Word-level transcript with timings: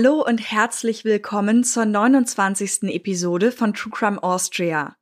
Hallo 0.00 0.24
und 0.24 0.38
herzlich 0.38 1.04
willkommen 1.04 1.64
zur 1.64 1.84
29. 1.84 2.84
Episode 2.84 3.50
von 3.50 3.74
True 3.74 3.90
Crime 3.92 4.22
Austria. 4.22 4.94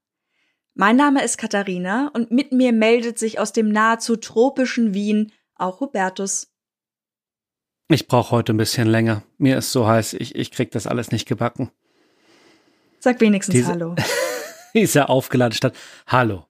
Mein 0.72 0.96
Name 0.96 1.22
ist 1.22 1.36
Katharina 1.36 2.10
und 2.14 2.30
mit 2.30 2.52
mir 2.52 2.72
meldet 2.72 3.18
sich 3.18 3.38
aus 3.38 3.52
dem 3.52 3.68
nahezu 3.68 4.16
tropischen 4.16 4.94
Wien 4.94 5.32
auch 5.54 5.80
Hubertus. 5.80 6.50
Ich 7.88 8.08
brauche 8.08 8.30
heute 8.30 8.54
ein 8.54 8.56
bisschen 8.56 8.88
länger. 8.88 9.22
Mir 9.36 9.58
ist 9.58 9.70
so 9.70 9.86
heiß, 9.86 10.14
ich, 10.14 10.34
ich 10.34 10.50
krieg 10.50 10.70
das 10.70 10.86
alles 10.86 11.12
nicht 11.12 11.28
gebacken. 11.28 11.70
Sag 12.98 13.20
wenigstens 13.20 13.54
Diese, 13.54 13.72
Hallo. 13.72 13.96
Diese 14.74 15.10
aufgeladene 15.10 15.56
Stadt. 15.56 15.76
Hallo. 16.06 16.46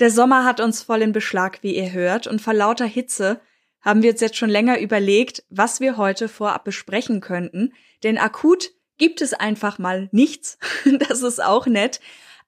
Der 0.00 0.10
Sommer 0.10 0.46
hat 0.46 0.58
uns 0.58 0.82
voll 0.82 1.02
in 1.02 1.12
Beschlag, 1.12 1.62
wie 1.62 1.76
ihr 1.76 1.92
hört, 1.92 2.26
und 2.26 2.40
vor 2.40 2.54
lauter 2.54 2.86
Hitze 2.86 3.42
haben 3.80 4.02
wir 4.02 4.12
uns 4.12 4.20
jetzt 4.20 4.36
schon 4.36 4.50
länger 4.50 4.78
überlegt, 4.78 5.44
was 5.50 5.80
wir 5.80 5.96
heute 5.96 6.28
vorab 6.28 6.64
besprechen 6.64 7.20
könnten. 7.20 7.72
Denn 8.02 8.18
akut 8.18 8.70
gibt 8.98 9.22
es 9.22 9.32
einfach 9.32 9.78
mal 9.78 10.08
nichts. 10.12 10.58
das 11.08 11.22
ist 11.22 11.42
auch 11.42 11.66
nett. 11.66 12.00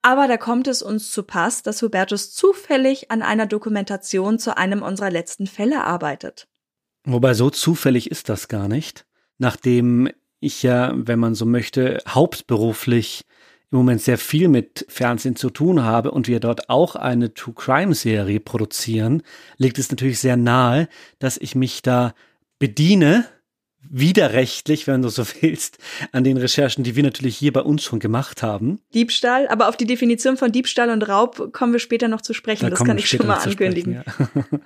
Aber 0.03 0.27
da 0.27 0.37
kommt 0.37 0.67
es 0.67 0.83
uns 0.83 1.11
zu 1.13 1.23
Pass, 1.23 1.63
dass 1.63 1.81
Hubertus 1.81 2.35
zufällig 2.35 3.11
an 3.11 3.23
einer 3.23 3.47
Dokumentation 3.47 4.39
zu 4.39 4.57
einem 4.57 4.83
unserer 4.83 5.11
letzten 5.11 5.47
Fälle 5.47 5.85
arbeitet. 5.85 6.49
Wobei 7.05 7.35
so 7.35 7.51
zufällig 7.51 8.11
ist 8.11 8.29
das 8.29 8.49
gar 8.49 8.69
nicht. 8.69 9.07
Nachdem 9.39 10.11
ich 10.41 10.63
ja, 10.63 10.93
wenn 10.95 11.21
man 11.21 11.35
so 11.35 11.47
möchte, 11.47 12.03
hauptberuflich 12.07 13.25
im 13.73 13.79
Moment 13.79 14.03
sehr 14.03 14.19
viel 14.19 14.49
mit 14.49 14.85
Fernsehen 14.89 15.35
zu 15.35 15.49
tun 15.49 15.83
habe 15.83 16.11
und 16.11 16.29
wir 16.29 16.41
dort 16.41 16.69
auch 16.69 16.95
eine 16.95 17.33
True 17.33 17.55
Crime 17.55 17.95
Serie 17.95 18.39
produzieren, 18.39 19.23
liegt 19.57 19.79
es 19.79 19.91
natürlich 19.91 20.19
sehr 20.19 20.37
nahe, 20.37 20.89
dass 21.19 21.39
ich 21.39 21.55
mich 21.55 21.81
da 21.81 22.15
bediene, 22.59 23.25
widerrechtlich, 23.89 24.87
wenn 24.87 25.01
du 25.01 25.09
so 25.09 25.25
willst, 25.41 25.79
an 26.13 26.23
den 26.23 26.37
Recherchen, 26.37 26.85
die 26.85 26.97
wir 26.97 27.03
natürlich 27.03 27.37
hier 27.37 27.53
bei 27.53 27.63
uns 27.63 27.83
schon 27.83 27.99
gemacht 27.99 28.43
haben. 28.43 28.79
Diebstahl, 28.93 29.49
aber 29.49 29.69
auf 29.69 29.77
die 29.79 29.87
Definition 29.87 30.37
von 30.37 30.53
Diebstahl 30.53 30.91
und 30.91 31.09
Raub 31.09 31.53
kommen 31.53 31.73
wir 31.73 31.81
später 31.81 32.09
noch 32.09 32.21
zu 32.21 32.35
sprechen. 32.35 32.67
Da 32.67 32.71
das 32.71 32.85
kann 32.85 32.99
ich 32.99 33.09
schon 33.09 33.27
mal 33.27 33.39
ankündigen. 33.39 34.03
Sprechen, 34.07 34.45
ja. 34.53 34.61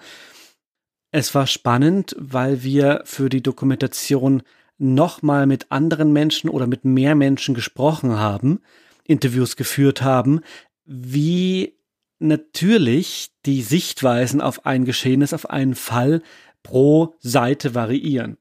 es 1.12 1.32
war 1.32 1.46
spannend, 1.46 2.16
weil 2.18 2.64
wir 2.64 3.02
für 3.04 3.28
die 3.28 3.42
Dokumentation 3.42 4.42
nochmal 4.78 5.46
mit 5.46 5.70
anderen 5.70 6.12
Menschen 6.12 6.50
oder 6.50 6.66
mit 6.66 6.84
mehr 6.84 7.14
Menschen 7.14 7.54
gesprochen 7.54 8.18
haben, 8.18 8.60
Interviews 9.08 9.56
geführt 9.56 10.02
haben, 10.02 10.40
wie 10.84 11.76
natürlich 12.18 13.30
die 13.44 13.62
Sichtweisen 13.62 14.40
auf 14.40 14.64
ein 14.66 14.84
Geschehnis, 14.84 15.32
auf 15.32 15.50
einen 15.50 15.74
Fall 15.74 16.22
pro 16.62 17.14
Seite 17.20 17.74
variieren. 17.74 18.38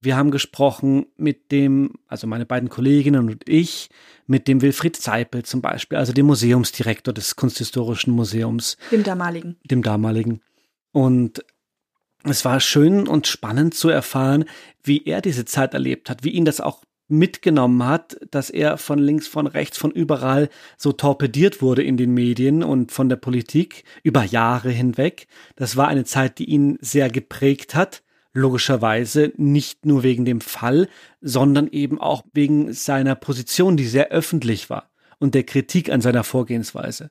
Wir 0.00 0.16
haben 0.16 0.30
gesprochen 0.30 1.06
mit 1.16 1.50
dem, 1.50 1.94
also 2.06 2.26
meine 2.26 2.46
beiden 2.46 2.68
Kolleginnen 2.68 3.28
und 3.28 3.48
ich, 3.48 3.88
mit 4.26 4.46
dem 4.46 4.62
Wilfried 4.62 4.96
Zeipel 4.96 5.42
zum 5.42 5.60
Beispiel, 5.60 5.98
also 5.98 6.12
dem 6.12 6.26
Museumsdirektor 6.26 7.12
des 7.12 7.34
Kunsthistorischen 7.34 8.12
Museums. 8.12 8.76
Dem 8.92 9.02
damaligen. 9.02 9.56
Dem 9.64 9.82
damaligen. 9.82 10.40
Und 10.92 11.44
es 12.24 12.44
war 12.44 12.60
schön 12.60 13.08
und 13.08 13.26
spannend 13.26 13.74
zu 13.74 13.88
erfahren, 13.88 14.44
wie 14.82 15.04
er 15.04 15.20
diese 15.20 15.44
Zeit 15.44 15.74
erlebt 15.74 16.10
hat, 16.10 16.24
wie 16.24 16.30
ihn 16.30 16.44
das 16.44 16.60
auch 16.60 16.82
mitgenommen 17.08 17.84
hat, 17.84 18.18
dass 18.30 18.50
er 18.50 18.78
von 18.78 18.98
links, 18.98 19.26
von 19.26 19.46
rechts, 19.46 19.78
von 19.78 19.90
überall 19.90 20.48
so 20.76 20.92
torpediert 20.92 21.62
wurde 21.62 21.82
in 21.82 21.96
den 21.96 22.12
Medien 22.12 22.62
und 22.62 22.92
von 22.92 23.08
der 23.08 23.16
Politik 23.16 23.84
über 24.02 24.22
Jahre 24.24 24.70
hinweg. 24.70 25.26
Das 25.56 25.76
war 25.76 25.88
eine 25.88 26.04
Zeit, 26.04 26.38
die 26.38 26.44
ihn 26.44 26.78
sehr 26.80 27.10
geprägt 27.10 27.74
hat. 27.74 28.02
Logischerweise 28.34 29.32
nicht 29.36 29.86
nur 29.86 30.02
wegen 30.02 30.24
dem 30.24 30.40
Fall, 30.40 30.88
sondern 31.20 31.66
eben 31.68 31.98
auch 31.98 32.24
wegen 32.32 32.72
seiner 32.72 33.14
Position, 33.14 33.76
die 33.76 33.86
sehr 33.86 34.10
öffentlich 34.10 34.70
war 34.70 34.90
und 35.18 35.34
der 35.34 35.44
Kritik 35.44 35.90
an 35.90 36.00
seiner 36.00 36.24
Vorgehensweise. 36.24 37.10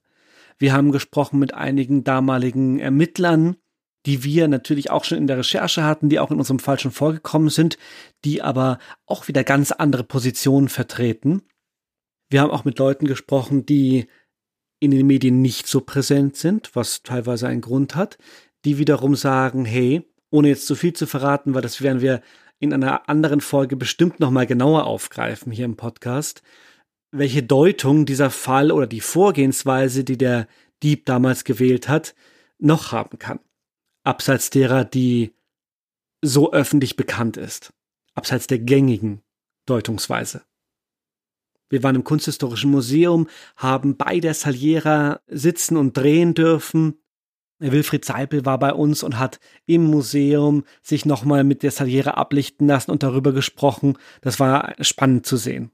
Wir 0.57 0.73
haben 0.73 0.91
gesprochen 0.91 1.39
mit 1.39 1.53
einigen 1.53 2.03
damaligen 2.03 2.79
Ermittlern, 2.79 3.57
die 4.07 4.23
wir 4.23 4.47
natürlich 4.47 4.90
auch 4.90 5.03
schon 5.03 5.18
in 5.18 5.28
der 5.28 5.38
Recherche 5.38 5.84
hatten, 5.84 6.07
die 6.07 6.19
auch 6.19 6.31
in 6.31 6.38
unserem 6.38 6.59
Fall 6.59 6.79
schon 6.79 6.91
vorgekommen 6.91 7.50
sind, 7.50 7.78
die 8.23 8.41
aber 8.41 8.79
auch 9.06 9.28
wieder 9.28 9.44
ganz 9.44 9.73
andere 9.73 10.06
Positionen 10.06 10.69
vertreten. 10.69 11.44
Wir 12.29 12.41
haben 12.41 12.51
auch 12.51 12.63
mit 12.63 12.79
Leuten 12.79 13.06
gesprochen, 13.06 13.66
die 13.66 14.07
in 14.79 14.91
den 14.91 15.06
Medien 15.06 15.41
nicht 15.41 15.68
so 15.68 15.81
präsent 15.81 16.38
sind, 16.38 16.73
was 16.73 17.03
teilweise 17.03 17.50
einen 17.50 17.59
Grund 17.59 17.95
hat, 17.95 18.18
die 18.63 18.78
wiederum 18.78 19.13
sagen, 19.16 19.66
hey, 19.66 20.09
ohne 20.29 20.47
jetzt 20.47 20.68
zu 20.68 20.75
viel 20.75 20.94
zu 20.94 21.06
verraten, 21.06 21.53
weil 21.53 21.62
das 21.62 21.81
werden 21.81 22.01
wir 22.01 22.22
in 22.59 22.74
einer 22.74 23.09
anderen 23.09 23.41
Folge 23.41 23.75
bestimmt 23.75 24.22
nochmal 24.22 24.47
genauer 24.47 24.85
aufgreifen 24.85 25.51
hier 25.51 25.66
im 25.66 25.75
Podcast, 25.75 26.44
welche 27.12 27.44
Deutung 27.44 28.06
dieser 28.06 28.29
Fall 28.29 28.72
oder 28.72 28.88
die 28.88 29.01
Vorgehensweise, 29.01 30.06
die 30.06 30.18
der 30.18 30.47
Dieb 30.81 31.06
damals 31.06 31.44
gewählt 31.44 31.89
hat, 31.89 32.16
noch 32.57 32.94
haben 32.94 33.19
kann 33.19 33.39
abseits 34.07 34.50
derer, 34.50 34.85
die 34.85 35.35
so 36.23 36.51
öffentlich 36.51 36.95
bekannt 36.95 37.38
ist, 37.38 37.73
abseits 38.16 38.47
der 38.47 38.59
gängigen 38.59 39.22
Deutungsweise. 39.66 40.44
Wir 41.69 41.84
waren 41.84 41.95
im 41.95 42.06
Kunsthistorischen 42.06 42.72
Museum, 42.72 43.28
haben 43.57 43.97
bei 43.97 44.19
der 44.22 44.34
Saliera 44.34 45.19
sitzen 45.28 45.75
und 45.75 45.97
drehen 45.97 46.34
dürfen. 46.34 46.97
Wilfried 47.59 48.06
Seipel 48.06 48.45
war 48.45 48.57
bei 48.59 48.73
uns 48.73 49.03
und 49.03 49.19
hat 49.19 49.40
im 49.66 49.84
Museum 49.84 50.63
sich 50.81 51.06
nochmal 51.06 51.44
mit 51.44 51.63
der 51.63 51.72
Saliera 51.72 52.12
ablichten 52.12 52.68
lassen 52.68 52.91
und 52.91 53.03
darüber 53.03 53.34
gesprochen. 53.34 53.97
Das 54.22 54.39
war 54.39 54.75
spannend 54.79 55.25
zu 55.25 55.35
sehen. 55.35 55.72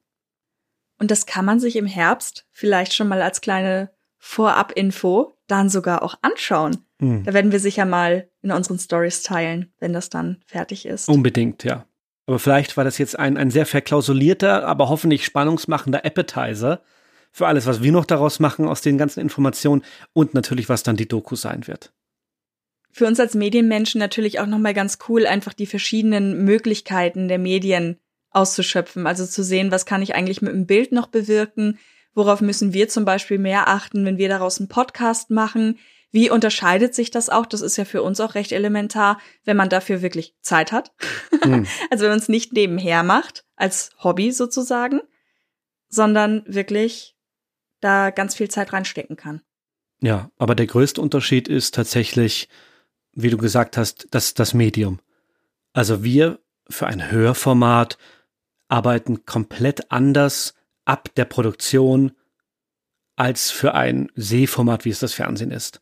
Und 0.97 1.11
das 1.11 1.27
kann 1.27 1.45
man 1.45 1.59
sich 1.59 1.75
im 1.75 1.85
Herbst 1.85 2.47
vielleicht 2.49 2.93
schon 2.93 3.07
mal 3.07 3.21
als 3.21 3.41
kleine 3.41 3.91
Vorab-Info 4.25 5.37
dann 5.47 5.67
sogar 5.67 6.01
auch 6.01 6.15
anschauen. 6.21 6.77
Mhm. 6.99 7.25
Da 7.25 7.33
werden 7.33 7.51
wir 7.51 7.59
sicher 7.59 7.83
mal 7.83 8.29
in 8.41 8.51
unseren 8.51 8.79
Stories 8.79 9.21
teilen, 9.21 9.73
wenn 9.79 9.91
das 9.91 10.09
dann 10.09 10.39
fertig 10.45 10.85
ist. 10.85 11.09
Unbedingt, 11.09 11.65
ja. 11.65 11.85
Aber 12.25 12.39
vielleicht 12.39 12.77
war 12.77 12.85
das 12.85 12.97
jetzt 12.97 13.19
ein, 13.19 13.35
ein 13.35 13.51
sehr 13.51 13.65
verklausulierter, 13.65 14.65
aber 14.65 14.87
hoffentlich 14.87 15.25
spannungsmachender 15.25 16.05
Appetizer 16.05 16.81
für 17.33 17.47
alles, 17.47 17.65
was 17.65 17.83
wir 17.83 17.91
noch 17.91 18.05
daraus 18.05 18.39
machen 18.39 18.65
aus 18.65 18.79
den 18.79 18.97
ganzen 18.97 19.19
Informationen 19.19 19.83
und 20.13 20.33
natürlich, 20.33 20.69
was 20.69 20.83
dann 20.83 20.95
die 20.95 21.07
Doku 21.07 21.35
sein 21.35 21.67
wird. 21.67 21.91
Für 22.91 23.07
uns 23.07 23.19
als 23.19 23.35
Medienmenschen 23.35 23.99
natürlich 23.99 24.39
auch 24.39 24.47
nochmal 24.47 24.73
ganz 24.73 24.99
cool, 25.09 25.27
einfach 25.27 25.51
die 25.51 25.65
verschiedenen 25.65 26.45
Möglichkeiten 26.45 27.27
der 27.27 27.39
Medien 27.39 27.99
auszuschöpfen. 28.29 29.05
Also 29.05 29.25
zu 29.25 29.43
sehen, 29.43 29.69
was 29.69 29.85
kann 29.85 30.01
ich 30.01 30.15
eigentlich 30.15 30.41
mit 30.41 30.53
dem 30.53 30.65
Bild 30.65 30.93
noch 30.93 31.07
bewirken? 31.07 31.77
Worauf 32.13 32.41
müssen 32.41 32.73
wir 32.73 32.89
zum 32.89 33.05
Beispiel 33.05 33.39
mehr 33.39 33.67
achten, 33.67 34.05
wenn 34.05 34.17
wir 34.17 34.29
daraus 34.29 34.59
einen 34.59 34.69
Podcast 34.69 35.29
machen? 35.29 35.79
Wie 36.11 36.29
unterscheidet 36.29 36.93
sich 36.93 37.09
das 37.09 37.29
auch? 37.29 37.47
Das 37.47 37.61
ist 37.61 37.75
ja 37.75 37.85
für 37.85 38.03
uns 38.03 38.19
auch 38.19 38.35
recht 38.35 38.51
elementar, 38.51 39.19
wenn 39.45 39.57
man 39.57 39.69
dafür 39.69 40.03
wirklich 40.03 40.35
Zeit 40.41 40.71
hat. 40.71 40.91
Mhm. 41.43 41.65
also 41.89 42.03
wenn 42.03 42.11
man 42.11 42.19
es 42.19 42.29
nicht 42.29 42.53
nebenher 42.53 43.01
macht, 43.01 43.45
als 43.55 43.89
Hobby 44.03 44.31
sozusagen, 44.31 45.01
sondern 45.89 46.43
wirklich 46.45 47.15
da 47.81 48.11
ganz 48.11 48.35
viel 48.35 48.49
Zeit 48.49 48.73
reinstecken 48.73 49.15
kann. 49.15 49.41
Ja, 50.01 50.29
aber 50.37 50.53
der 50.53 50.67
größte 50.67 51.01
Unterschied 51.01 51.47
ist 51.47 51.73
tatsächlich, 51.73 52.47
wie 53.13 53.29
du 53.29 53.37
gesagt 53.37 53.77
hast, 53.77 54.07
das, 54.11 54.33
das 54.33 54.53
Medium. 54.53 54.99
Also 55.73 56.03
wir 56.03 56.39
für 56.69 56.87
ein 56.87 57.11
Hörformat 57.11 57.97
arbeiten 58.67 59.25
komplett 59.25 59.91
anders 59.91 60.53
ab 60.85 61.09
der 61.15 61.25
Produktion 61.25 62.11
als 63.15 63.51
für 63.51 63.73
ein 63.73 64.11
Sehformat, 64.15 64.85
wie 64.85 64.89
es 64.89 64.99
das 64.99 65.13
Fernsehen 65.13 65.51
ist. 65.51 65.81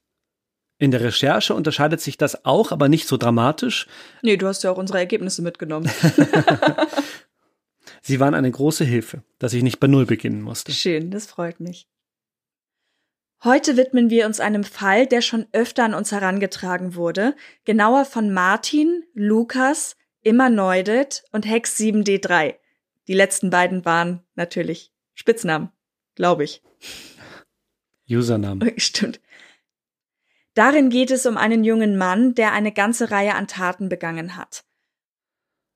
In 0.78 0.92
der 0.92 1.02
Recherche 1.02 1.54
unterscheidet 1.54 2.02
sich 2.02 2.18
das 2.18 2.44
auch, 2.44 2.72
aber 2.72 2.90
nicht 2.90 3.08
so 3.08 3.16
dramatisch. 3.16 3.88
Nee, 4.24 4.38
du 4.38 4.48
hast 4.48 4.64
ja 4.64 4.72
auch 4.72 4.78
unsere 4.78 4.98
Ergebnisse 4.98 5.42
mitgenommen. 5.42 5.90
Sie 8.02 8.20
waren 8.20 8.34
eine 8.34 8.50
große 8.50 8.84
Hilfe, 8.84 9.24
dass 9.38 9.54
ich 9.54 9.64
nicht 9.64 9.80
bei 9.80 9.88
Null 9.88 10.06
beginnen 10.06 10.42
musste. 10.42 10.72
Schön, 10.72 11.12
das 11.12 11.28
freut 11.28 11.60
mich. 11.60 11.88
Heute 13.44 13.78
widmen 13.78 14.10
wir 14.10 14.26
uns 14.26 14.40
einem 14.40 14.64
Fall, 14.64 15.08
der 15.08 15.22
schon 15.22 15.48
öfter 15.52 15.84
an 15.84 15.94
uns 15.94 16.12
herangetragen 16.12 16.96
wurde, 16.96 17.36
genauer 17.66 18.06
von 18.06 18.34
Martin, 18.34 19.04
Lukas, 19.14 19.96
Immer 20.24 20.52
Neudet 20.52 21.24
und 21.32 21.48
Hex 21.48 21.78
7D3. 21.78 22.56
Die 23.08 23.14
letzten 23.14 23.50
beiden 23.50 23.86
waren 23.86 24.24
natürlich 24.36 24.91
Spitznamen, 25.14 25.70
glaube 26.16 26.44
ich. 26.44 26.62
Usernamen. 28.10 28.74
Stimmt. 28.78 29.20
Darin 30.54 30.90
geht 30.90 31.12
es 31.12 31.26
um 31.26 31.38
einen 31.38 31.64
jungen 31.64 31.98
Mann, 31.98 32.36
der 32.36 32.52
eine 32.52 32.74
ganze 32.74 33.12
Reihe 33.12 33.36
an 33.36 33.48
Taten 33.48 33.88
begangen 33.88 34.36
hat. 34.36 34.66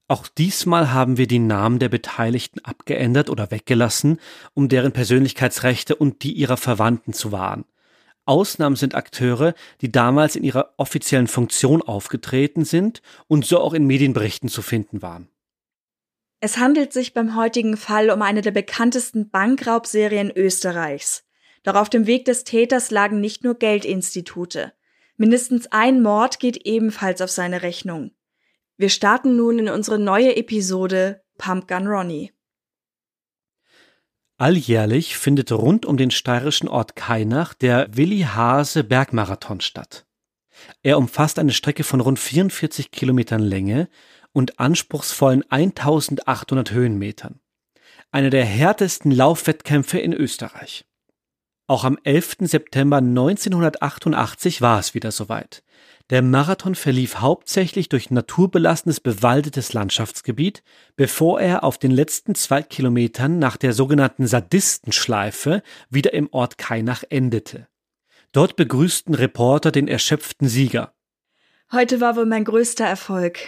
Auch 0.08 0.28
diesmal 0.28 0.92
haben 0.92 1.18
wir 1.18 1.28
die 1.28 1.40
Namen 1.40 1.80
der 1.80 1.90
Beteiligten 1.90 2.60
abgeändert 2.64 3.30
oder 3.30 3.50
weggelassen, 3.50 4.20
um 4.54 4.70
deren 4.70 4.92
Persönlichkeitsrechte 4.92 5.96
und 5.96 6.24
die 6.24 6.34
ihrer 6.34 6.58
Verwandten 6.58 7.14
zu 7.14 7.32
wahren. 7.32 7.66
Ausnahmen 8.26 8.76
sind 8.76 8.96
Akteure, 8.96 9.54
die 9.82 9.92
damals 9.92 10.36
in 10.36 10.44
ihrer 10.44 10.74
offiziellen 10.78 11.28
Funktion 11.28 11.82
aufgetreten 11.82 12.66
sind 12.66 13.02
und 13.28 13.46
so 13.46 13.60
auch 13.60 13.74
in 13.74 13.88
Medienberichten 13.88 14.50
zu 14.50 14.62
finden 14.62 15.02
waren. 15.02 15.30
Es 16.40 16.58
handelt 16.58 16.94
sich 16.94 17.14
beim 17.14 17.36
heutigen 17.36 17.78
Fall 17.78 18.10
um 18.10 18.22
eine 18.22 18.42
der 18.42 18.52
bekanntesten 18.52 19.30
Bankraubserien 19.30 20.32
Österreichs. 20.32 21.24
Doch 21.64 21.76
auf 21.76 21.90
dem 21.90 22.06
Weg 22.06 22.26
des 22.26 22.44
Täters 22.44 22.92
lagen 22.92 23.20
nicht 23.20 23.44
nur 23.44 23.56
Geldinstitute. 23.56 24.74
Mindestens 25.18 25.68
ein 25.72 26.02
Mord 26.02 26.40
geht 26.40 26.58
ebenfalls 26.66 27.22
auf 27.22 27.32
seine 27.32 27.62
Rechnung. 27.62 28.12
Wir 28.78 28.90
starten 28.90 29.36
nun 29.38 29.60
in 29.60 29.70
unsere 29.70 29.98
neue 29.98 30.36
Episode 30.36 31.24
Pumpgun 31.38 31.88
Ronnie. 31.88 32.32
Alljährlich 34.38 35.16
findet 35.16 35.54
rund 35.54 35.86
um 35.86 35.96
den 35.96 36.12
steirischen 36.12 36.68
Ort 36.68 36.98
Kainach 36.98 37.54
der 37.54 37.88
Willi 37.96 38.22
Hase 38.22 38.84
Bergmarathon 38.84 39.62
statt. 39.62 40.06
Er 40.84 40.98
umfasst 40.98 41.40
eine 41.40 41.54
Strecke 41.54 41.86
von 41.86 42.02
rund 42.02 42.20
44 42.20 42.92
Kilometern 42.92 43.42
Länge 43.42 43.90
und 44.36 44.60
anspruchsvollen 44.60 45.50
1800 45.50 46.72
Höhenmetern. 46.72 47.40
Einer 48.12 48.30
der 48.30 48.44
härtesten 48.44 49.12
Laufwettkämpfe 49.12 49.98
in 49.98 50.14
Österreich. 50.14 50.86
Auch 51.68 51.86
am 51.86 51.98
11. 52.04 52.38
September 52.42 52.98
1988 52.98 54.62
war 54.62 54.78
es 54.78 54.94
wieder 54.94 55.12
soweit. 55.12 55.64
Der 56.10 56.22
Marathon 56.22 56.76
verlief 56.76 57.16
hauptsächlich 57.20 57.88
durch 57.90 58.12
naturbelassenes 58.12 59.00
bewaldetes 59.00 59.74
Landschaftsgebiet, 59.74 60.64
bevor 60.98 61.40
er 61.40 61.64
auf 61.64 61.78
den 61.78 61.92
letzten 61.92 62.36
zwei 62.36 62.62
Kilometern 62.62 63.40
nach 63.40 63.58
der 63.58 63.74
sogenannten 63.74 64.28
Sadistenschleife 64.28 65.64
wieder 65.90 66.14
im 66.14 66.28
Ort 66.32 66.58
Kainach 66.58 67.04
endete. 67.10 67.68
Dort 68.34 68.58
begrüßten 68.58 69.16
Reporter 69.16 69.72
den 69.72 69.88
erschöpften 69.88 70.50
Sieger. 70.50 70.94
Heute 71.72 72.02
war 72.02 72.18
wohl 72.18 72.26
mein 72.26 72.44
größter 72.44 72.86
Erfolg, 72.86 73.40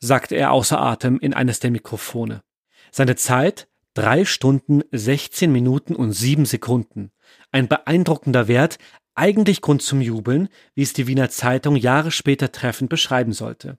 sagte 0.00 0.36
er 0.36 0.52
außer 0.52 0.80
Atem 0.80 1.18
in 1.18 1.34
eines 1.34 1.60
der 1.60 1.70
Mikrofone. 1.70 2.42
Seine 2.90 3.16
Zeit 3.16 3.68
drei 3.94 4.24
Stunden, 4.24 4.82
16 4.92 5.50
Minuten 5.50 5.96
und 5.96 6.12
sieben 6.12 6.44
Sekunden. 6.44 7.10
Ein 7.50 7.66
beeindruckender 7.66 8.46
Wert, 8.46 8.78
eigentlich 9.14 9.62
Grund 9.62 9.82
zum 9.82 10.02
Jubeln, 10.02 10.48
wie 10.74 10.82
es 10.82 10.92
die 10.92 11.06
Wiener 11.06 11.30
Zeitung 11.30 11.76
Jahre 11.76 12.10
später 12.10 12.52
treffend 12.52 12.90
beschreiben 12.90 13.32
sollte. 13.32 13.78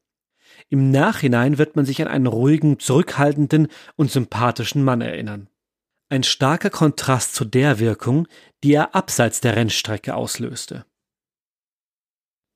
Im 0.70 0.90
Nachhinein 0.90 1.60
wird 1.60 1.76
man 1.76 1.86
sich 1.86 2.02
an 2.02 2.08
einen 2.08 2.26
ruhigen, 2.26 2.80
zurückhaltenden 2.80 3.68
und 3.96 4.12
sympathischen 4.12 4.84
Mann 4.84 5.02
erinnern. 5.02 5.50
Ein 6.10 6.24
starker 6.24 6.70
Kontrast 6.70 7.36
zu 7.36 7.46
der 7.46 7.80
Wirkung, 7.80 8.28
die 8.64 8.74
er 8.74 8.96
abseits 8.96 9.42
der 9.42 9.56
Rennstrecke 9.56 10.16
auslöste. 10.16 10.86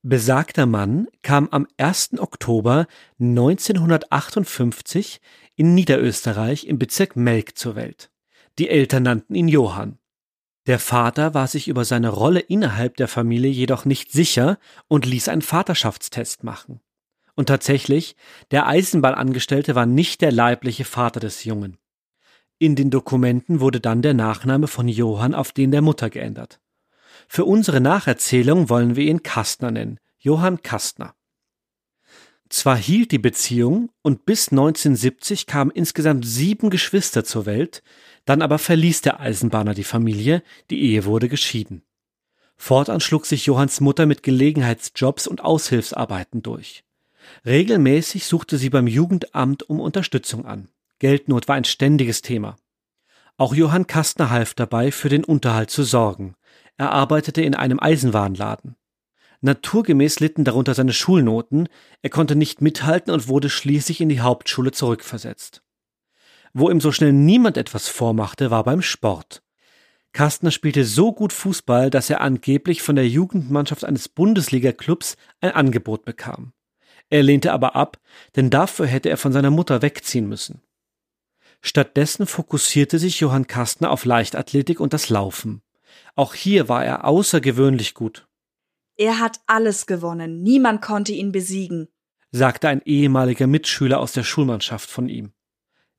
Besagter 0.04 0.66
Mann 0.66 1.08
kam 1.22 1.48
am 1.52 1.68
1. 1.78 2.18
Oktober 2.18 2.88
1958 3.20 5.22
in 5.56 5.76
Niederösterreich 5.76 6.66
im 6.66 6.80
Bezirk 6.80 7.16
Melk 7.16 7.56
zur 7.56 7.76
Welt. 7.76 8.10
Die 8.58 8.68
Eltern 8.68 9.04
nannten 9.04 9.36
ihn 9.36 9.48
Johann. 9.48 10.00
Der 10.66 10.80
Vater 10.80 11.36
war 11.36 11.46
sich 11.46 11.68
über 11.68 11.86
seine 11.86 12.10
Rolle 12.10 12.40
innerhalb 12.40 12.98
der 12.98 13.08
Familie 13.08 13.52
jedoch 13.52 13.86
nicht 13.86 14.12
sicher 14.12 14.58
und 14.88 15.06
ließ 15.06 15.28
einen 15.28 15.44
Vaterschaftstest 15.44 16.44
machen. 16.44 16.80
Und 17.36 17.46
tatsächlich, 17.46 18.16
der 18.50 18.66
Eisenbahnangestellte 18.66 19.76
war 19.76 19.86
nicht 19.86 20.22
der 20.22 20.32
leibliche 20.32 20.84
Vater 20.84 21.20
des 21.20 21.44
Jungen. 21.44 21.78
In 22.58 22.76
den 22.76 22.90
Dokumenten 22.90 23.60
wurde 23.60 23.80
dann 23.80 24.02
der 24.02 24.16
Nachname 24.16 24.66
von 24.66 24.88
Johann 24.88 25.36
auf 25.36 25.52
den 25.52 25.70
der 25.70 25.84
Mutter 25.84 26.10
geändert. 26.10 26.60
Für 27.34 27.46
unsere 27.46 27.80
Nacherzählung 27.80 28.68
wollen 28.68 28.98
wir 28.98 29.06
ihn 29.06 29.24
Kastner 29.24 29.72
nennen, 29.72 30.02
Johann 30.20 30.64
Kastner. 30.64 31.16
Zwar 32.50 32.76
hielt 32.76 33.14
die 33.14 33.20
Beziehung 33.20 33.90
und 34.02 34.26
bis 34.26 34.50
1970 34.50 35.46
kamen 35.46 35.72
insgesamt 35.72 36.26
sieben 36.26 36.70
Geschwister 36.70 37.24
zur 37.24 37.46
Welt, 37.46 37.84
dann 38.26 38.42
aber 38.42 38.60
verließ 38.60 39.00
der 39.00 39.22
Eisenbahner 39.22 39.74
die 39.74 39.86
Familie, 39.86 40.44
die 40.70 40.82
Ehe 40.82 41.06
wurde 41.06 41.30
geschieden. 41.30 41.84
Fortan 42.58 43.00
schlug 43.00 43.26
sich 43.26 43.46
Johanns 43.46 43.80
Mutter 43.80 44.06
mit 44.08 44.24
Gelegenheitsjobs 44.24 45.26
und 45.26 45.42
Aushilfsarbeiten 45.42 46.42
durch. 46.42 46.84
Regelmäßig 47.46 48.26
suchte 48.26 48.58
sie 48.58 48.70
beim 48.70 48.88
Jugendamt 48.88 49.64
um 49.70 49.80
Unterstützung 49.80 50.46
an. 50.46 50.68
Geldnot 51.00 51.48
war 51.48 51.56
ein 51.56 51.64
ständiges 51.64 52.22
Thema. 52.22 52.58
Auch 53.38 53.56
Johann 53.56 53.88
Kastner 53.88 54.32
half 54.32 54.54
dabei, 54.54 54.92
für 54.92 55.08
den 55.08 55.24
Unterhalt 55.24 55.70
zu 55.70 55.84
sorgen. 55.84 56.36
Er 56.78 56.92
arbeitete 56.92 57.42
in 57.42 57.56
einem 57.56 57.80
Eisenwarenladen. 57.80 58.76
Naturgemäß 59.42 60.20
litten 60.20 60.44
darunter 60.44 60.74
seine 60.76 60.94
Schulnoten, 60.94 61.68
er 62.02 62.10
konnte 62.12 62.36
nicht 62.36 62.62
mithalten 62.62 63.12
und 63.12 63.28
wurde 63.28 63.50
schließlich 63.50 64.00
in 64.00 64.10
die 64.10 64.22
Hauptschule 64.22 64.72
zurückversetzt. 64.72 65.64
Wo 66.54 66.70
ihm 66.70 66.82
so 66.82 66.92
schnell 66.92 67.14
niemand 67.14 67.58
etwas 67.58 67.88
vormachte, 67.88 68.52
war 68.52 68.64
beim 68.64 68.82
Sport. 68.82 69.42
Kastner 70.14 70.52
spielte 70.52 70.84
so 70.84 71.14
gut 71.14 71.32
Fußball, 71.32 71.90
dass 71.90 72.10
er 72.10 72.22
angeblich 72.22 72.82
von 72.82 72.96
der 72.96 73.08
Jugendmannschaft 73.08 73.86
eines 73.86 74.10
Bundesliga-Clubs 74.10 75.16
ein 75.40 75.52
Angebot 75.52 76.04
bekam. 76.04 76.54
Er 77.10 77.24
lehnte 77.24 77.54
aber 77.54 77.76
ab, 77.76 78.00
denn 78.36 78.50
dafür 78.50 78.86
hätte 78.86 79.10
er 79.10 79.18
von 79.18 79.34
seiner 79.34 79.52
Mutter 79.52 79.82
wegziehen 79.82 80.28
müssen. 80.28 80.62
Stattdessen 81.62 82.26
fokussierte 82.26 83.00
sich 83.00 83.20
Johann 83.20 83.48
Kastner 83.48 83.92
auf 83.92 84.06
Leichtathletik 84.06 84.80
und 84.80 84.94
das 84.94 85.10
Laufen. 85.10 85.62
Auch 86.16 86.34
hier 86.34 86.70
war 86.70 86.86
er 86.86 87.06
außergewöhnlich 87.06 87.94
gut. 87.94 88.28
Er 88.98 89.20
hat 89.20 89.40
alles 89.48 89.88
gewonnen, 89.88 90.44
niemand 90.44 90.82
konnte 90.82 91.12
ihn 91.12 91.32
besiegen, 91.32 91.88
sagte 92.32 92.68
ein 92.70 92.82
ehemaliger 92.86 93.48
Mitschüler 93.48 94.00
aus 94.00 94.12
der 94.12 94.24
Schulmannschaft 94.24 94.90
von 94.90 95.10
ihm. 95.10 95.34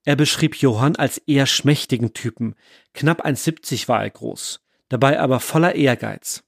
Er 0.04 0.16
beschrieb 0.16 0.56
Johann 0.56 0.96
als 0.96 1.18
eher 1.18 1.46
schmächtigen 1.46 2.12
Typen, 2.12 2.54
knapp 2.92 3.24
1,70 3.24 3.88
war 3.88 4.02
er 4.02 4.10
groß, 4.10 4.60
dabei 4.88 5.20
aber 5.20 5.40
voller 5.40 5.74
Ehrgeiz. 5.74 6.44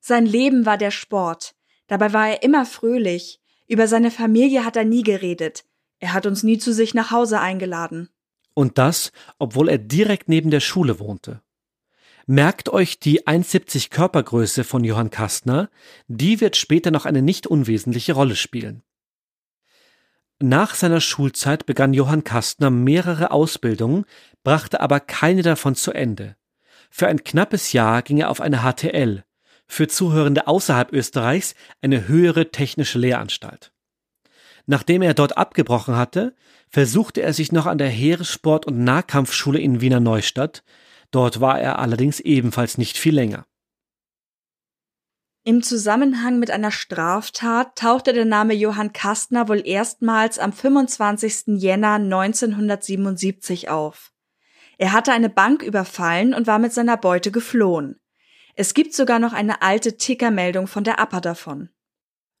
Sein 0.00 0.26
Leben 0.26 0.66
war 0.66 0.78
der 0.78 0.90
Sport, 0.90 1.54
dabei 1.88 2.12
war 2.12 2.28
er 2.28 2.42
immer 2.42 2.66
fröhlich, 2.66 3.40
über 3.66 3.88
seine 3.88 4.10
Familie 4.10 4.64
hat 4.64 4.76
er 4.76 4.84
nie 4.84 5.02
geredet, 5.02 5.64
er 5.98 6.12
hat 6.12 6.26
uns 6.26 6.42
nie 6.42 6.58
zu 6.58 6.72
sich 6.72 6.94
nach 6.94 7.10
Hause 7.10 7.40
eingeladen. 7.40 8.10
Und 8.54 8.78
das, 8.78 9.12
obwohl 9.38 9.68
er 9.68 9.78
direkt 9.78 10.28
neben 10.28 10.50
der 10.50 10.60
Schule 10.60 10.98
wohnte. 10.98 11.42
Merkt 12.28 12.70
euch 12.70 12.98
die 12.98 13.24
1,70 13.24 13.90
Körpergröße 13.90 14.64
von 14.64 14.82
Johann 14.82 15.10
Kastner, 15.10 15.70
die 16.08 16.40
wird 16.40 16.56
später 16.56 16.90
noch 16.90 17.06
eine 17.06 17.22
nicht 17.22 17.46
unwesentliche 17.46 18.14
Rolle 18.14 18.34
spielen. 18.34 18.82
Nach 20.40 20.74
seiner 20.74 21.00
Schulzeit 21.00 21.66
begann 21.66 21.94
Johann 21.94 22.24
Kastner 22.24 22.68
mehrere 22.70 23.30
Ausbildungen, 23.30 24.06
brachte 24.42 24.80
aber 24.80 24.98
keine 24.98 25.42
davon 25.42 25.76
zu 25.76 25.92
Ende. 25.92 26.36
Für 26.90 27.06
ein 27.06 27.22
knappes 27.22 27.72
Jahr 27.72 28.02
ging 28.02 28.18
er 28.18 28.30
auf 28.30 28.40
eine 28.40 28.62
HTL, 28.62 29.24
für 29.68 29.86
Zuhörende 29.86 30.48
außerhalb 30.48 30.92
Österreichs 30.92 31.54
eine 31.80 32.08
höhere 32.08 32.50
technische 32.50 32.98
Lehranstalt. 32.98 33.72
Nachdem 34.66 35.02
er 35.02 35.14
dort 35.14 35.36
abgebrochen 35.38 35.94
hatte, 35.96 36.34
versuchte 36.68 37.22
er 37.22 37.32
sich 37.32 37.52
noch 37.52 37.66
an 37.66 37.78
der 37.78 37.88
Heeressport- 37.88 38.66
und 38.66 38.82
Nahkampfschule 38.82 39.60
in 39.60 39.80
Wiener 39.80 40.00
Neustadt, 40.00 40.64
dort 41.10 41.40
war 41.40 41.60
er 41.60 41.78
allerdings 41.78 42.20
ebenfalls 42.20 42.78
nicht 42.78 42.98
viel 42.98 43.14
länger. 43.14 43.46
Im 45.44 45.62
Zusammenhang 45.62 46.40
mit 46.40 46.50
einer 46.50 46.72
Straftat 46.72 47.76
tauchte 47.76 48.12
der 48.12 48.24
Name 48.24 48.52
Johann 48.52 48.92
Kastner 48.92 49.48
wohl 49.48 49.64
erstmals 49.64 50.40
am 50.40 50.52
25. 50.52 51.60
Jänner 51.62 51.94
1977 51.94 53.68
auf. 53.68 54.12
Er 54.76 54.92
hatte 54.92 55.12
eine 55.12 55.30
Bank 55.30 55.62
überfallen 55.62 56.34
und 56.34 56.48
war 56.48 56.58
mit 56.58 56.72
seiner 56.72 56.96
Beute 56.96 57.30
geflohen. 57.30 58.00
Es 58.56 58.74
gibt 58.74 58.92
sogar 58.92 59.20
noch 59.20 59.32
eine 59.32 59.62
alte 59.62 59.96
Tickermeldung 59.96 60.66
von 60.66 60.82
der 60.82 60.98
APA 60.98 61.20
davon. 61.20 61.68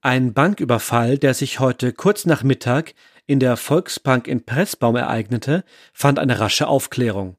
Ein 0.00 0.34
Banküberfall, 0.34 1.16
der 1.18 1.34
sich 1.34 1.60
heute 1.60 1.92
kurz 1.92 2.26
nach 2.26 2.42
Mittag 2.42 2.94
in 3.26 3.38
der 3.38 3.56
Volksbank 3.56 4.26
in 4.26 4.44
Pressbaum 4.44 4.96
ereignete, 4.96 5.64
fand 5.92 6.18
eine 6.18 6.40
rasche 6.40 6.66
Aufklärung. 6.66 7.36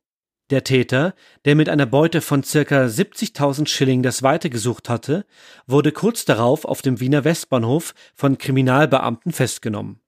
Der 0.49 0.63
Täter, 0.63 1.13
der 1.43 1.55
mit 1.55 1.67
einer 1.67 1.85
Beute 1.85 2.21
von 2.21 2.41
circa 2.41 2.85
70.000 2.85 3.67
Schilling 3.67 4.01
das 4.01 4.23
Weite 4.23 4.49
gesucht 4.49 4.87
hatte, 4.87 5.25
wurde 5.65 5.91
kurz 5.91 6.23
darauf 6.23 6.63
auf 6.63 6.81
dem 6.81 7.01
Wiener 7.01 7.25
Westbahnhof 7.25 7.93
von 8.15 8.37
Kriminalbeamten 8.37 9.33
festgenommen. 9.33 9.99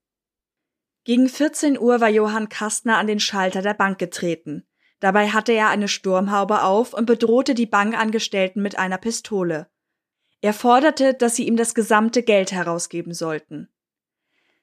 Gegen 1.03 1.27
14 1.27 1.77
Uhr 1.77 1.99
war 1.99 2.09
Johann 2.09 2.47
Kastner 2.47 2.97
an 2.97 3.07
den 3.07 3.19
Schalter 3.19 3.61
der 3.61 3.73
Bank 3.73 3.99
getreten. 3.99 4.65
Dabei 5.01 5.29
hatte 5.29 5.51
er 5.51 5.69
eine 5.69 5.87
Sturmhaube 5.87 6.63
auf 6.63 6.93
und 6.93 7.05
bedrohte 7.05 7.53
die 7.53 7.65
Bankangestellten 7.65 8.61
mit 8.61 8.77
einer 8.77 8.97
Pistole. 8.97 9.67
Er 10.41 10.53
forderte, 10.53 11.13
dass 11.13 11.35
sie 11.35 11.47
ihm 11.47 11.57
das 11.57 11.73
gesamte 11.73 12.23
Geld 12.23 12.53
herausgeben 12.53 13.13
sollten. 13.13 13.69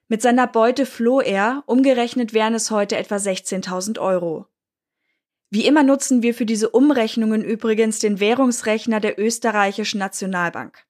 Mit 0.08 0.22
seiner 0.22 0.46
Beute 0.46 0.86
floh 0.86 1.20
er, 1.20 1.64
umgerechnet 1.66 2.32
wären 2.32 2.54
es 2.54 2.70
heute 2.70 2.96
etwa 2.96 3.16
16.000 3.16 3.98
Euro. 3.98 4.46
Wie 5.50 5.66
immer 5.66 5.82
nutzen 5.82 6.22
wir 6.22 6.34
für 6.34 6.46
diese 6.46 6.70
Umrechnungen 6.70 7.44
übrigens 7.44 8.00
den 8.00 8.18
Währungsrechner 8.18 9.00
der 9.00 9.18
österreichischen 9.18 9.98
Nationalbank. 9.98 10.84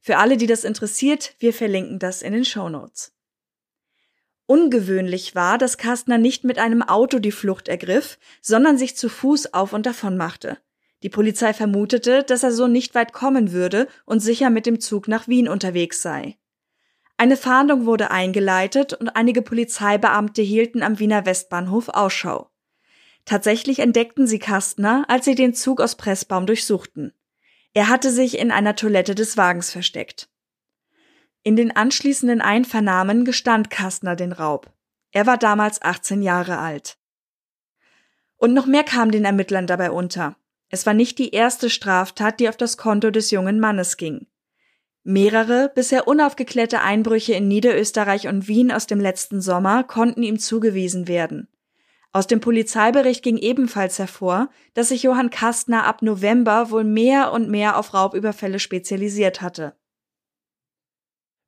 Für 0.00 0.18
alle, 0.18 0.36
die 0.36 0.46
das 0.46 0.64
interessiert, 0.64 1.36
wir 1.38 1.54
verlinken 1.54 2.00
das 2.00 2.22
in 2.22 2.32
den 2.32 2.44
Show 2.44 2.68
Notes. 2.68 3.12
Ungewöhnlich 4.46 5.34
war, 5.34 5.56
dass 5.56 5.78
Kastner 5.78 6.18
nicht 6.18 6.42
mit 6.42 6.58
einem 6.58 6.82
Auto 6.82 7.20
die 7.20 7.32
Flucht 7.32 7.68
ergriff, 7.68 8.18
sondern 8.40 8.76
sich 8.76 8.96
zu 8.96 9.08
Fuß 9.08 9.54
auf 9.54 9.72
und 9.72 9.86
davon 9.86 10.16
machte. 10.16 10.58
Die 11.04 11.08
Polizei 11.08 11.52
vermutete, 11.54 12.22
dass 12.22 12.42
er 12.42 12.52
so 12.52 12.66
nicht 12.66 12.94
weit 12.94 13.12
kommen 13.12 13.52
würde 13.52 13.88
und 14.04 14.20
sicher 14.20 14.50
mit 14.50 14.66
dem 14.66 14.80
Zug 14.80 15.08
nach 15.08 15.26
Wien 15.28 15.48
unterwegs 15.48 16.02
sei. 16.02 16.36
Eine 17.16 17.36
Fahndung 17.36 17.86
wurde 17.86 18.10
eingeleitet 18.10 18.94
und 18.94 19.10
einige 19.10 19.42
Polizeibeamte 19.42 20.42
hielten 20.42 20.82
am 20.82 20.98
Wiener 20.98 21.24
Westbahnhof 21.24 21.88
Ausschau. 21.88 22.51
Tatsächlich 23.24 23.78
entdeckten 23.78 24.26
sie 24.26 24.38
Kastner, 24.38 25.04
als 25.08 25.24
sie 25.24 25.34
den 25.34 25.54
Zug 25.54 25.80
aus 25.80 25.96
Pressbaum 25.96 26.46
durchsuchten. 26.46 27.12
Er 27.74 27.88
hatte 27.88 28.10
sich 28.10 28.38
in 28.38 28.50
einer 28.50 28.76
Toilette 28.76 29.14
des 29.14 29.36
Wagens 29.36 29.70
versteckt. 29.70 30.28
In 31.42 31.56
den 31.56 31.74
anschließenden 31.74 32.40
Einvernahmen 32.40 33.24
gestand 33.24 33.70
Kastner 33.70 34.16
den 34.16 34.32
Raub. 34.32 34.72
Er 35.10 35.26
war 35.26 35.38
damals 35.38 35.82
18 35.82 36.22
Jahre 36.22 36.58
alt. 36.58 36.98
Und 38.36 38.54
noch 38.54 38.66
mehr 38.66 38.84
kam 38.84 39.10
den 39.10 39.24
Ermittlern 39.24 39.66
dabei 39.66 39.90
unter. 39.90 40.36
Es 40.68 40.86
war 40.86 40.94
nicht 40.94 41.18
die 41.18 41.30
erste 41.30 41.70
Straftat, 41.70 42.40
die 42.40 42.48
auf 42.48 42.56
das 42.56 42.76
Konto 42.76 43.10
des 43.10 43.30
jungen 43.30 43.60
Mannes 43.60 43.96
ging. 43.96 44.26
Mehrere 45.04 45.70
bisher 45.74 46.06
unaufgeklärte 46.06 46.80
Einbrüche 46.80 47.34
in 47.34 47.48
Niederösterreich 47.48 48.28
und 48.28 48.48
Wien 48.48 48.70
aus 48.70 48.86
dem 48.86 49.00
letzten 49.00 49.40
Sommer 49.40 49.84
konnten 49.84 50.22
ihm 50.22 50.38
zugewiesen 50.38 51.08
werden. 51.08 51.48
Aus 52.14 52.26
dem 52.26 52.40
Polizeibericht 52.40 53.22
ging 53.22 53.38
ebenfalls 53.38 53.98
hervor, 53.98 54.50
dass 54.74 54.88
sich 54.88 55.02
Johann 55.02 55.30
Kastner 55.30 55.84
ab 55.84 56.02
November 56.02 56.70
wohl 56.70 56.84
mehr 56.84 57.32
und 57.32 57.48
mehr 57.48 57.78
auf 57.78 57.94
Raubüberfälle 57.94 58.58
spezialisiert 58.58 59.40
hatte. 59.40 59.74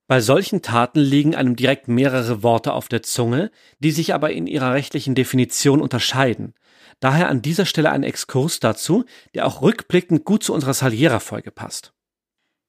Bei 0.06 0.20
solchen 0.20 0.62
Taten 0.62 1.00
liegen 1.00 1.34
einem 1.34 1.56
direkt 1.56 1.88
mehrere 1.88 2.42
Worte 2.42 2.72
auf 2.72 2.88
der 2.88 3.02
Zunge, 3.02 3.50
die 3.78 3.90
sich 3.90 4.14
aber 4.14 4.32
in 4.32 4.46
ihrer 4.46 4.72
rechtlichen 4.72 5.14
Definition 5.14 5.80
unterscheiden. 5.80 6.54
Daher 7.00 7.28
an 7.28 7.42
dieser 7.42 7.66
Stelle 7.66 7.90
ein 7.90 8.02
Exkurs 8.02 8.60
dazu, 8.60 9.04
der 9.34 9.46
auch 9.46 9.60
rückblickend 9.60 10.24
gut 10.24 10.44
zu 10.44 10.54
unserer 10.54 10.74
Saliera-Folge 10.74 11.50
passt. 11.50 11.92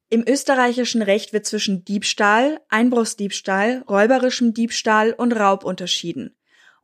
Im 0.09 0.23
österreichischen 0.27 1.01
Recht 1.01 1.33
wird 1.33 1.45
zwischen 1.45 1.83
Diebstahl, 1.83 2.61
Einbruchsdiebstahl, 2.69 3.83
räuberischem 3.89 4.53
Diebstahl 4.53 5.13
und 5.13 5.33
Raub 5.33 5.63
unterschieden. 5.63 6.35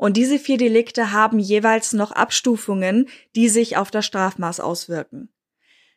Und 0.01 0.17
diese 0.17 0.39
vier 0.39 0.57
Delikte 0.57 1.11
haben 1.11 1.37
jeweils 1.37 1.93
noch 1.93 2.11
Abstufungen, 2.11 3.07
die 3.35 3.49
sich 3.49 3.77
auf 3.77 3.91
das 3.91 4.03
Strafmaß 4.07 4.59
auswirken. 4.59 5.29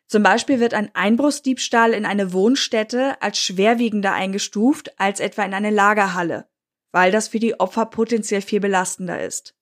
Zum 0.05 0.21
Beispiel 0.21 0.59
wird 0.59 0.75
ein 0.75 0.93
Einbruchsdiebstahl 0.93 1.91
in 1.91 2.05
eine 2.05 2.31
Wohnstätte 2.31 3.19
als 3.23 3.39
schwerwiegender 3.39 4.13
eingestuft 4.13 4.93
als 4.99 5.19
etwa 5.19 5.43
in 5.43 5.55
eine 5.55 5.71
Lagerhalle, 5.71 6.47
weil 6.91 7.11
das 7.11 7.29
für 7.29 7.39
die 7.39 7.59
Opfer 7.59 7.87
potenziell 7.87 8.41
viel 8.41 8.59
belastender 8.59 9.23
ist. 9.23 9.55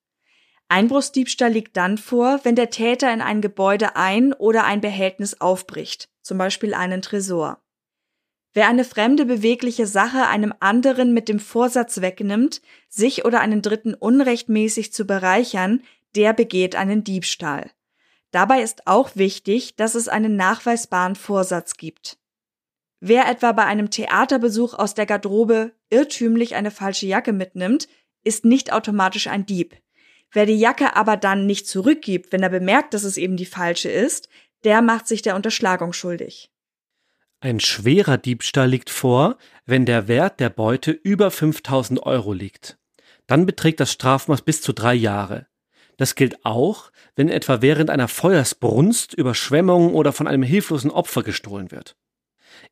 Einbruchsdiebstahl 0.67 1.49
liegt 1.53 1.77
dann 1.77 1.97
vor, 1.97 2.41
wenn 2.43 2.57
der 2.57 2.69
Täter 2.69 3.13
in 3.13 3.21
ein 3.21 3.39
Gebäude 3.39 3.95
ein 3.95 4.33
oder 4.33 4.65
ein 4.65 4.81
Behältnis 4.81 5.39
aufbricht, 5.39 6.09
zum 6.21 6.37
Beispiel 6.37 6.73
einen 6.73 7.01
Tresor. 7.01 7.63
Wer 8.53 8.67
eine 8.67 8.83
fremde 8.83 9.25
bewegliche 9.25 9.87
Sache 9.87 10.27
einem 10.27 10.53
anderen 10.59 11.13
mit 11.13 11.27
dem 11.27 11.39
Vorsatz 11.39 12.01
wegnimmt, 12.01 12.61
sich 12.87 13.25
oder 13.25 13.39
einen 13.41 13.63
Dritten 13.63 13.95
unrechtmäßig 13.95 14.93
zu 14.93 15.05
bereichern, 15.05 15.81
der 16.15 16.33
begeht 16.33 16.75
einen 16.75 17.03
Diebstahl. 17.03 17.71
Dabei 18.31 18.61
ist 18.61 18.85
auch 18.85 19.15
wichtig, 19.15 19.75
dass 19.75 19.95
es 19.95 20.07
einen 20.07 20.35
nachweisbaren 20.35 21.15
Vorsatz 21.15 21.77
gibt. 21.77 22.17
Wer 22.99 23.27
etwa 23.27 23.51
bei 23.51 23.65
einem 23.65 23.89
Theaterbesuch 23.89 24.75
aus 24.75 24.93
der 24.93 25.05
Garderobe 25.05 25.73
irrtümlich 25.89 26.55
eine 26.55 26.71
falsche 26.71 27.07
Jacke 27.07 27.33
mitnimmt, 27.33 27.87
ist 28.23 28.45
nicht 28.45 28.71
automatisch 28.71 29.27
ein 29.27 29.45
Dieb. 29.45 29.75
Wer 30.31 30.45
die 30.45 30.57
Jacke 30.57 30.95
aber 30.95 31.17
dann 31.17 31.45
nicht 31.45 31.67
zurückgibt, 31.67 32.31
wenn 32.31 32.43
er 32.43 32.49
bemerkt, 32.49 32.93
dass 32.93 33.03
es 33.03 33.17
eben 33.17 33.35
die 33.35 33.45
falsche 33.45 33.89
ist, 33.89 34.29
der 34.63 34.81
macht 34.81 35.07
sich 35.07 35.21
der 35.21 35.35
Unterschlagung 35.35 35.91
schuldig. 35.91 36.52
Ein 37.43 37.59
schwerer 37.59 38.17
Diebstahl 38.17 38.69
liegt 38.69 38.89
vor, 38.89 39.37
wenn 39.65 39.85
der 39.85 40.07
Wert 40.07 40.39
der 40.39 40.49
Beute 40.49 40.91
über 40.91 41.29
5000 41.29 42.01
Euro 42.03 42.31
liegt. 42.31 42.77
Dann 43.27 43.45
beträgt 43.45 43.81
das 43.81 43.91
Strafmaß 43.91 44.43
bis 44.43 44.61
zu 44.61 44.71
drei 44.71 44.93
Jahre. 44.93 45.47
Das 45.97 46.15
gilt 46.15 46.45
auch, 46.45 46.89
wenn 47.17 47.27
etwa 47.27 47.61
während 47.61 47.89
einer 47.89 48.07
Feuersbrunst, 48.07 49.13
Überschwemmung 49.13 49.93
oder 49.93 50.13
von 50.13 50.25
einem 50.25 50.43
hilflosen 50.43 50.89
Opfer 50.89 51.21
gestohlen 51.21 51.69
wird. 51.69 51.97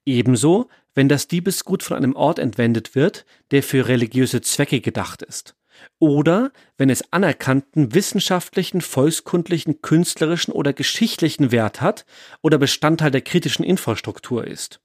Ebenso, 0.06 0.70
wenn 0.94 1.10
das 1.10 1.28
Diebesgut 1.28 1.84
von 1.84 1.98
einem 1.98 2.16
Ort 2.16 2.40
entwendet 2.40 2.96
wird, 2.96 3.26
der 3.52 3.64
für 3.64 3.90
religiöse 3.90 4.40
Zwecke 4.40 4.80
gedacht 4.80 5.22
ist 5.22 5.54
oder 6.00 6.52
wenn 6.78 6.90
es 6.90 7.12
anerkannten 7.12 7.94
wissenschaftlichen, 7.94 8.82
volkskundlichen, 8.82 9.82
künstlerischen 9.82 10.54
oder 10.54 10.74
geschichtlichen 10.74 11.52
Wert 11.52 11.82
hat 11.82 12.06
oder 12.42 12.58
Bestandteil 12.58 13.12
der 13.12 13.22
kritischen 13.22 13.64
Infrastruktur 13.64 14.46
ist. 14.46 14.82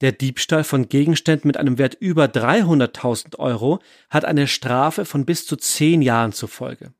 Der 0.00 0.12
Diebstahl 0.12 0.64
von 0.64 0.88
Gegenständen 0.88 1.46
mit 1.46 1.58
einem 1.58 1.76
Wert 1.76 1.94
über 2.00 2.24
300.000 2.24 3.38
Euro 3.38 3.80
hat 4.08 4.24
eine 4.24 4.46
Strafe 4.46 5.04
von 5.04 5.26
bis 5.26 5.46
zu 5.46 5.56
zehn 5.56 6.00
Jahren 6.00 6.32
zur 6.32 6.48
Folge. 6.48 6.94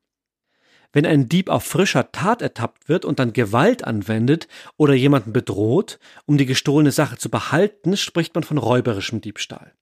Wenn 0.93 1.05
ein 1.05 1.29
Dieb 1.29 1.49
auf 1.49 1.63
frischer 1.63 2.11
Tat 2.11 2.41
ertappt 2.41 2.89
wird 2.89 3.05
und 3.05 3.19
dann 3.19 3.33
Gewalt 3.33 3.85
anwendet 3.85 4.47
oder 4.77 4.93
jemanden 4.93 5.31
bedroht, 5.33 5.99
um 6.25 6.37
die 6.37 6.45
gestohlene 6.45 6.91
Sache 6.91 7.17
zu 7.17 7.29
behalten, 7.29 7.95
spricht 7.95 8.35
man 8.35 8.43
von 8.43 8.57
räuberischem 8.57 9.21
Diebstahl. 9.21 9.73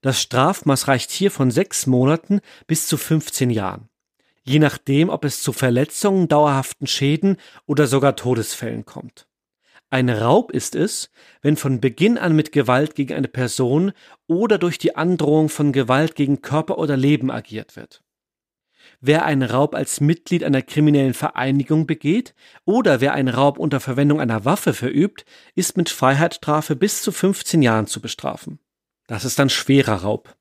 Das 0.00 0.20
Strafmaß 0.20 0.88
reicht 0.88 1.10
hier 1.10 1.30
von 1.30 1.50
sechs 1.50 1.86
Monaten 1.86 2.40
bis 2.66 2.86
zu 2.86 2.96
15 2.96 3.50
Jahren. 3.50 3.88
Je 4.42 4.58
nachdem, 4.58 5.08
ob 5.08 5.24
es 5.24 5.42
zu 5.42 5.52
Verletzungen, 5.52 6.28
dauerhaften 6.28 6.86
Schäden 6.86 7.36
oder 7.66 7.86
sogar 7.86 8.14
Todesfällen 8.14 8.84
kommt. 8.84 9.26
Ein 9.90 10.08
Raub 10.08 10.50
ist 10.50 10.74
es, 10.74 11.10
wenn 11.42 11.56
von 11.56 11.80
Beginn 11.80 12.18
an 12.18 12.34
mit 12.34 12.52
Gewalt 12.52 12.94
gegen 12.94 13.14
eine 13.14 13.28
Person 13.28 13.92
oder 14.26 14.58
durch 14.58 14.78
die 14.78 14.96
Androhung 14.96 15.48
von 15.48 15.72
Gewalt 15.72 16.16
gegen 16.16 16.42
Körper 16.42 16.78
oder 16.78 16.96
Leben 16.96 17.30
agiert 17.30 17.76
wird. 17.76 18.02
Wer 19.00 19.24
einen 19.24 19.42
Raub 19.42 19.74
als 19.74 20.00
Mitglied 20.00 20.42
einer 20.42 20.62
kriminellen 20.62 21.14
Vereinigung 21.14 21.86
begeht 21.86 22.34
oder 22.64 23.00
wer 23.00 23.14
einen 23.14 23.28
Raub 23.28 23.58
unter 23.58 23.80
Verwendung 23.80 24.20
einer 24.20 24.44
Waffe 24.44 24.74
verübt, 24.74 25.24
ist 25.54 25.76
mit 25.76 25.88
Freiheitsstrafe 25.88 26.76
bis 26.76 27.02
zu 27.02 27.12
15 27.12 27.62
Jahren 27.62 27.86
zu 27.86 28.00
bestrafen. 28.00 28.58
Das 29.06 29.24
ist 29.24 29.38
dann 29.38 29.50
schwerer 29.50 30.02
Raub. 30.02 30.36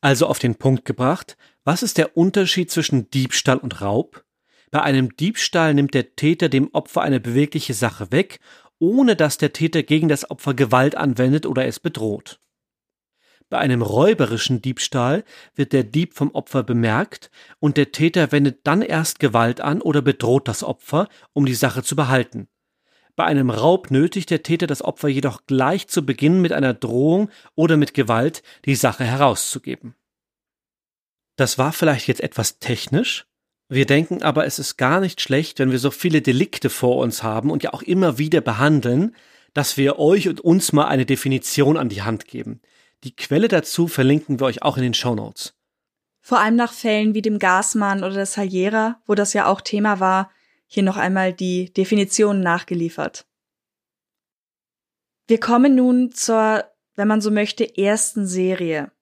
Also 0.00 0.26
auf 0.26 0.38
den 0.38 0.56
Punkt 0.56 0.84
gebracht, 0.84 1.36
was 1.64 1.82
ist 1.82 1.98
der 1.98 2.16
Unterschied 2.16 2.70
zwischen 2.70 3.10
Diebstahl 3.10 3.58
und 3.58 3.80
Raub? 3.80 4.24
Bei 4.70 4.82
einem 4.82 5.14
Diebstahl 5.16 5.74
nimmt 5.74 5.94
der 5.94 6.16
Täter 6.16 6.48
dem 6.48 6.72
Opfer 6.72 7.02
eine 7.02 7.20
bewegliche 7.20 7.74
Sache 7.74 8.12
weg, 8.12 8.40
ohne 8.78 9.14
dass 9.14 9.36
der 9.36 9.52
Täter 9.52 9.82
gegen 9.82 10.08
das 10.08 10.30
Opfer 10.30 10.54
Gewalt 10.54 10.96
anwendet 10.96 11.44
oder 11.44 11.66
es 11.66 11.80
bedroht. 11.80 12.40
Bei 13.50 13.58
einem 13.58 13.82
räuberischen 13.82 14.62
Diebstahl 14.62 15.24
wird 15.54 15.72
der 15.72 15.82
Dieb 15.82 16.14
vom 16.14 16.30
Opfer 16.34 16.62
bemerkt 16.62 17.30
und 17.58 17.76
der 17.76 17.90
Täter 17.90 18.30
wendet 18.30 18.60
dann 18.64 18.80
erst 18.80 19.18
Gewalt 19.18 19.60
an 19.60 19.82
oder 19.82 20.02
bedroht 20.02 20.46
das 20.46 20.62
Opfer, 20.62 21.08
um 21.32 21.46
die 21.46 21.54
Sache 21.54 21.82
zu 21.82 21.96
behalten. 21.96 22.48
Bei 23.20 23.26
einem 23.26 23.50
Raub 23.50 23.90
nötigt 23.90 24.30
der 24.30 24.42
Täter 24.42 24.66
das 24.66 24.80
Opfer 24.80 25.08
jedoch 25.08 25.42
gleich 25.46 25.88
zu 25.88 26.06
Beginn 26.06 26.40
mit 26.40 26.54
einer 26.54 26.72
Drohung 26.72 27.28
oder 27.54 27.76
mit 27.76 27.92
Gewalt 27.92 28.42
die 28.64 28.74
Sache 28.74 29.04
herauszugeben. 29.04 29.94
Das 31.36 31.58
war 31.58 31.74
vielleicht 31.74 32.08
jetzt 32.08 32.22
etwas 32.22 32.60
technisch, 32.60 33.26
wir 33.68 33.84
denken 33.84 34.22
aber, 34.22 34.46
es 34.46 34.58
ist 34.58 34.78
gar 34.78 35.00
nicht 35.00 35.20
schlecht, 35.20 35.58
wenn 35.58 35.70
wir 35.70 35.78
so 35.78 35.90
viele 35.90 36.22
Delikte 36.22 36.70
vor 36.70 36.96
uns 36.96 37.22
haben 37.22 37.50
und 37.50 37.62
ja 37.62 37.74
auch 37.74 37.82
immer 37.82 38.16
wieder 38.16 38.40
behandeln, 38.40 39.14
dass 39.52 39.76
wir 39.76 39.98
euch 39.98 40.26
und 40.26 40.40
uns 40.40 40.72
mal 40.72 40.86
eine 40.86 41.04
Definition 41.04 41.76
an 41.76 41.90
die 41.90 42.00
Hand 42.00 42.24
geben. 42.24 42.62
Die 43.04 43.14
Quelle 43.14 43.48
dazu 43.48 43.86
verlinken 43.86 44.40
wir 44.40 44.46
euch 44.46 44.62
auch 44.62 44.78
in 44.78 44.82
den 44.82 44.94
Show 44.94 45.14
Notes. 45.14 45.52
Vor 46.22 46.38
allem 46.38 46.56
nach 46.56 46.72
Fällen 46.72 47.12
wie 47.12 47.20
dem 47.20 47.38
Gasmann 47.38 47.98
oder 47.98 48.14
der 48.14 48.24
Saliera, 48.24 48.98
wo 49.04 49.14
das 49.14 49.34
ja 49.34 49.44
auch 49.44 49.60
Thema 49.60 50.00
war, 50.00 50.30
Hier 50.72 50.84
noch 50.84 50.96
einmal 50.96 51.32
die 51.32 51.72
Definition 51.72 52.42
nachgeliefert. 52.42 53.26
Wir 55.26 55.40
kommen 55.40 55.74
nun 55.74 56.12
zur, 56.12 56.64
wenn 56.94 57.08
man 57.08 57.20
so 57.20 57.32
möchte, 57.32 57.76
ersten 57.76 58.24
Serie. 58.24 58.92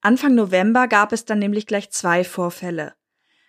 Anfang 0.00 0.34
November 0.34 0.88
gab 0.88 1.12
es 1.12 1.26
dann 1.26 1.40
nämlich 1.40 1.66
gleich 1.66 1.90
zwei 1.90 2.24
Vorfälle. 2.24 2.94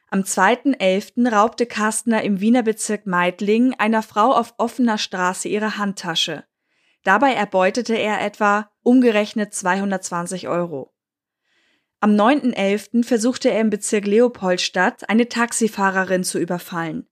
Am 0.10 0.24
2.11. 0.24 1.32
raubte 1.32 1.66
Kastner 1.66 2.24
im 2.24 2.42
Wiener 2.42 2.64
Bezirk 2.64 3.06
Meidling 3.06 3.74
einer 3.76 4.04
Frau 4.04 4.34
auf 4.34 4.56
offener 4.58 4.98
Straße 4.98 5.48
ihre 5.48 5.78
Handtasche. 5.78 6.44
Dabei 7.04 7.34
erbeutete 7.36 7.96
er 7.96 8.20
etwa 8.22 8.70
umgerechnet 8.84 9.54
220 9.54 10.50
Euro. 10.50 10.94
Am 12.02 12.16
9.11. 12.16 13.06
versuchte 13.06 13.50
er 13.50 13.62
im 13.62 13.70
Bezirk 13.70 14.06
Leopoldstadt 14.08 15.08
eine 15.10 15.30
Taxifahrerin 15.30 16.26
zu 16.26 16.38
überfallen. 16.38 17.09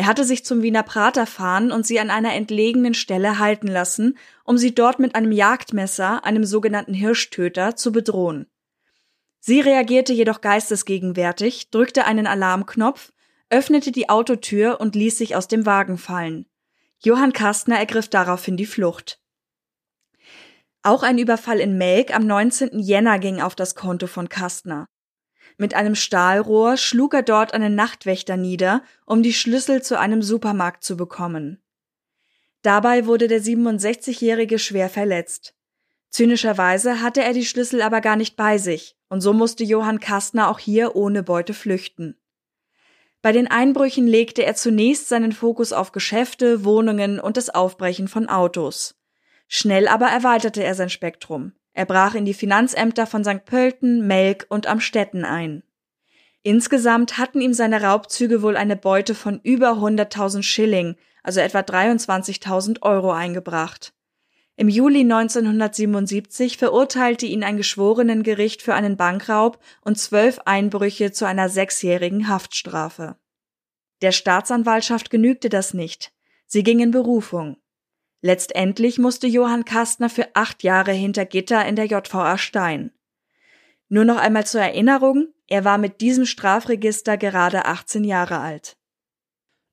Er 0.00 0.06
hatte 0.06 0.24
sich 0.24 0.46
zum 0.46 0.62
Wiener 0.62 0.82
Prater 0.82 1.26
fahren 1.26 1.70
und 1.70 1.86
sie 1.86 2.00
an 2.00 2.08
einer 2.08 2.32
entlegenen 2.32 2.94
Stelle 2.94 3.38
halten 3.38 3.66
lassen, 3.66 4.16
um 4.44 4.56
sie 4.56 4.74
dort 4.74 4.98
mit 4.98 5.14
einem 5.14 5.30
Jagdmesser, 5.30 6.24
einem 6.24 6.46
sogenannten 6.46 6.94
Hirschtöter, 6.94 7.76
zu 7.76 7.92
bedrohen. 7.92 8.46
Sie 9.40 9.60
reagierte 9.60 10.14
jedoch 10.14 10.40
geistesgegenwärtig, 10.40 11.68
drückte 11.68 12.06
einen 12.06 12.26
Alarmknopf, 12.26 13.12
öffnete 13.50 13.92
die 13.92 14.08
Autotür 14.08 14.80
und 14.80 14.94
ließ 14.94 15.18
sich 15.18 15.36
aus 15.36 15.48
dem 15.48 15.66
Wagen 15.66 15.98
fallen. 15.98 16.46
Johann 17.04 17.34
Kastner 17.34 17.76
ergriff 17.76 18.08
daraufhin 18.08 18.56
die 18.56 18.64
Flucht. 18.64 19.20
Auch 20.82 21.02
ein 21.02 21.18
Überfall 21.18 21.60
in 21.60 21.76
Melk 21.76 22.16
am 22.16 22.26
19. 22.26 22.78
Jänner 22.78 23.18
ging 23.18 23.42
auf 23.42 23.54
das 23.54 23.74
Konto 23.74 24.06
von 24.06 24.30
Kastner. 24.30 24.86
Mit 25.60 25.74
einem 25.74 25.94
Stahlrohr 25.94 26.78
schlug 26.78 27.12
er 27.12 27.22
dort 27.22 27.52
einen 27.52 27.74
Nachtwächter 27.74 28.38
nieder, 28.38 28.82
um 29.04 29.22
die 29.22 29.34
Schlüssel 29.34 29.82
zu 29.82 29.98
einem 29.98 30.22
Supermarkt 30.22 30.82
zu 30.82 30.96
bekommen. 30.96 31.62
Dabei 32.62 33.04
wurde 33.04 33.28
der 33.28 33.42
67-Jährige 33.42 34.58
schwer 34.58 34.88
verletzt. 34.88 35.54
Zynischerweise 36.08 37.02
hatte 37.02 37.22
er 37.22 37.34
die 37.34 37.44
Schlüssel 37.44 37.82
aber 37.82 38.00
gar 38.00 38.16
nicht 38.16 38.36
bei 38.36 38.56
sich, 38.56 38.96
und 39.10 39.20
so 39.20 39.34
musste 39.34 39.62
Johann 39.62 40.00
Kastner 40.00 40.48
auch 40.48 40.58
hier 40.58 40.96
ohne 40.96 41.22
Beute 41.22 41.52
flüchten. 41.52 42.16
Bei 43.20 43.32
den 43.32 43.46
Einbrüchen 43.46 44.06
legte 44.06 44.42
er 44.42 44.54
zunächst 44.54 45.10
seinen 45.10 45.32
Fokus 45.32 45.74
auf 45.74 45.92
Geschäfte, 45.92 46.64
Wohnungen 46.64 47.20
und 47.20 47.36
das 47.36 47.50
Aufbrechen 47.50 48.08
von 48.08 48.30
Autos. 48.30 48.98
Schnell 49.46 49.88
aber 49.88 50.06
erweiterte 50.06 50.64
er 50.64 50.74
sein 50.74 50.88
Spektrum. 50.88 51.52
Er 51.72 51.86
brach 51.86 52.14
in 52.14 52.24
die 52.24 52.34
Finanzämter 52.34 53.06
von 53.06 53.24
St. 53.24 53.44
Pölten, 53.44 54.06
Melk 54.06 54.46
und 54.48 54.66
Amstetten 54.66 55.24
ein. 55.24 55.62
Insgesamt 56.42 57.18
hatten 57.18 57.40
ihm 57.40 57.52
seine 57.52 57.82
Raubzüge 57.82 58.42
wohl 58.42 58.56
eine 58.56 58.76
Beute 58.76 59.14
von 59.14 59.40
über 59.42 59.72
100.000 59.72 60.42
Schilling, 60.42 60.96
also 61.22 61.40
etwa 61.40 61.60
23.000 61.60 62.82
Euro 62.82 63.12
eingebracht. 63.12 63.92
Im 64.56 64.68
Juli 64.68 65.00
1977 65.00 66.58
verurteilte 66.58 67.26
ihn 67.26 67.44
ein 67.44 67.56
Geschworenengericht 67.56 68.62
für 68.62 68.74
einen 68.74 68.96
Bankraub 68.96 69.58
und 69.82 69.98
zwölf 69.98 70.38
Einbrüche 70.44 71.12
zu 71.12 71.24
einer 71.24 71.48
sechsjährigen 71.48 72.28
Haftstrafe. 72.28 73.16
Der 74.02 74.12
Staatsanwaltschaft 74.12 75.10
genügte 75.10 75.48
das 75.48 75.74
nicht. 75.74 76.12
Sie 76.46 76.62
ging 76.62 76.80
in 76.80 76.90
Berufung. 76.90 77.56
Letztendlich 78.22 78.98
musste 78.98 79.26
Johann 79.26 79.64
Kastner 79.64 80.10
für 80.10 80.28
acht 80.34 80.62
Jahre 80.62 80.92
hinter 80.92 81.24
Gitter 81.24 81.64
in 81.66 81.76
der 81.76 81.86
JVA 81.86 82.36
Stein. 82.36 82.92
Nur 83.88 84.04
noch 84.04 84.18
einmal 84.18 84.46
zur 84.46 84.60
Erinnerung, 84.60 85.28
er 85.46 85.64
war 85.64 85.78
mit 85.78 86.00
diesem 86.00 86.26
Strafregister 86.26 87.16
gerade 87.16 87.64
18 87.64 88.04
Jahre 88.04 88.38
alt. 88.38 88.76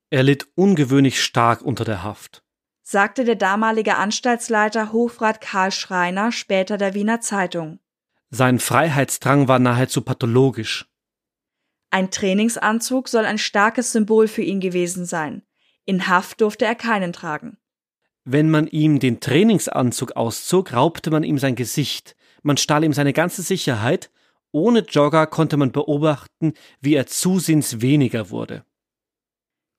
Er 0.10 0.24
litt 0.24 0.48
ungewöhnlich 0.56 1.22
stark 1.22 1.62
unter 1.62 1.84
der 1.84 2.04
Haft 2.04 2.44
sagte 2.90 3.26
der 3.26 3.36
damalige 3.36 3.98
Anstaltsleiter 3.98 4.94
Hofrat 4.94 5.42
Karl 5.42 5.74
Schreiner 5.74 6.32
später 6.32 6.78
der 6.78 6.94
Wiener 6.94 7.20
Zeitung. 7.20 7.80
Sein 8.30 8.60
Freiheitsdrang 8.60 9.50
war 9.50 9.60
nahezu 9.60 10.02
pathologisch. 10.02 10.86
Ein 11.90 12.12
Trainingsanzug 12.12 13.10
soll 13.10 13.26
ein 13.26 13.40
starkes 13.40 13.92
Symbol 13.92 14.30
für 14.30 14.42
ihn 14.42 14.62
gewesen 14.62 15.06
sein. 15.06 15.44
In 15.84 16.08
Haft 16.08 16.40
durfte 16.40 16.64
er 16.64 16.76
keinen 16.76 17.12
tragen. 17.12 17.58
Wenn 18.30 18.50
man 18.50 18.68
ihm 18.68 19.00
den 19.00 19.22
Trainingsanzug 19.22 20.18
auszog, 20.18 20.74
raubte 20.74 21.12
man 21.12 21.24
ihm 21.24 21.38
sein 21.38 21.56
Gesicht, 21.56 22.18
man 22.44 22.58
stahl 22.58 22.84
ihm 22.84 22.92
seine 22.92 23.14
ganze 23.14 23.42
Sicherheit, 23.42 24.10
ohne 24.52 24.80
Jogger 24.80 25.28
konnte 25.28 25.56
man 25.56 25.72
beobachten, 25.72 26.54
wie 26.82 26.96
er 26.96 27.08
zusehends 27.08 27.80
weniger 27.80 28.30
wurde. 28.30 28.66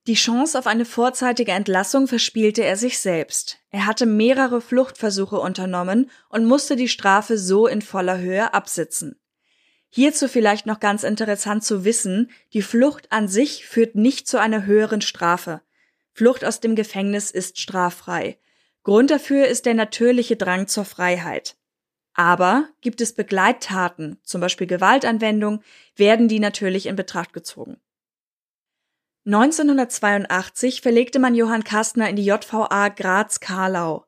Die 0.07 0.15
Chance 0.15 0.57
auf 0.57 0.65
eine 0.65 0.85
vorzeitige 0.85 1.51
Entlassung 1.51 2.07
verspielte 2.07 2.63
er 2.63 2.75
sich 2.75 2.97
selbst. 2.97 3.59
Er 3.69 3.85
hatte 3.85 4.07
mehrere 4.07 4.61
Fluchtversuche 4.61 5.39
unternommen 5.39 6.09
und 6.29 6.45
musste 6.45 6.75
die 6.75 6.87
Strafe 6.87 7.37
so 7.37 7.67
in 7.67 7.83
voller 7.83 8.17
Höhe 8.17 8.51
absitzen. 8.51 9.19
Hierzu 9.89 10.27
vielleicht 10.27 10.65
noch 10.65 10.79
ganz 10.79 11.03
interessant 11.03 11.63
zu 11.63 11.85
wissen, 11.85 12.31
die 12.53 12.63
Flucht 12.63 13.11
an 13.11 13.27
sich 13.27 13.67
führt 13.67 13.93
nicht 13.93 14.27
zu 14.27 14.39
einer 14.39 14.65
höheren 14.65 15.01
Strafe. 15.01 15.61
Flucht 16.19 16.43
aus 16.43 16.59
dem 16.59 16.75
Gefängnis 16.75 17.31
ist 17.31 17.61
straffrei. 17.61 18.37
Grund 18.83 19.09
dafür 19.09 19.47
ist 19.47 19.65
der 19.65 19.73
natürliche 19.73 20.35
Drang 20.35 20.67
zur 20.67 20.83
Freiheit. 20.83 21.55
Aber 22.13 22.67
gibt 22.81 22.99
es 22.99 23.13
Begleittaten, 23.13 24.17
zum 24.23 24.41
Beispiel 24.41 24.67
Gewaltanwendung, 24.67 25.63
werden 25.95 26.27
die 26.27 26.41
natürlich 26.41 26.87
in 26.87 26.97
Betracht 26.97 27.31
gezogen. 27.31 27.77
1982 29.27 30.81
verlegte 30.81 31.19
man 31.19 31.35
Johann 31.35 31.63
Kastner 31.63 32.09
in 32.09 32.17
die 32.17 32.25
JVA 32.25 32.89
Graz-Karlau. 32.89 34.03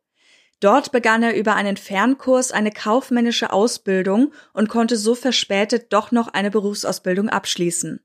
Dort 0.60 0.92
begann 0.92 1.24
er 1.24 1.34
über 1.34 1.56
einen 1.56 1.78
Fernkurs 1.78 2.52
eine 2.52 2.72
kaufmännische 2.72 3.54
Ausbildung 3.54 4.34
und 4.52 4.68
konnte 4.68 4.98
so 4.98 5.16
verspätet 5.16 5.94
doch 5.94 6.12
noch 6.12 6.28
eine 6.28 6.52
Berufsausbildung 6.52 7.30
abschließen. 7.30 8.04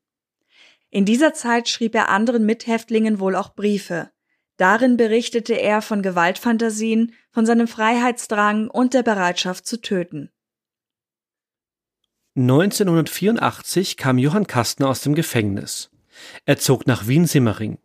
In 0.90 1.04
dieser 1.04 1.34
Zeit 1.34 1.68
schrieb 1.68 1.94
er 1.94 2.08
anderen 2.08 2.46
Mithäftlingen 2.46 3.18
wohl 3.18 3.34
auch 3.36 3.54
Briefe. 3.54 4.10
Darin 4.56 4.96
berichtete 4.96 5.54
er 5.54 5.82
von 5.82 6.02
Gewaltfantasien, 6.02 7.14
von 7.30 7.44
seinem 7.44 7.68
Freiheitsdrang 7.68 8.68
und 8.68 8.94
der 8.94 9.02
Bereitschaft 9.02 9.66
zu 9.66 9.80
töten. 9.80 10.30
1984 12.36 13.96
kam 13.96 14.18
Johann 14.18 14.46
Kastner 14.46 14.88
aus 14.88 15.00
dem 15.00 15.14
Gefängnis. 15.14 15.90
Er 16.44 16.58
zog 16.58 16.86
nach 16.86 17.06
Wien-Simmering. 17.06 17.78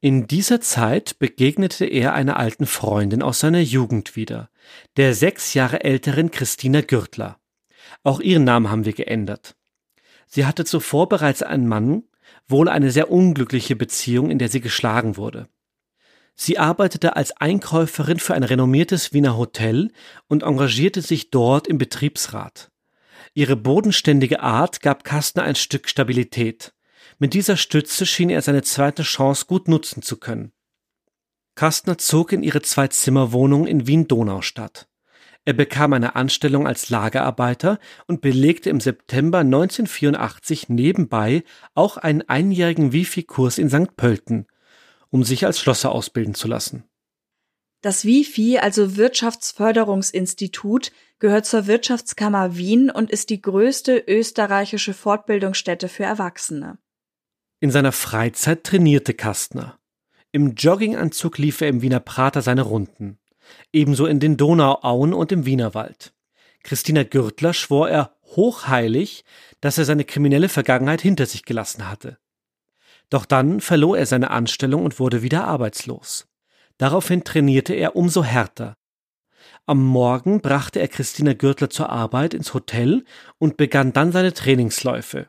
In 0.00 0.26
dieser 0.26 0.60
Zeit 0.60 1.18
begegnete 1.18 1.84
er 1.84 2.14
einer 2.14 2.38
alten 2.38 2.66
Freundin 2.66 3.22
aus 3.22 3.40
seiner 3.40 3.60
Jugend 3.60 4.16
wieder, 4.16 4.50
der 4.96 5.14
sechs 5.14 5.54
Jahre 5.54 5.84
älteren 5.84 6.30
Christina 6.30 6.80
Gürtler. 6.80 7.38
Auch 8.02 8.20
ihren 8.20 8.44
Namen 8.44 8.70
haben 8.70 8.84
wir 8.84 8.92
geändert. 8.92 9.56
Sie 10.26 10.44
hatte 10.44 10.64
zuvor 10.64 11.08
bereits 11.08 11.42
einen 11.42 11.66
Mann, 11.66 12.04
wohl 12.48 12.68
eine 12.68 12.90
sehr 12.90 13.10
unglückliche 13.10 13.76
Beziehung, 13.76 14.30
in 14.30 14.38
der 14.38 14.48
sie 14.48 14.60
geschlagen 14.60 15.16
wurde. 15.16 15.48
Sie 16.34 16.58
arbeitete 16.58 17.16
als 17.16 17.32
Einkäuferin 17.38 18.18
für 18.18 18.34
ein 18.34 18.42
renommiertes 18.42 19.12
Wiener 19.12 19.38
Hotel 19.38 19.90
und 20.28 20.42
engagierte 20.42 21.00
sich 21.00 21.30
dort 21.30 21.66
im 21.66 21.78
Betriebsrat. 21.78 22.70
Ihre 23.32 23.56
bodenständige 23.56 24.40
Art 24.40 24.82
gab 24.82 25.02
Kastner 25.04 25.44
ein 25.44 25.54
Stück 25.54 25.88
Stabilität. 25.88 26.74
Mit 27.18 27.32
dieser 27.32 27.56
Stütze 27.56 28.04
schien 28.04 28.28
er 28.28 28.42
seine 28.42 28.62
zweite 28.62 29.02
Chance 29.02 29.46
gut 29.46 29.68
nutzen 29.68 30.02
zu 30.02 30.18
können. 30.18 30.52
Kastner 31.54 31.96
zog 31.96 32.32
in 32.32 32.42
ihre 32.42 32.60
Zwei-Zimmer-Wohnung 32.60 33.66
in 33.66 33.86
Wien-Donaustadt. 33.86 34.88
Er 35.46 35.52
bekam 35.52 35.92
eine 35.92 36.16
Anstellung 36.16 36.66
als 36.66 36.90
Lagerarbeiter 36.90 37.78
und 38.08 38.20
belegte 38.20 38.68
im 38.68 38.80
September 38.80 39.38
1984 39.38 40.68
nebenbei 40.68 41.44
auch 41.74 41.96
einen 41.96 42.22
einjährigen 42.22 42.92
Wifi-Kurs 42.92 43.58
in 43.58 43.70
St. 43.70 43.96
Pölten, 43.96 44.48
um 45.10 45.22
sich 45.22 45.46
als 45.46 45.60
Schlosser 45.60 45.92
ausbilden 45.92 46.34
zu 46.34 46.48
lassen. 46.48 46.82
Das 47.80 48.04
WIFI, 48.04 48.58
also 48.58 48.96
Wirtschaftsförderungsinstitut, 48.96 50.90
gehört 51.20 51.46
zur 51.46 51.68
Wirtschaftskammer 51.68 52.56
Wien 52.56 52.90
und 52.90 53.12
ist 53.12 53.30
die 53.30 53.40
größte 53.40 54.02
österreichische 54.04 54.94
Fortbildungsstätte 54.94 55.88
für 55.88 56.02
Erwachsene. 56.02 56.78
In 57.60 57.70
seiner 57.70 57.92
Freizeit 57.92 58.64
trainierte 58.64 59.14
Kastner. 59.14 59.78
Im 60.32 60.54
Jogginganzug 60.54 61.38
lief 61.38 61.60
er 61.60 61.68
im 61.68 61.82
Wiener 61.82 62.00
Prater 62.00 62.42
seine 62.42 62.62
Runden. 62.62 63.20
Ebenso 63.72 64.06
in 64.06 64.20
den 64.20 64.36
Donauauen 64.36 65.12
und 65.12 65.32
im 65.32 65.46
Wienerwald. 65.46 66.12
Christina 66.62 67.04
Gürtler 67.04 67.54
schwor 67.54 67.88
er 67.88 68.16
hochheilig, 68.24 69.24
dass 69.60 69.78
er 69.78 69.84
seine 69.84 70.04
kriminelle 70.04 70.48
Vergangenheit 70.48 71.00
hinter 71.00 71.26
sich 71.26 71.44
gelassen 71.44 71.88
hatte. 71.88 72.18
Doch 73.08 73.24
dann 73.24 73.60
verlor 73.60 73.96
er 73.96 74.06
seine 74.06 74.30
Anstellung 74.30 74.84
und 74.84 74.98
wurde 74.98 75.22
wieder 75.22 75.44
arbeitslos. 75.44 76.26
Daraufhin 76.76 77.24
trainierte 77.24 77.74
er 77.74 77.96
umso 77.96 78.24
härter. 78.24 78.76
Am 79.64 79.84
Morgen 79.84 80.40
brachte 80.40 80.80
er 80.80 80.88
Christina 80.88 81.32
Gürtler 81.32 81.70
zur 81.70 81.88
Arbeit 81.88 82.34
ins 82.34 82.52
Hotel 82.52 83.04
und 83.38 83.56
begann 83.56 83.92
dann 83.92 84.12
seine 84.12 84.32
Trainingsläufe. 84.32 85.28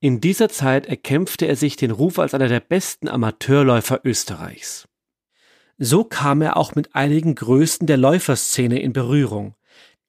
In 0.00 0.20
dieser 0.20 0.48
Zeit 0.48 0.86
erkämpfte 0.86 1.46
er 1.46 1.56
sich 1.56 1.76
den 1.76 1.90
Ruf 1.90 2.18
als 2.18 2.32
einer 2.32 2.48
der 2.48 2.60
besten 2.60 3.08
Amateurläufer 3.08 4.00
Österreichs. 4.04 4.87
So 5.78 6.02
kam 6.02 6.42
er 6.42 6.56
auch 6.56 6.74
mit 6.74 6.94
einigen 6.96 7.36
Größen 7.36 7.86
der 7.86 7.96
Läuferszene 7.96 8.80
in 8.80 8.92
Berührung. 8.92 9.54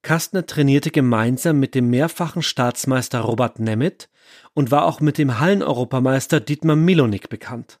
Kastner 0.02 0.44
trainierte 0.44 0.90
gemeinsam 0.90 1.60
mit 1.60 1.74
dem 1.74 1.90
mehrfachen 1.90 2.42
Staatsmeister 2.42 3.20
Robert 3.20 3.60
Nemeth 3.60 4.08
und 4.54 4.70
war 4.70 4.84
auch 4.84 5.00
mit 5.00 5.16
dem 5.18 5.38
Halleneuropameister 5.38 6.40
Dietmar 6.40 6.76
Milonik 6.76 7.28
bekannt. 7.28 7.78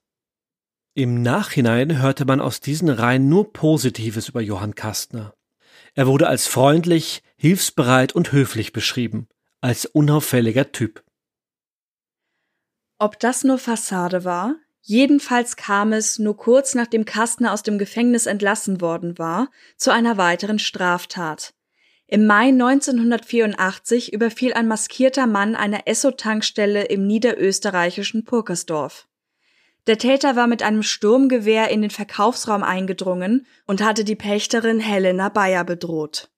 Im 0.94 1.22
Nachhinein 1.22 2.00
hörte 2.00 2.24
man 2.24 2.40
aus 2.40 2.60
diesen 2.60 2.90
Reihen 2.90 3.28
nur 3.28 3.52
Positives 3.52 4.28
über 4.28 4.40
Johann 4.40 4.74
Kastner. 4.74 5.34
Er 5.94 6.06
wurde 6.06 6.28
als 6.28 6.46
freundlich, 6.46 7.22
hilfsbereit 7.36 8.12
und 8.12 8.32
höflich 8.32 8.72
beschrieben, 8.72 9.28
als 9.60 9.86
unauffälliger 9.86 10.72
Typ. 10.72 11.02
Ob 12.98 13.18
das 13.18 13.44
nur 13.44 13.58
Fassade 13.58 14.24
war? 14.24 14.56
Jedenfalls 14.82 15.56
kam 15.56 15.92
es, 15.92 16.18
nur 16.18 16.36
kurz 16.36 16.74
nachdem 16.74 17.04
Kastner 17.04 17.52
aus 17.52 17.62
dem 17.62 17.78
Gefängnis 17.78 18.26
entlassen 18.26 18.80
worden 18.80 19.18
war, 19.18 19.50
zu 19.76 19.92
einer 19.92 20.16
weiteren 20.16 20.58
Straftat. 20.58 21.54
Im 22.06 22.26
Mai 22.26 22.48
1984 22.48 24.12
überfiel 24.12 24.52
ein 24.54 24.66
maskierter 24.66 25.28
Mann 25.28 25.54
eine 25.54 25.86
Esso-Tankstelle 25.86 26.84
im 26.86 27.06
niederösterreichischen 27.06 28.24
Purkersdorf. 28.24 29.06
Der 29.86 29.96
Täter 29.96 30.34
war 30.34 30.46
mit 30.46 30.62
einem 30.62 30.82
Sturmgewehr 30.82 31.68
in 31.68 31.82
den 31.82 31.90
Verkaufsraum 31.90 32.62
eingedrungen 32.62 33.46
und 33.66 33.82
hatte 33.82 34.04
die 34.04 34.16
Pächterin 34.16 34.80
Helena 34.80 35.28
Bayer 35.28 35.64
bedroht. 35.64 36.30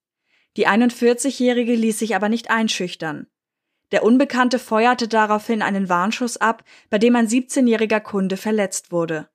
Die 0.56 0.68
41-Jährige 0.68 1.74
ließ 1.74 1.98
sich 1.98 2.14
aber 2.14 2.28
nicht 2.28 2.50
einschüchtern. 2.50 3.26
Der 3.92 4.02
Unbekannte 4.04 4.58
feuerte 4.58 5.06
daraufhin 5.06 5.62
einen 5.62 5.88
Warnschuss 5.88 6.38
ab, 6.38 6.64
bei 6.90 6.98
dem 6.98 7.14
ein 7.14 7.28
17-jähriger 7.28 8.00
Kunde 8.00 8.36
verletzt 8.36 8.90
wurde. 8.90 9.28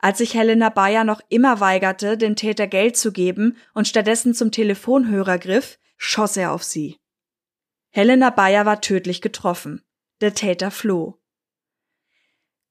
Als 0.00 0.18
sich 0.18 0.34
Helena 0.34 0.70
Bayer 0.70 1.04
noch 1.04 1.20
immer 1.28 1.60
weigerte, 1.60 2.18
dem 2.18 2.34
Täter 2.34 2.66
Geld 2.66 2.96
zu 2.96 3.12
geben 3.12 3.56
und 3.72 3.86
stattdessen 3.86 4.34
zum 4.34 4.50
Telefonhörer 4.50 5.38
griff, 5.38 5.78
schoss 5.96 6.36
er 6.36 6.52
auf 6.52 6.64
sie. 6.64 6.98
Helena 7.90 8.30
Bayer 8.30 8.66
war 8.66 8.80
tödlich 8.80 9.20
getroffen. 9.20 9.82
Der 10.20 10.34
Täter 10.34 10.70
floh. 10.70 11.18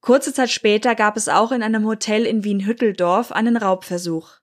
Kurze 0.01 0.33
Zeit 0.33 0.49
später 0.49 0.95
gab 0.95 1.17
es 1.17 1.29
auch 1.29 1.51
in 1.51 1.61
einem 1.61 1.85
Hotel 1.85 2.25
in 2.25 2.43
Wien-Hütteldorf 2.43 3.31
einen 3.31 3.57
Raubversuch. 3.57 4.39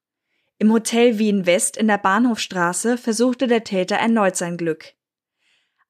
Im 0.58 0.72
Hotel 0.72 1.18
Wien 1.18 1.44
West 1.44 1.76
in 1.76 1.88
der 1.88 1.98
Bahnhofstraße 1.98 2.98
versuchte 2.98 3.46
der 3.46 3.64
Täter 3.64 3.96
erneut 3.96 4.36
sein 4.36 4.56
Glück. 4.56 4.95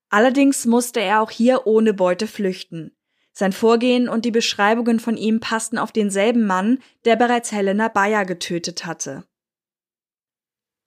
Allerdings 0.09 0.67
musste 0.67 1.01
er 1.01 1.21
auch 1.21 1.31
hier 1.31 1.67
ohne 1.67 1.95
Beute 1.95 2.27
flüchten. 2.27 2.97
Sein 3.33 3.53
Vorgehen 3.53 4.09
und 4.09 4.25
die 4.25 4.31
Beschreibungen 4.31 4.99
von 4.99 5.17
ihm 5.17 5.41
passten 5.41 5.77
auf 5.79 5.93
denselben 5.93 6.47
Mann, 6.47 6.79
der 7.05 7.17
bereits 7.17 7.53
Helena 7.53 7.89
Bayer 7.89 8.25
getötet 8.25 8.87
hatte. 8.87 9.25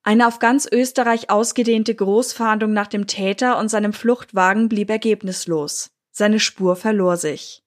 Eine 0.01 0.27
auf 0.27 0.39
ganz 0.39 0.67
Österreich 0.71 1.29
ausgedehnte 1.29 1.93
Großfahndung 1.93 2.73
nach 2.73 2.88
dem 2.88 3.05
Täter 3.05 3.60
und 3.60 3.69
seinem 3.69 3.93
Fluchtwagen 3.93 4.69
blieb 4.69 4.89
ergebnislos. 4.89 5.91
Seine 6.12 6.39
Spur 6.39 6.75
verlor 6.75 7.17
sich. 7.17 7.63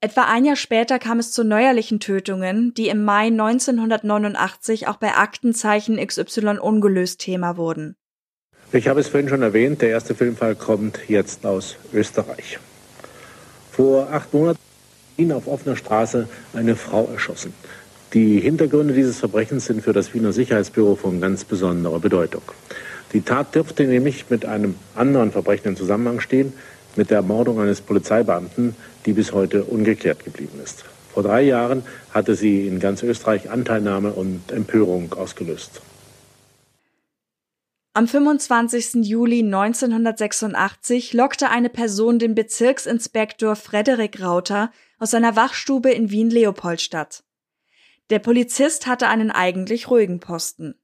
Etwa 0.00 0.24
ein 0.24 0.44
Jahr 0.44 0.56
später 0.56 0.98
kam 0.98 1.18
es 1.18 1.32
zu 1.32 1.42
neuerlichen 1.42 2.00
Tötungen, 2.00 2.72
die 2.74 2.88
im 2.88 3.04
Mai 3.04 3.26
1989 3.26 4.88
auch 4.88 4.96
bei 4.96 5.14
Aktenzeichen 5.14 5.96
XY 5.98 6.58
ungelöst 6.58 7.20
Thema 7.20 7.56
wurden. 7.56 7.96
Ich 8.72 8.88
habe 8.88 8.98
es 8.98 9.06
vorhin 9.08 9.28
schon 9.28 9.42
erwähnt, 9.42 9.80
der 9.80 9.90
erste 9.90 10.16
Filmfall 10.16 10.56
kommt 10.56 10.98
jetzt 11.06 11.46
aus 11.46 11.76
Österreich. 11.92 12.58
Vor 13.70 14.08
acht 14.10 14.34
Monaten 14.34 14.58
in 15.16 15.30
auf 15.30 15.46
offener 15.46 15.76
Straße 15.76 16.28
eine 16.52 16.74
Frau 16.74 17.08
erschossen. 17.12 17.54
Die 18.12 18.40
Hintergründe 18.40 18.92
dieses 18.92 19.18
Verbrechens 19.18 19.66
sind 19.66 19.82
für 19.82 19.92
das 19.92 20.12
Wiener 20.14 20.32
Sicherheitsbüro 20.32 20.96
von 20.96 21.20
ganz 21.20 21.44
besonderer 21.44 22.00
Bedeutung. 22.00 22.42
Die 23.12 23.20
Tat 23.20 23.54
dürfte 23.54 23.84
nämlich 23.84 24.30
mit 24.30 24.44
einem 24.44 24.74
anderen 24.96 25.30
Verbrechen 25.30 25.68
in 25.68 25.76
Zusammenhang 25.76 26.18
stehen, 26.18 26.52
mit 26.96 27.10
der 27.10 27.18
Ermordung 27.18 27.60
eines 27.60 27.80
Polizeibeamten, 27.80 28.74
die 29.06 29.12
bis 29.12 29.32
heute 29.32 29.62
ungeklärt 29.62 30.24
geblieben 30.24 30.58
ist. 30.62 30.84
Vor 31.14 31.22
drei 31.22 31.42
Jahren 31.42 31.84
hatte 32.12 32.34
sie 32.34 32.66
in 32.66 32.80
ganz 32.80 33.04
Österreich 33.04 33.48
Anteilnahme 33.48 34.10
und 34.10 34.50
Empörung 34.50 35.12
ausgelöst. 35.12 35.82
Am 37.96 38.06
25. 38.06 39.06
Juli 39.06 39.38
1986 39.38 41.14
lockte 41.14 41.48
eine 41.48 41.70
Person 41.70 42.18
den 42.18 42.34
Bezirksinspektor 42.34 43.56
Frederik 43.56 44.20
Rauter 44.20 44.70
aus 44.98 45.12
seiner 45.12 45.34
Wachstube 45.34 45.90
in 45.90 46.10
Wien-Leopoldstadt. 46.10 47.24
Der 48.10 48.18
Polizist 48.18 48.86
hatte 48.86 49.08
einen 49.08 49.30
eigentlich 49.30 49.88
ruhigen 49.88 50.20
Posten. 50.20 50.74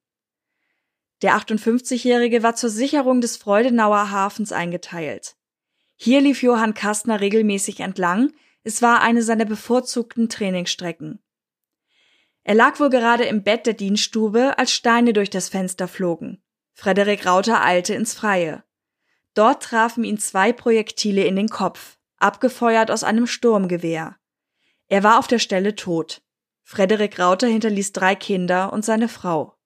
Der 1.20 1.36
58-Jährige 1.36 2.42
war 2.42 2.54
zur 2.54 2.70
Sicherung 2.70 3.20
des 3.20 3.36
Freudenauer 3.36 4.10
Hafens 4.10 4.50
eingeteilt. 4.50 5.36
Hier 5.96 6.22
lief 6.22 6.42
Johann 6.42 6.72
Kastner 6.72 7.20
regelmäßig 7.20 7.80
entlang, 7.80 8.32
es 8.64 8.80
war 8.80 9.02
eine 9.02 9.22
seiner 9.22 9.44
bevorzugten 9.44 10.30
Trainingsstrecken. 10.30 11.22
Er 12.42 12.54
lag 12.54 12.80
wohl 12.80 12.88
gerade 12.88 13.24
im 13.24 13.42
Bett 13.42 13.66
der 13.66 13.74
Dienststube, 13.74 14.56
als 14.56 14.72
Steine 14.72 15.12
durch 15.12 15.28
das 15.28 15.50
Fenster 15.50 15.88
flogen. 15.88 16.42
Frederik 16.74 17.26
Rauter 17.26 17.62
eilte 17.64 17.94
ins 17.94 18.14
Freie. 18.14 18.64
Dort 19.34 19.62
trafen 19.62 20.04
ihn 20.04 20.18
zwei 20.18 20.52
Projektile 20.52 21.24
in 21.24 21.36
den 21.36 21.48
Kopf, 21.48 21.98
abgefeuert 22.18 22.90
aus 22.90 23.04
einem 23.04 23.26
Sturmgewehr. 23.26 24.16
Er 24.88 25.02
war 25.02 25.18
auf 25.18 25.26
der 25.26 25.38
Stelle 25.38 25.74
tot. 25.74 26.22
Frederik 26.62 27.18
Rauter 27.18 27.46
hinterließ 27.46 27.92
drei 27.92 28.14
Kinder 28.14 28.72
und 28.72 28.84
seine 28.84 29.08
Frau. 29.08 29.56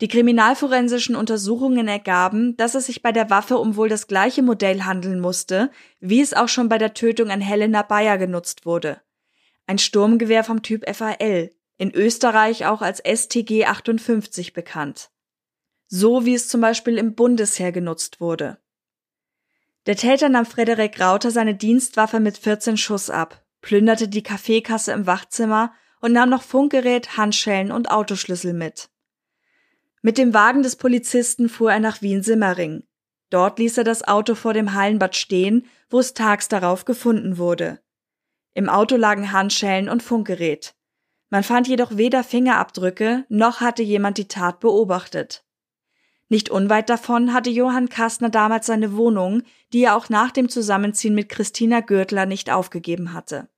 Die 0.00 0.08
kriminalforensischen 0.08 1.16
Untersuchungen 1.16 1.88
ergaben, 1.88 2.56
dass 2.56 2.76
es 2.76 2.86
sich 2.86 3.02
bei 3.02 3.10
der 3.10 3.30
Waffe 3.30 3.58
um 3.58 3.74
wohl 3.74 3.88
das 3.88 4.06
gleiche 4.06 4.42
Modell 4.42 4.82
handeln 4.82 5.18
musste, 5.18 5.70
wie 5.98 6.20
es 6.20 6.34
auch 6.34 6.48
schon 6.48 6.68
bei 6.68 6.78
der 6.78 6.94
Tötung 6.94 7.30
an 7.30 7.40
Helena 7.40 7.82
Bayer 7.82 8.16
genutzt 8.16 8.64
wurde. 8.64 9.00
Ein 9.66 9.78
Sturmgewehr 9.78 10.44
vom 10.44 10.62
Typ 10.62 10.84
FAL, 10.88 11.50
in 11.76 11.92
Österreich 11.92 12.66
auch 12.66 12.80
als 12.80 13.00
STG 13.00 13.64
58 13.64 14.52
bekannt 14.52 15.10
so 15.88 16.24
wie 16.24 16.34
es 16.34 16.48
zum 16.48 16.60
Beispiel 16.60 16.98
im 16.98 17.14
Bundesheer 17.14 17.72
genutzt 17.72 18.20
wurde. 18.20 18.58
Der 19.86 19.96
Täter 19.96 20.28
nahm 20.28 20.46
Frederik 20.46 21.00
Rauter 21.00 21.30
seine 21.30 21.54
Dienstwaffe 21.54 22.20
mit 22.20 22.36
14 22.36 22.76
Schuss 22.76 23.08
ab, 23.10 23.42
plünderte 23.62 24.06
die 24.06 24.22
Kaffeekasse 24.22 24.92
im 24.92 25.06
Wachzimmer 25.06 25.72
und 26.00 26.12
nahm 26.12 26.28
noch 26.28 26.42
Funkgerät, 26.42 27.16
Handschellen 27.16 27.72
und 27.72 27.90
Autoschlüssel 27.90 28.52
mit. 28.52 28.90
Mit 30.02 30.18
dem 30.18 30.32
Wagen 30.34 30.62
des 30.62 30.76
Polizisten 30.76 31.48
fuhr 31.48 31.72
er 31.72 31.80
nach 31.80 32.02
Wien-Simmering. 32.02 32.84
Dort 33.30 33.58
ließ 33.58 33.78
er 33.78 33.84
das 33.84 34.06
Auto 34.06 34.34
vor 34.34 34.54
dem 34.54 34.74
Hallenbad 34.74 35.16
stehen, 35.16 35.66
wo 35.90 35.98
es 35.98 36.14
tags 36.14 36.48
darauf 36.48 36.84
gefunden 36.84 37.38
wurde. 37.38 37.80
Im 38.54 38.68
Auto 38.68 38.96
lagen 38.96 39.32
Handschellen 39.32 39.88
und 39.88 40.02
Funkgerät. 40.02 40.74
Man 41.30 41.42
fand 41.42 41.68
jedoch 41.68 41.96
weder 41.96 42.24
Fingerabdrücke, 42.24 43.24
noch 43.28 43.60
hatte 43.60 43.82
jemand 43.82 44.18
die 44.18 44.28
Tat 44.28 44.60
beobachtet. 44.60 45.44
Nicht 46.28 46.50
unweit 46.50 46.90
davon 46.90 47.32
hatte 47.32 47.50
Johann 47.50 47.88
Kastner 47.88 48.28
damals 48.28 48.66
seine 48.66 48.94
Wohnung, 48.96 49.42
die 49.72 49.84
er 49.84 49.96
auch 49.96 50.08
nach 50.08 50.30
dem 50.30 50.48
Zusammenziehen 50.48 51.14
mit 51.14 51.28
Christina 51.28 51.80
Gürtler 51.80 52.26
nicht 52.26 52.50
aufgegeben 52.50 53.14
hatte. 53.14 53.48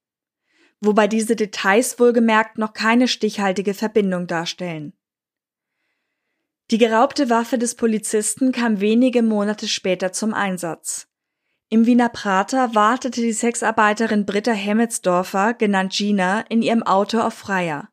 Wobei 0.80 1.09
diese 1.09 1.37
Details 1.37 1.98
wohlgemerkt 1.98 2.59
noch 2.59 2.72
keine 2.72 3.09
stichhaltige 3.09 3.74
Verbindung 3.74 4.26
darstellen. 4.26 4.92
Die 6.70 6.78
geraubte 6.78 7.28
Waffe 7.28 7.59
des 7.59 7.74
Polizisten 7.74 8.52
kam 8.52 8.80
wenige 8.80 9.22
Monate 9.22 9.66
später 9.66 10.12
zum 10.12 10.33
Einsatz. 10.33 11.09
Im 11.68 11.87
Wiener 11.87 12.09
Prater 12.09 12.74
wartete 12.74 13.20
die 13.20 13.33
Sexarbeiterin 13.33 14.24
Britta 14.24 14.52
Hemmetsdorfer, 14.52 15.54
genannt 15.54 15.92
Gina, 15.92 16.40
in 16.42 16.62
ihrem 16.62 16.85
Auto 16.85 17.18
auf 17.20 17.35
Freier. 17.35 17.88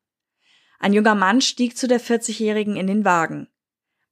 Ein 0.80 0.94
junger 0.94 1.16
Mann 1.16 1.42
stieg 1.42 1.76
zu 1.76 1.88
der 1.88 2.00
40-Jährigen 2.00 2.76
in 2.76 2.86
den 2.86 3.04
Wagen. 3.04 3.48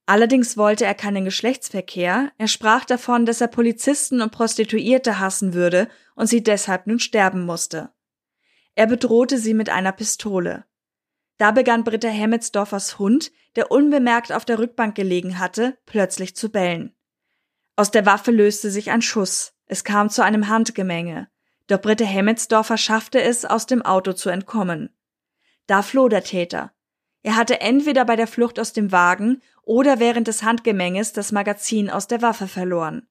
Allerdings 0.06 0.56
wollte 0.56 0.86
er 0.86 0.94
keinen 0.94 1.26
Geschlechtsverkehr, 1.26 2.32
er 2.38 2.48
sprach 2.48 2.86
davon, 2.86 3.26
dass 3.26 3.42
er 3.42 3.48
Polizisten 3.48 4.22
und 4.22 4.32
Prostituierte 4.32 5.20
hassen 5.20 5.54
würde 5.54 5.88
und 6.14 6.28
sie 6.28 6.44
deshalb 6.44 6.86
nun 6.86 7.00
sterben 7.00 7.46
musste. 7.46 7.90
Er 8.76 8.86
bedrohte 8.88 9.38
sie 9.38 9.54
mit 9.54 9.70
einer 9.70 9.94
Pistole. 9.94 10.66
Da 11.38 11.52
begann 11.52 11.84
Britta 11.84 12.08
Hemmetsdorfers 12.08 13.00
Hund, 13.00 13.32
der 13.56 13.72
unbemerkt 13.72 14.32
auf 14.32 14.46
der 14.46 14.60
Rückbank 14.60 14.96
gelegen 14.96 15.40
hatte, 15.40 15.78
plötzlich 15.86 16.36
zu 16.36 16.50
bellen. 16.50 16.94
Aus 17.76 17.92
der 17.92 18.06
Waffe 18.06 18.32
löste 18.32 18.70
sich 18.70 18.92
ein 18.92 19.02
Schuss. 19.02 19.54
Es 19.66 19.84
kam 19.84 20.10
zu 20.10 20.24
einem 20.24 20.48
Handgemenge. 20.48 21.30
Doch 21.68 21.82
Britta 21.82 22.06
Hemmetsdorfer 22.06 22.78
schaffte 22.78 23.22
es, 23.22 23.44
aus 23.44 23.66
dem 23.66 23.82
Auto 23.82 24.14
zu 24.14 24.30
entkommen. 24.30 24.96
Da 25.68 25.82
floh 25.82 26.08
der 26.08 26.24
Täter. 26.24 26.72
Er 27.24 27.36
hatte 27.36 27.60
entweder 27.60 28.06
bei 28.06 28.16
der 28.16 28.28
Flucht 28.28 28.60
aus 28.60 28.72
dem 28.72 28.92
Wagen 28.92 29.42
oder 29.66 30.00
während 30.00 30.28
des 30.28 30.44
Handgemenges 30.44 31.12
das 31.12 31.32
Magazin 31.32 31.90
aus 31.90 32.08
der 32.08 32.22
Waffe 32.22 32.48
verloren. 32.48 33.08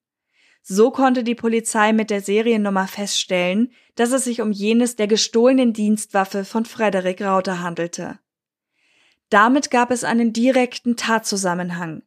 So 0.63 0.91
konnte 0.91 1.25
die 1.25 1.35
Polizei 1.35 1.93
mit 1.93 2.09
der 2.09 2.23
Seriennummer 2.23 2.87
feststellen, 2.87 3.73
dass 3.97 4.13
es 4.13 4.25
sich 4.25 4.41
um 4.41 4.51
jenes 4.51 4.97
der 4.97 5.07
gestohlenen 5.07 5.75
Dienstwaffe 5.75 6.47
von 6.47 6.65
Frederik 6.65 7.21
Rauter 7.21 7.61
handelte. 7.61 8.19
Damit 9.29 9.71
gab 9.71 9.91
es 9.91 10.05
einen 10.05 10.33
direkten 10.33 10.97
Tatzusammenhang. 10.97 12.03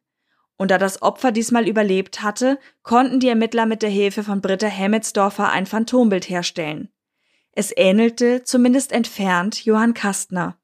Und 0.56 0.72
da 0.72 0.78
das 0.78 1.02
Opfer 1.02 1.30
diesmal 1.30 1.68
überlebt 1.68 2.22
hatte, 2.22 2.58
konnten 2.82 3.20
die 3.20 3.28
Ermittler 3.28 3.64
mit 3.64 3.82
der 3.82 3.90
Hilfe 3.90 4.24
von 4.24 4.40
Britta 4.40 4.66
Hemmetsdorfer 4.66 5.50
ein 5.50 5.66
Phantombild 5.66 6.28
herstellen. 6.28 6.88
Es 7.52 7.72
ähnelte, 7.76 8.42
zumindest 8.42 8.90
entfernt, 8.90 9.64
Johann 9.64 9.94
Kastner. 9.94 10.57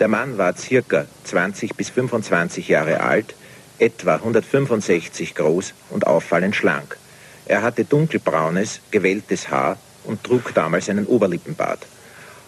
Der 0.00 0.08
Mann 0.08 0.38
war 0.38 0.56
circa 0.56 1.06
20 1.24 1.76
bis 1.76 1.90
25 1.90 2.68
Jahre 2.68 3.00
alt, 3.00 3.34
etwa 3.78 4.16
165 4.16 5.34
groß 5.34 5.74
und 5.90 6.06
auffallend 6.06 6.56
schlank. 6.56 6.98
Er 7.46 7.62
hatte 7.62 7.84
dunkelbraunes, 7.84 8.80
gewelltes 8.90 9.50
Haar 9.50 9.78
und 10.04 10.24
trug 10.24 10.52
damals 10.54 10.88
einen 10.88 11.06
Oberlippenbart. 11.06 11.86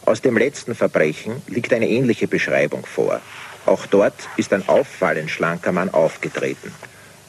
Aus 0.04 0.20
dem 0.20 0.37
letzten 0.37 0.74
Verbrechen 0.74 1.42
liegt 1.46 1.72
eine 1.72 1.88
ähnliche 1.88 2.28
Beschreibung 2.28 2.87
vor. 2.87 3.20
Auch 3.64 3.87
dort 3.87 4.28
ist 4.37 4.52
ein 4.52 4.68
auffallend 4.68 5.30
schlanker 5.30 5.72
Mann 5.72 5.90
aufgetreten. 5.90 6.72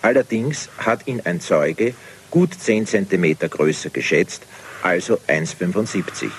Allerdings 0.02 0.70
hat 0.78 1.08
ihn 1.08 1.22
ein 1.26 1.42
Zeuge 1.42 1.94
gut 2.30 2.54
10 2.54 2.86
cm 2.86 3.38
größer 3.40 3.90
geschätzt 3.90 4.44
also 4.84 5.20
1,75. 5.28 6.30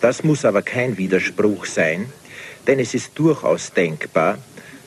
Das 0.00 0.22
muss 0.24 0.44
aber 0.44 0.62
kein 0.62 0.98
Widerspruch 0.98 1.64
sein, 1.64 2.12
denn 2.66 2.78
es 2.78 2.94
ist 2.94 3.18
durchaus 3.18 3.72
denkbar, 3.72 4.38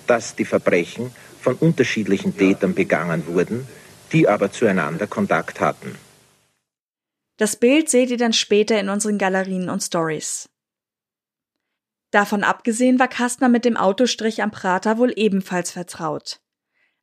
dass 0.08 0.36
die 0.36 0.46
Verbrechen 0.46 1.12
von 1.42 1.56
unterschiedlichen 1.56 2.38
Tätern 2.38 2.74
begangen 2.74 3.28
wurden, 3.28 3.68
die 4.12 4.28
aber 4.28 4.52
zueinander 4.52 5.08
Kontakt 5.08 5.60
hatten. 5.60 5.96
Das 7.38 7.56
Bild 7.56 7.90
seht 7.90 8.10
ihr 8.10 8.18
dann 8.18 8.34
später 8.34 8.80
in 8.80 8.90
unseren 8.90 9.18
Galerien 9.18 9.70
und 9.70 9.82
Stories. 9.82 10.50
Davon 12.12 12.44
abgesehen 12.44 13.00
war 13.00 13.08
Kastner 13.08 13.50
mit 13.50 13.66
dem 13.66 13.78
Autostrich 13.78 14.42
am 14.42 14.50
Prater 14.50 14.98
wohl 14.98 15.13
ebenfalls 15.16 15.72
vertraut. 15.72 16.40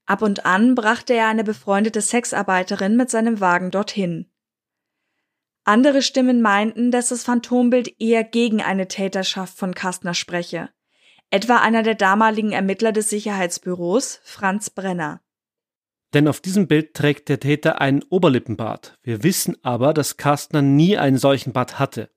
Ab 0.07 0.23
und 0.23 0.45
an 0.45 0.75
brachte 0.75 1.15
er 1.15 1.29
eine 1.29 1.45
befreundete 1.45 2.01
Sexarbeiterin 2.01 2.97
mit 2.97 3.11
seinem 3.11 3.41
Wagen 3.41 3.71
dorthin. 3.71 4.31
Andere 5.64 6.03
Stimmen 6.03 6.42
meinten, 6.42 6.90
dass 6.90 7.09
das 7.09 7.24
Phantombild 7.24 7.98
eher 7.98 8.22
gegen 8.22 8.61
eine 8.61 8.87
Täterschaft 8.87 9.57
von 9.57 9.74
Kastner 9.74 10.12
spreche. 10.12 10.68
Etwa 11.31 11.57
einer 11.57 11.83
der 11.83 11.94
damaligen 11.94 12.53
Ermittler 12.53 12.92
des 12.92 13.09
Sicherheitsbüros, 13.09 14.20
Franz 14.22 14.68
Brenner. 14.68 15.22
Denn 16.12 16.29
auf 16.29 16.40
diesem 16.40 16.68
Bild 16.68 16.94
trägt 16.94 17.31
der 17.31 17.40
Täter 17.40 17.81
einen 17.81 18.03
Oberlippenbart. 18.05 18.98
Wir 19.03 19.22
wissen 19.22 19.57
aber, 19.64 19.94
dass 19.94 20.18
Kastner 20.18 20.61
nie 20.61 20.98
einen 20.98 21.18
solchen 21.18 21.55
Bart 21.55 21.79
hatte. 21.79 22.11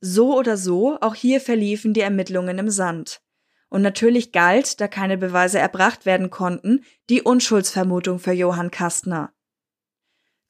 So 0.00 0.36
oder 0.36 0.56
so, 0.56 0.98
auch 1.00 1.14
hier 1.14 1.40
verliefen 1.40 1.94
die 1.94 2.00
Ermittlungen 2.00 2.58
im 2.58 2.70
Sand. 2.70 3.22
Und 3.68 3.82
natürlich 3.82 4.32
galt, 4.32 4.80
da 4.80 4.88
keine 4.88 5.16
Beweise 5.16 5.60
erbracht 5.60 6.04
werden 6.04 6.28
konnten, 6.28 6.84
die 7.08 7.22
Unschuldsvermutung 7.22 8.18
für 8.18 8.32
Johann 8.32 8.72
Kastner. 8.72 9.32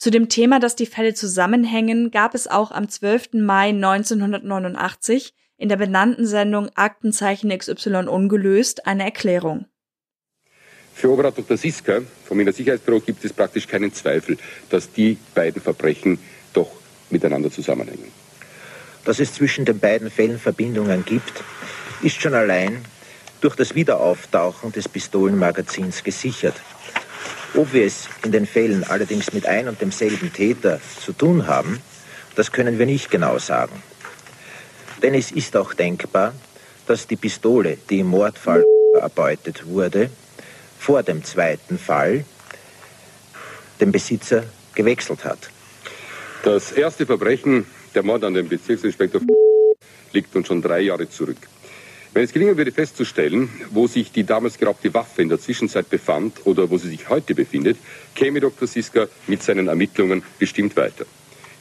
Zu 0.02 0.10
dem 0.10 0.28
Thema, 0.28 0.58
dass 0.58 0.74
die 0.74 0.86
Fälle 0.86 1.14
zusammenhängen, 1.14 2.10
gab 2.10 2.34
es 2.34 2.48
auch 2.48 2.72
am 2.72 2.88
12. 2.88 3.34
Mai 3.34 3.68
1989 3.68 5.32
in 5.58 5.68
der 5.68 5.76
benannten 5.76 6.26
Sendung 6.26 6.70
Aktenzeichen 6.74 7.56
XY 7.56 8.08
ungelöst 8.08 8.84
eine 8.84 9.04
Erklärung. 9.04 9.66
Für 10.92 11.12
Oberrat 11.12 11.38
Dr. 11.38 11.56
Siska 11.56 12.00
vom 12.24 12.40
Innersicherheitsbüro 12.40 12.98
gibt 12.98 13.24
es 13.24 13.32
praktisch 13.32 13.68
keinen 13.68 13.94
Zweifel, 13.94 14.38
dass 14.70 14.90
die 14.90 15.18
beiden 15.36 15.62
Verbrechen 15.62 16.18
doch 16.52 16.72
miteinander 17.10 17.52
zusammenhängen. 17.52 18.10
Dass 19.04 19.20
es 19.20 19.34
zwischen 19.34 19.64
den 19.66 19.78
beiden 19.78 20.10
Fällen 20.10 20.40
Verbindungen 20.40 21.04
gibt, 21.04 21.44
ist 22.02 22.20
schon 22.20 22.34
allein 22.34 22.84
durch 23.40 23.54
das 23.54 23.76
Wiederauftauchen 23.76 24.72
des 24.72 24.88
Pistolenmagazins 24.88 26.02
gesichert. 26.02 26.56
Ob 27.54 27.72
wir 27.72 27.84
es 27.84 28.08
in 28.24 28.32
den 28.32 28.46
Fällen 28.46 28.84
allerdings 28.84 29.32
mit 29.32 29.46
ein 29.46 29.68
und 29.68 29.80
demselben 29.80 30.32
Täter 30.32 30.80
zu 31.04 31.12
tun 31.12 31.46
haben, 31.46 31.80
das 32.34 32.50
können 32.50 32.78
wir 32.78 32.86
nicht 32.86 33.10
genau 33.10 33.38
sagen. 33.38 33.82
Denn 35.02 35.14
es 35.14 35.32
ist 35.32 35.56
auch 35.56 35.74
denkbar, 35.74 36.32
dass 36.86 37.06
die 37.06 37.16
Pistole, 37.16 37.78
die 37.90 38.00
im 38.00 38.06
Mordfall 38.06 38.64
erbeutet 38.94 39.66
wurde, 39.66 40.10
vor 40.78 41.02
dem 41.02 41.22
zweiten 41.24 41.78
Fall 41.78 42.24
den 43.80 43.92
Besitzer 43.92 44.44
gewechselt 44.74 45.24
hat. 45.24 45.50
Das 46.42 46.72
erste 46.72 47.06
Verbrechen, 47.06 47.66
der 47.94 48.02
Mord 48.02 48.24
an 48.24 48.34
dem 48.34 48.48
Bezirksinspektor, 48.48 49.20
liegt 50.12 50.34
nun 50.34 50.44
schon 50.44 50.62
drei 50.62 50.80
Jahre 50.80 51.08
zurück. 51.08 51.36
Wenn 52.14 52.24
es 52.24 52.32
gelingen 52.32 52.58
würde 52.58 52.72
festzustellen, 52.72 53.48
wo 53.70 53.86
sich 53.86 54.12
die 54.12 54.24
damals 54.24 54.58
geraubte 54.58 54.92
Waffe 54.92 55.22
in 55.22 55.30
der 55.30 55.40
Zwischenzeit 55.40 55.88
befand 55.88 56.44
oder 56.44 56.68
wo 56.68 56.76
sie 56.76 56.90
sich 56.90 57.08
heute 57.08 57.34
befindet, 57.34 57.78
käme 58.14 58.40
Dr. 58.40 58.68
Siska 58.68 59.08
mit 59.28 59.42
seinen 59.42 59.68
Ermittlungen 59.68 60.22
bestimmt 60.38 60.76
weiter. 60.76 61.06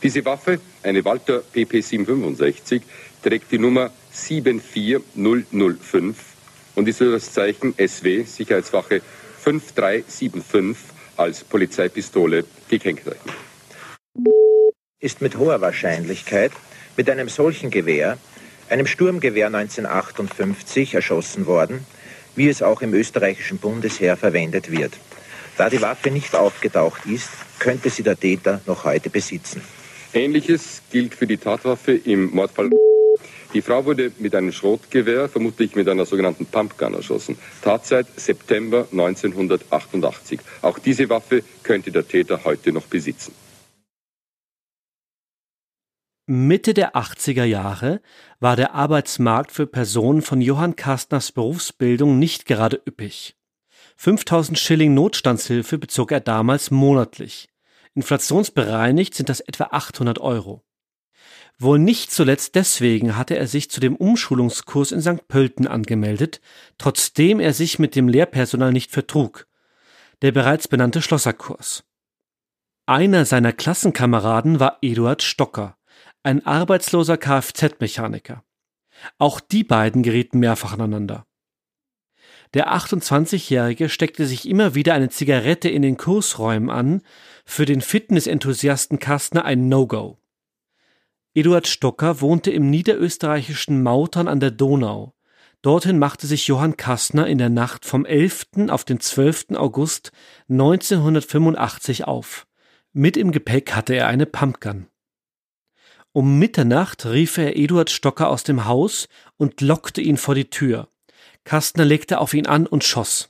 Diese 0.04 0.26
Waffe, 0.26 0.60
eine 0.84 1.06
Walter 1.06 1.40
PP 1.40 1.80
765, 1.82 2.82
trägt 3.24 3.50
die 3.52 3.60
Nummer 3.60 3.92
74005 4.12 6.18
und 6.76 6.90
ist 6.90 7.00
über 7.00 7.14
das 7.14 7.32
Zeichen 7.32 7.74
SW, 7.78 8.24
Sicherheitswache 8.24 9.02
5375, 9.40 10.94
als 11.16 11.46
Polizeipistole 11.46 12.44
gekennzeichnet. 12.70 13.36
Ist 15.00 15.22
mit 15.22 15.38
hoher 15.38 15.62
Wahrscheinlichkeit 15.62 16.52
mit 16.98 17.10
einem 17.10 17.30
solchen 17.30 17.70
Gewehr 17.70 18.18
einem 18.72 18.88
Sturmgewehr 18.88 19.48
1958 19.48 20.94
erschossen 20.94 21.46
worden, 21.46 21.86
wie 22.36 22.48
es 22.48 22.62
auch 22.62 22.82
im 22.82 22.94
österreichischen 22.94 23.58
Bundesheer 23.58 24.16
verwendet 24.18 24.72
wird. 24.72 24.94
Da 25.58 25.70
die 25.70 25.82
Waffe 25.82 26.10
nicht 26.10 26.34
aufgetaucht 26.34 27.06
ist, 27.06 27.30
könnte 27.60 27.90
sie 27.90 28.04
der 28.04 28.20
Täter 28.20 28.62
noch 28.66 28.86
heute 28.86 29.10
besitzen. 29.10 29.62
Ähnliches 30.14 30.82
gilt 30.92 31.16
für 31.16 31.28
die 31.28 31.38
Tatwaffe 31.38 31.94
im 31.94 32.32
Mordfall. 32.32 32.70
Die 33.54 33.62
Frau 33.62 33.84
wurde 33.86 34.14
mit 34.20 34.34
einem 34.34 34.54
Schrotgewehr, 34.54 35.28
vermutlich 35.28 35.76
mit 35.76 35.90
einer 35.90 36.06
sogenannten 36.06 36.46
Pumpgun 36.46 36.94
erschossen. 36.94 37.38
Tatzeit 37.62 38.08
September 38.16 38.88
1988. 38.92 40.40
Auch 40.62 40.80
diese 40.80 41.10
Waffe 41.10 41.44
könnte 41.62 41.92
der 41.92 42.08
Täter 42.08 42.42
heute 42.46 42.72
noch 42.72 42.86
besitzen. 42.86 43.34
Mitte 46.34 46.74
der 46.74 46.96
80er 46.96 47.44
Jahre 47.44 48.00
war 48.40 48.56
der 48.56 48.74
Arbeitsmarkt 48.74 49.52
für 49.52 49.68
Personen 49.68 50.22
von 50.22 50.40
Johann 50.40 50.78
Kastners 50.78 51.34
Berufsbildung 51.34 52.20
nicht 52.20 52.46
gerade 52.46 52.82
üppig. 52.88 53.36
5000 53.98 54.58
Schilling 54.58 54.94
Notstandshilfe 54.94 55.78
bezog 55.78 56.14
er 56.14 56.22
damals 56.22 56.72
monatlich. 56.72 57.50
Inflationsbereinigt 57.96 59.14
sind 59.14 59.28
das 59.28 59.42
etwa 59.42 59.72
800 59.72 60.20
Euro. 60.20 60.64
Wohl 61.60 61.80
nicht 61.80 62.12
zuletzt 62.14 62.56
deswegen 62.56 63.18
hatte 63.18 63.36
er 63.36 63.48
sich 63.48 63.70
zu 63.70 63.82
dem 63.82 63.98
Umschulungskurs 63.98 64.94
in 64.94 65.02
St. 65.02 65.28
Pölten 65.28 65.68
angemeldet, 65.68 66.40
trotzdem 66.78 67.42
er 67.42 67.52
sich 67.52 67.78
mit 67.78 67.94
dem 67.94 68.08
Lehrpersonal 68.08 68.72
nicht 68.72 68.92
vertrug. 68.92 69.48
Der 70.22 70.32
bereits 70.32 70.70
benannte 70.70 71.02
Schlosserkurs. 71.02 71.84
Einer 72.86 73.26
seiner 73.26 73.52
Klassenkameraden 73.52 74.62
war 74.62 74.78
Eduard 74.82 75.24
Stocker, 75.24 75.76
ein 76.24 76.46
arbeitsloser 76.46 77.18
Kfz-Mechaniker. 77.18 78.44
Auch 79.18 79.40
die 79.40 79.64
beiden 79.64 80.04
gerieten 80.04 80.40
mehrfach 80.40 80.74
aneinander. 80.74 81.26
Der 82.54 82.74
28-Jährige 82.74 83.88
steckte 83.88 84.26
sich 84.26 84.48
immer 84.48 84.76
wieder 84.76 84.94
eine 84.94 85.10
Zigarette 85.10 85.70
in 85.70 85.82
den 85.82 85.98
Kursräumen 85.98 86.70
an, 86.70 87.02
für 87.46 87.66
den 87.66 87.82
Fitnessenthusiasten 87.82 89.00
Kastner 89.00 89.46
ein 89.46 89.70
No-Go. 89.70 90.18
Eduard 91.34 91.68
Stocker 91.68 92.20
wohnte 92.20 92.52
im 92.52 92.70
niederösterreichischen 92.70 93.82
Mautern 93.82 94.28
an 94.28 94.42
der 94.42 94.52
Donau. 94.52 95.14
Dorthin 95.62 95.98
machte 95.98 96.28
sich 96.28 96.48
Johann 96.48 96.76
Kastner 96.76 97.28
in 97.28 97.38
der 97.38 97.50
Nacht 97.50 97.86
vom 97.86 98.06
11. 98.06 98.48
auf 98.68 98.84
den 98.84 99.00
12. 99.00 99.52
August 99.56 100.12
1985 100.50 102.06
auf. 102.06 102.48
Mit 102.92 103.16
im 103.16 103.32
Gepäck 103.32 103.74
hatte 103.74 103.96
er 103.96 104.08
eine 104.08 104.26
Pumpgun. 104.26 104.88
Um 106.14 106.40
Mitternacht 106.40 107.06
rief 107.06 107.38
er 107.38 107.56
Eduard 107.56 107.90
Stocker 107.90 108.30
aus 108.30 108.44
dem 108.44 108.66
Haus 108.66 109.08
und 109.38 109.62
lockte 109.62 110.02
ihn 110.02 110.18
vor 110.18 110.36
die 110.36 110.50
Tür. 110.50 110.90
Kastner 111.46 111.86
legte 111.86 112.20
auf 112.20 112.34
ihn 112.34 112.48
an 112.48 112.68
und 112.68 112.84
schoss. 112.84 113.30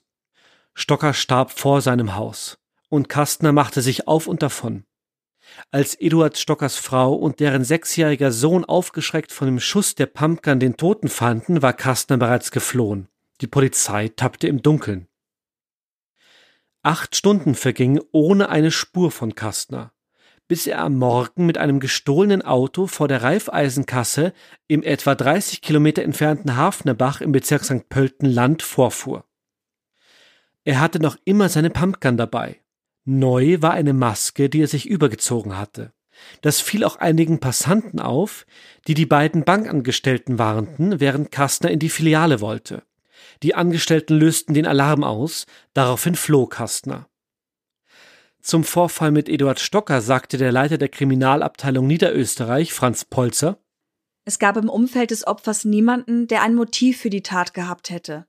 Stocker 0.73 1.13
starb 1.13 1.51
vor 1.51 1.81
seinem 1.81 2.15
Haus, 2.15 2.57
und 2.89 3.07
Kastner 3.07 3.51
machte 3.51 3.81
sich 3.81 4.07
auf 4.07 4.25
und 4.25 4.41
davon. 4.41 4.85
Als 5.69 5.93
Eduard 5.95 6.39
Stockers 6.39 6.77
Frau 6.77 7.13
und 7.13 7.39
deren 7.39 7.63
sechsjähriger 7.63 8.31
Sohn 8.31 8.65
aufgeschreckt 8.65 9.31
von 9.31 9.47
dem 9.47 9.59
Schuss 9.59 9.93
der 9.93 10.07
Pumpgun 10.07 10.59
den 10.59 10.75
Toten 10.75 11.09
fanden, 11.09 11.61
war 11.61 11.73
Kastner 11.73 12.17
bereits 12.17 12.49
geflohen. 12.49 13.09
Die 13.41 13.47
Polizei 13.47 14.07
tappte 14.07 14.47
im 14.47 14.63
Dunkeln. 14.63 15.07
Acht 16.81 17.15
Stunden 17.15 17.53
vergingen 17.53 18.01
ohne 18.11 18.49
eine 18.49 18.71
Spur 18.71 19.11
von 19.11 19.35
Kastner, 19.35 19.93
bis 20.51 20.67
er 20.67 20.79
am 20.79 20.97
Morgen 20.97 21.45
mit 21.45 21.57
einem 21.57 21.79
gestohlenen 21.79 22.41
Auto 22.41 22.85
vor 22.85 23.07
der 23.07 23.23
Reifeisenkasse 23.23 24.33
im 24.67 24.83
etwa 24.83 25.15
30 25.15 25.61
Kilometer 25.61 26.03
entfernten 26.03 26.57
Hafnerbach 26.57 27.21
im 27.21 27.31
Bezirk 27.31 27.63
St. 27.63 27.87
Pölten 27.87 28.25
Land 28.29 28.61
vorfuhr. 28.61 29.23
Er 30.65 30.81
hatte 30.81 30.99
noch 30.99 31.15
immer 31.23 31.47
seine 31.47 31.69
Pumpgun 31.69 32.17
dabei. 32.17 32.59
Neu 33.05 33.61
war 33.61 33.71
eine 33.71 33.93
Maske, 33.93 34.49
die 34.49 34.61
er 34.61 34.67
sich 34.67 34.89
übergezogen 34.89 35.57
hatte. 35.57 35.93
Das 36.41 36.59
fiel 36.59 36.83
auch 36.83 36.97
einigen 36.97 37.39
Passanten 37.39 38.01
auf, 38.01 38.45
die 38.89 38.93
die 38.93 39.05
beiden 39.05 39.45
Bankangestellten 39.45 40.37
warnten, 40.37 40.99
während 40.99 41.31
Kastner 41.31 41.71
in 41.71 41.79
die 41.79 41.87
Filiale 41.87 42.41
wollte. 42.41 42.83
Die 43.41 43.55
Angestellten 43.55 44.15
lösten 44.15 44.53
den 44.53 44.67
Alarm 44.67 45.05
aus, 45.05 45.45
daraufhin 45.73 46.15
floh 46.15 46.45
Kastner. 46.45 47.07
Zum 48.41 48.63
Vorfall 48.63 49.12
mit 49.12 49.30
Eduard 49.30 49.60
Stocker 49.60 50.01
sagte 50.01 50.38
der 50.38 50.51
Leiter 50.51 50.80
der 50.80 50.89
Kriminalabteilung 50.89 51.86
Niederösterreich, 51.86 52.73
Franz 52.73 53.06
Polzer, 53.06 53.60
Es 54.25 54.39
gab 54.39 54.58
im 54.58 54.67
Umfeld 54.67 55.12
des 55.12 55.27
Opfers 55.27 55.63
niemanden, 55.63 56.27
der 56.27 56.41
ein 56.41 56.56
Motiv 56.56 56.99
für 56.99 57.12
die 57.12 57.21
Tat 57.21 57.54
gehabt 57.54 57.91
hätte. 57.91 58.25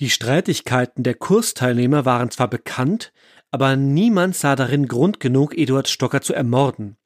Die 0.00 0.10
Streitigkeiten 0.10 1.02
der 1.02 1.14
Kursteilnehmer 1.14 2.04
waren 2.04 2.30
zwar 2.30 2.48
bekannt, 2.48 3.12
aber 3.50 3.76
niemand 3.76 4.36
sah 4.36 4.56
darin 4.56 4.88
Grund 4.88 5.20
genug, 5.20 5.56
Eduard 5.56 5.88
Stocker 5.88 6.22
zu 6.22 6.32
ermorden. 6.32 6.96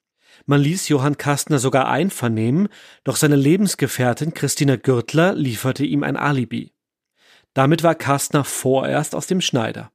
Man 0.47 0.61
ließ 0.61 0.89
Johann 0.89 1.19
Kastner 1.19 1.59
sogar 1.59 1.89
einvernehmen, 1.89 2.69
doch 3.03 3.17
seine 3.17 3.37
Lebensgefährtin 3.37 4.35
Christina 4.35 4.77
Gürtler 4.77 5.35
lieferte 5.35 5.85
ihm 5.85 6.05
ein 6.05 6.17
Alibi. 6.17 6.73
Damit 7.55 7.83
war 7.83 7.97
Kastner 7.97 8.45
vorerst 8.45 9.15
aus 9.15 9.27
dem 9.27 9.41
Schneider. 9.41 9.91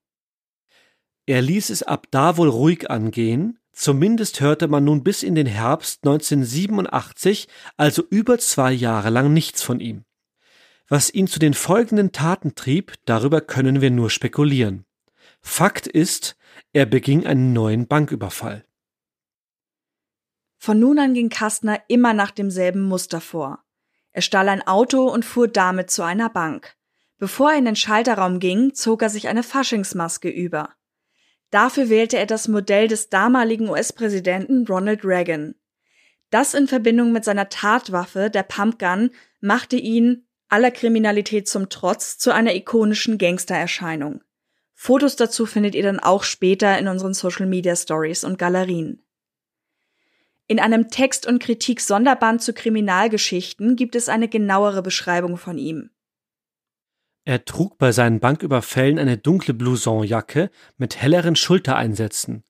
Er 1.26 1.42
ließ 1.42 1.70
es 1.70 1.84
ab 1.84 2.08
da 2.12 2.38
wohl 2.38 2.50
ruhig 2.50 2.90
angehen, 2.90 3.60
zumindest 3.72 4.42
hörte 4.42 4.68
man 4.68 4.84
nun 4.84 5.04
bis 5.04 5.24
in 5.24 5.36
den 5.36 5.48
Herbst 5.48 6.06
1987, 6.06 7.48
also 7.78 8.04
über 8.10 8.38
zwei 8.40 8.74
Jahre 8.74 9.10
lang 9.10 9.32
nichts 9.32 9.62
von 9.62 9.80
ihm. 9.80 10.04
Was 10.90 11.14
ihn 11.14 11.28
zu 11.28 11.40
den 11.40 11.54
folgenden 11.54 12.12
Taten 12.12 12.56
trieb, 12.56 12.94
darüber 13.06 13.40
können 13.40 13.80
wir 13.80 13.90
nur 13.90 14.10
spekulieren. 14.10 14.86
Fakt 15.42 15.88
ist, 15.88 16.36
er 16.74 16.86
beging 16.86 17.26
einen 17.26 17.54
neuen 17.54 17.88
Banküberfall. 17.88 18.66
Von 20.58 20.80
nun 20.80 21.00
an 21.00 21.14
ging 21.14 21.30
Kastner 21.30 21.82
immer 21.88 22.14
nach 22.14 22.32
demselben 22.32 22.84
Muster 22.84 23.22
vor. 23.22 23.64
Er 24.12 24.22
stahl 24.22 24.48
ein 24.50 24.66
Auto 24.66 25.10
und 25.10 25.26
fuhr 25.26 25.48
damit 25.48 25.90
zu 25.90 26.04
einer 26.04 26.30
Bank. 26.30 26.76
Bevor 27.18 27.52
er 27.52 27.58
in 27.58 27.66
den 27.66 27.76
Schalterraum 27.76 28.40
ging, 28.40 28.74
zog 28.74 29.02
er 29.02 29.10
sich 29.10 29.28
eine 29.28 29.44
Faschingsmaske 29.44 30.30
über. 30.30 30.74
Dafür 31.54 31.88
wählte 31.90 32.18
er 32.18 32.26
das 32.26 32.48
Modell 32.48 32.88
des 32.88 33.10
damaligen 33.10 33.70
US-Präsidenten 33.70 34.66
Ronald 34.66 35.06
Reagan. 35.06 35.54
Das 36.32 36.56
in 36.56 36.68
Verbindung 36.68 37.12
mit 37.12 37.24
seiner 37.24 37.48
Tatwaffe, 37.48 38.32
der 38.32 38.42
Pumpgun, 38.42 39.12
machte 39.40 39.76
ihn, 39.76 40.26
aller 40.50 40.72
Kriminalität 40.72 41.48
zum 41.48 41.70
Trotz, 41.70 42.18
zu 42.18 42.34
einer 42.34 42.56
ikonischen 42.56 43.20
Gangstererscheinung. 43.20 44.24
Fotos 44.74 45.16
dazu 45.16 45.46
findet 45.46 45.76
ihr 45.76 45.84
dann 45.84 46.00
auch 46.00 46.24
später 46.24 46.80
in 46.80 46.88
unseren 46.88 47.14
Social 47.14 47.46
Media 47.46 47.76
Stories 47.76 48.24
und 48.24 48.40
Galerien. 48.40 49.06
In 50.48 50.60
einem 50.60 50.90
Text- 50.90 51.28
und 51.28 51.38
Kritik-Sonderband 51.38 52.42
zu 52.42 52.54
Kriminalgeschichten 52.54 53.76
gibt 53.76 53.96
es 53.96 54.10
eine 54.10 54.28
genauere 54.28 54.82
Beschreibung 54.82 55.38
von 55.38 55.60
ihm. 55.60 55.92
Er 57.26 57.46
trug 57.46 57.78
bei 57.78 57.92
seinen 57.92 58.20
Banküberfällen 58.20 59.00
eine 59.00 59.18
dunkle 59.18 59.54
Blousonjacke 59.54 60.50
mit 60.78 60.98
helleren 60.98 61.36
Schultereinsätzen, 61.36 62.44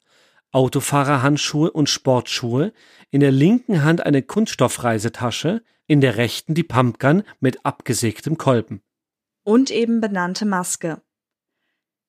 Autofahrerhandschuhe 0.52 1.72
und 1.72 1.90
Sportschuhe, 1.90 2.74
in 3.12 3.20
der 3.20 3.32
linken 3.32 3.84
Hand 3.84 4.06
eine 4.06 4.24
Kunststoffreisetasche, 4.24 5.64
in 5.86 6.02
der 6.02 6.18
rechten 6.18 6.56
die 6.56 6.64
Pumpgun 6.64 7.24
mit 7.40 7.66
abgesägtem 7.66 8.38
Kolben. 8.38 8.82
Und 9.44 9.70
eben 9.70 10.02
benannte 10.02 10.46
Maske. 10.46 11.02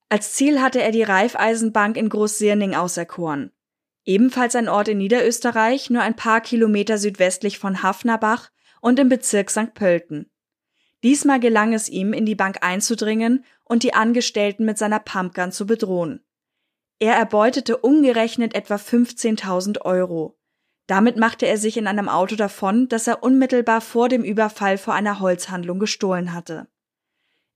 Als 0.08 0.32
Ziel 0.32 0.60
hatte 0.60 0.80
er 0.80 0.92
die 0.92 1.02
Raiffeisenbank 1.02 1.96
in 1.96 2.08
Großsirning 2.08 2.74
auserkoren. 2.74 3.50
Ebenfalls 4.04 4.54
ein 4.54 4.68
Ort 4.68 4.88
in 4.88 4.98
Niederösterreich, 4.98 5.90
nur 5.90 6.02
ein 6.02 6.16
paar 6.16 6.40
Kilometer 6.40 6.98
südwestlich 6.98 7.58
von 7.58 7.82
Hafnerbach 7.82 8.50
und 8.80 8.98
im 8.98 9.08
Bezirk 9.08 9.50
St. 9.50 9.74
Pölten. 9.74 10.30
Diesmal 11.04 11.38
gelang 11.38 11.74
es 11.74 11.90
ihm, 11.90 12.14
in 12.14 12.24
die 12.24 12.34
Bank 12.34 12.58
einzudringen 12.62 13.44
und 13.62 13.82
die 13.82 13.92
Angestellten 13.92 14.64
mit 14.64 14.78
seiner 14.78 14.98
Pumpgun 14.98 15.52
zu 15.52 15.66
bedrohen. 15.66 16.24
Er 16.98 17.14
erbeutete 17.14 17.76
umgerechnet 17.76 18.54
etwa 18.54 18.76
15.000 18.76 19.82
Euro. 19.82 20.38
Damit 20.86 21.18
machte 21.18 21.46
er 21.46 21.58
sich 21.58 21.76
in 21.76 21.86
einem 21.86 22.08
Auto 22.08 22.36
davon, 22.36 22.88
das 22.88 23.06
er 23.06 23.22
unmittelbar 23.22 23.82
vor 23.82 24.08
dem 24.08 24.24
Überfall 24.24 24.78
vor 24.78 24.94
einer 24.94 25.20
Holzhandlung 25.20 25.78
gestohlen 25.78 26.32
hatte. 26.32 26.68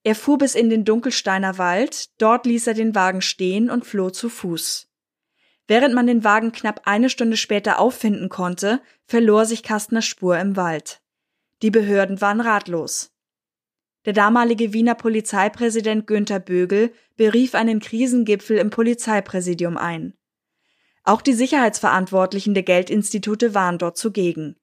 Er 0.03 0.15
fuhr 0.15 0.37
bis 0.37 0.55
in 0.55 0.69
den 0.69 0.85
Dunkelsteiner 0.85 1.57
Wald, 1.57 2.21
dort 2.21 2.45
ließ 2.45 2.67
er 2.67 2.75
den 2.75 2.95
Wagen 2.95 3.23
stehen 3.23 3.71
und 3.71 3.87
floh 3.87 4.11
zu 4.11 4.29
Fuß. 4.29 4.89
Während 5.67 5.95
man 5.95 6.07
den 6.07 6.23
Wagen 6.23 6.53
knapp 6.53 6.83
eine 6.85 7.09
Stunde 7.09 7.39
später 7.39 7.79
auffinden 7.79 8.29
konnte, 8.29 8.83
verlor 9.07 9.47
sich 9.47 9.63
Kastners 9.63 10.05
Spur 10.05 10.39
im 10.39 10.57
Wald. 10.57 11.01
Die 11.63 11.71
Behörden 11.71 12.21
waren 12.21 12.43
ratlos. 12.43 13.15
Der 14.05 14.13
damalige 14.13 14.73
Wiener 14.73 14.95
Polizeipräsident 14.95 16.07
Günther 16.07 16.41
Bögel 16.41 16.93
berief 17.17 17.55
einen 17.55 17.81
Krisengipfel 17.81 18.59
im 18.59 18.71
Polizeipräsidium 18.71 19.77
ein. 19.77 20.15
Auch 21.05 21.23
die 21.23 21.33
Sicherheitsverantwortlichen 21.33 22.55
der 22.55 22.63
Geldinstitute 22.63 23.55
waren 23.55 23.79
dort 23.79 23.97
zugegen. 23.97 24.57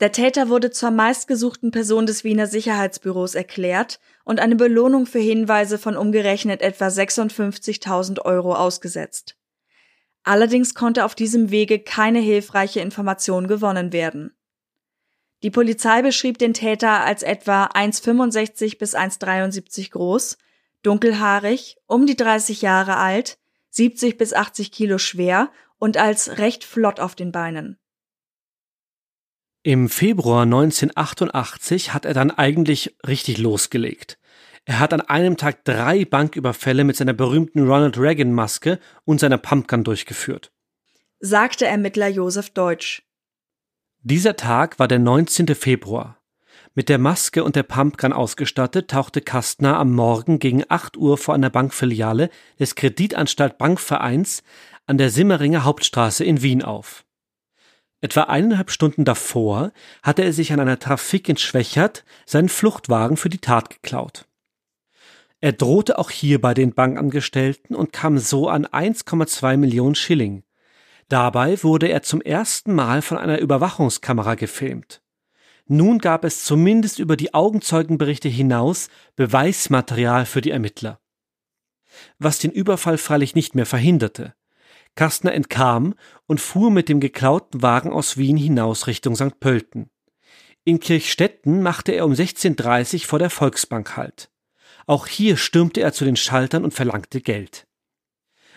Der 0.00 0.10
Täter 0.10 0.48
wurde 0.48 0.70
zur 0.70 0.90
meistgesuchten 0.90 1.70
Person 1.70 2.06
des 2.06 2.24
Wiener 2.24 2.46
Sicherheitsbüros 2.46 3.34
erklärt 3.34 4.00
und 4.24 4.40
eine 4.40 4.56
Belohnung 4.56 5.06
für 5.06 5.20
Hinweise 5.20 5.78
von 5.78 5.96
umgerechnet 5.96 6.60
etwa 6.62 6.88
56.000 6.88 8.20
Euro 8.22 8.54
ausgesetzt. 8.54 9.36
Allerdings 10.24 10.74
konnte 10.74 11.04
auf 11.04 11.14
diesem 11.14 11.50
Wege 11.50 11.78
keine 11.78 12.20
hilfreiche 12.20 12.80
Information 12.80 13.48
gewonnen 13.48 13.92
werden. 13.92 14.34
Die 15.42 15.50
Polizei 15.50 16.02
beschrieb 16.02 16.38
den 16.38 16.54
Täter 16.54 17.04
als 17.04 17.22
etwa 17.22 17.66
1,65 17.66 18.78
bis 18.78 18.94
1,73 18.94 19.90
groß, 19.90 20.38
dunkelhaarig, 20.82 21.76
um 21.86 22.06
die 22.06 22.16
30 22.16 22.62
Jahre 22.62 22.96
alt, 22.96 23.38
70 23.70 24.18
bis 24.18 24.34
80 24.34 24.70
Kilo 24.70 24.98
schwer 24.98 25.50
und 25.78 25.96
als 25.96 26.38
recht 26.38 26.64
flott 26.64 27.00
auf 27.00 27.14
den 27.14 27.32
Beinen. 27.32 27.78
Im 29.64 29.88
Februar 29.88 30.42
1988 30.42 31.94
hat 31.94 32.04
er 32.04 32.14
dann 32.14 32.30
eigentlich 32.30 32.96
richtig 33.06 33.38
losgelegt. 33.38 34.18
Er 34.64 34.78
hat 34.78 34.92
an 34.92 35.00
einem 35.00 35.36
Tag 35.36 35.64
drei 35.64 36.04
Banküberfälle 36.04 36.84
mit 36.84 36.96
seiner 36.96 37.12
berühmten 37.12 37.66
Ronald 37.66 37.98
Reagan 37.98 38.32
Maske 38.32 38.78
und 39.04 39.18
seiner 39.18 39.38
Pumpgun 39.38 39.82
durchgeführt. 39.82 40.52
Sagte 41.18 41.66
Ermittler 41.66 42.08
Josef 42.08 42.50
Deutsch. 42.50 43.02
Dieser 44.04 44.34
Tag 44.34 44.80
war 44.80 44.88
der 44.88 44.98
19. 44.98 45.54
Februar. 45.54 46.18
Mit 46.74 46.88
der 46.88 46.98
Maske 46.98 47.44
und 47.44 47.54
der 47.54 47.62
Pumpgun 47.62 48.12
ausgestattet 48.12 48.90
tauchte 48.90 49.20
Kastner 49.20 49.78
am 49.78 49.92
Morgen 49.92 50.40
gegen 50.40 50.64
8 50.68 50.96
Uhr 50.96 51.16
vor 51.16 51.36
einer 51.36 51.50
Bankfiliale 51.50 52.28
des 52.58 52.74
Kreditanstalt 52.74 53.58
Bankvereins 53.58 54.42
an 54.86 54.98
der 54.98 55.08
Simmeringer 55.08 55.62
Hauptstraße 55.62 56.24
in 56.24 56.42
Wien 56.42 56.62
auf. 56.62 57.04
Etwa 58.00 58.22
eineinhalb 58.22 58.72
Stunden 58.72 59.04
davor 59.04 59.70
hatte 60.02 60.24
er 60.24 60.32
sich 60.32 60.52
an 60.52 60.58
einer 60.58 60.80
Trafik 60.80 61.28
in 61.28 61.36
Schwächert 61.36 62.04
seinen 62.26 62.48
Fluchtwagen 62.48 63.16
für 63.16 63.28
die 63.28 63.38
Tat 63.38 63.70
geklaut. 63.70 64.26
Er 65.40 65.52
drohte 65.52 66.00
auch 66.00 66.10
hier 66.10 66.40
bei 66.40 66.54
den 66.54 66.74
Bankangestellten 66.74 67.76
und 67.76 67.92
kam 67.92 68.18
so 68.18 68.48
an 68.48 68.66
1,2 68.66 69.56
Millionen 69.58 69.94
Schilling. 69.94 70.42
Dabei 71.12 71.62
wurde 71.62 71.88
er 71.88 72.02
zum 72.02 72.22
ersten 72.22 72.74
Mal 72.74 73.02
von 73.02 73.18
einer 73.18 73.38
Überwachungskamera 73.38 74.34
gefilmt. 74.34 75.02
Nun 75.66 75.98
gab 75.98 76.24
es 76.24 76.42
zumindest 76.42 76.98
über 76.98 77.18
die 77.18 77.34
Augenzeugenberichte 77.34 78.30
hinaus 78.30 78.88
Beweismaterial 79.14 80.24
für 80.24 80.40
die 80.40 80.52
Ermittler. 80.52 81.02
Was 82.18 82.38
den 82.38 82.50
Überfall 82.50 82.96
freilich 82.96 83.34
nicht 83.34 83.54
mehr 83.54 83.66
verhinderte. 83.66 84.32
Kastner 84.94 85.34
entkam 85.34 85.96
und 86.24 86.40
fuhr 86.40 86.70
mit 86.70 86.88
dem 86.88 86.98
geklauten 86.98 87.60
Wagen 87.60 87.92
aus 87.92 88.16
Wien 88.16 88.38
hinaus 88.38 88.86
Richtung 88.86 89.14
St. 89.14 89.38
Pölten. 89.38 89.90
In 90.64 90.80
Kirchstetten 90.80 91.62
machte 91.62 91.92
er 91.92 92.06
um 92.06 92.12
16.30 92.12 92.94
Uhr 92.94 93.00
vor 93.00 93.18
der 93.18 93.28
Volksbank 93.28 93.98
Halt. 93.98 94.30
Auch 94.86 95.06
hier 95.06 95.36
stürmte 95.36 95.82
er 95.82 95.92
zu 95.92 96.06
den 96.06 96.16
Schaltern 96.16 96.64
und 96.64 96.72
verlangte 96.72 97.20
Geld. 97.20 97.66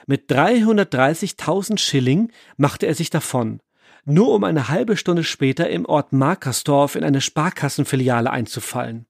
Mit 0.08 0.30
330.000 0.30 1.80
Schilling 1.80 2.32
machte 2.58 2.86
er 2.86 2.94
sich 2.94 3.10
davon, 3.10 3.62
nur 4.06 4.36
um 4.36 4.44
eine 4.44 4.70
halbe 4.70 4.98
Stunde 4.98 5.24
später 5.24 5.70
im 5.70 5.86
Ort 5.86 6.14
Markersdorf 6.14 6.96
in 6.96 7.04
eine 7.04 7.22
Sparkassenfiliale 7.22 8.30
einzufallen. 8.30 9.08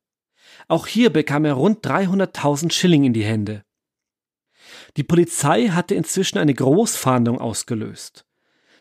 Auch 0.70 0.88
hier 0.88 1.12
bekam 1.12 1.44
er 1.44 1.54
rund 1.54 1.86
300.000 1.86 2.72
Schilling 2.72 3.04
in 3.04 3.14
die 3.14 3.26
Hände. 3.26 3.64
Die 4.96 5.04
Polizei 5.04 5.68
hatte 5.68 5.96
inzwischen 5.96 6.38
eine 6.38 6.54
Großfahndung 6.54 7.40
ausgelöst. 7.40 8.26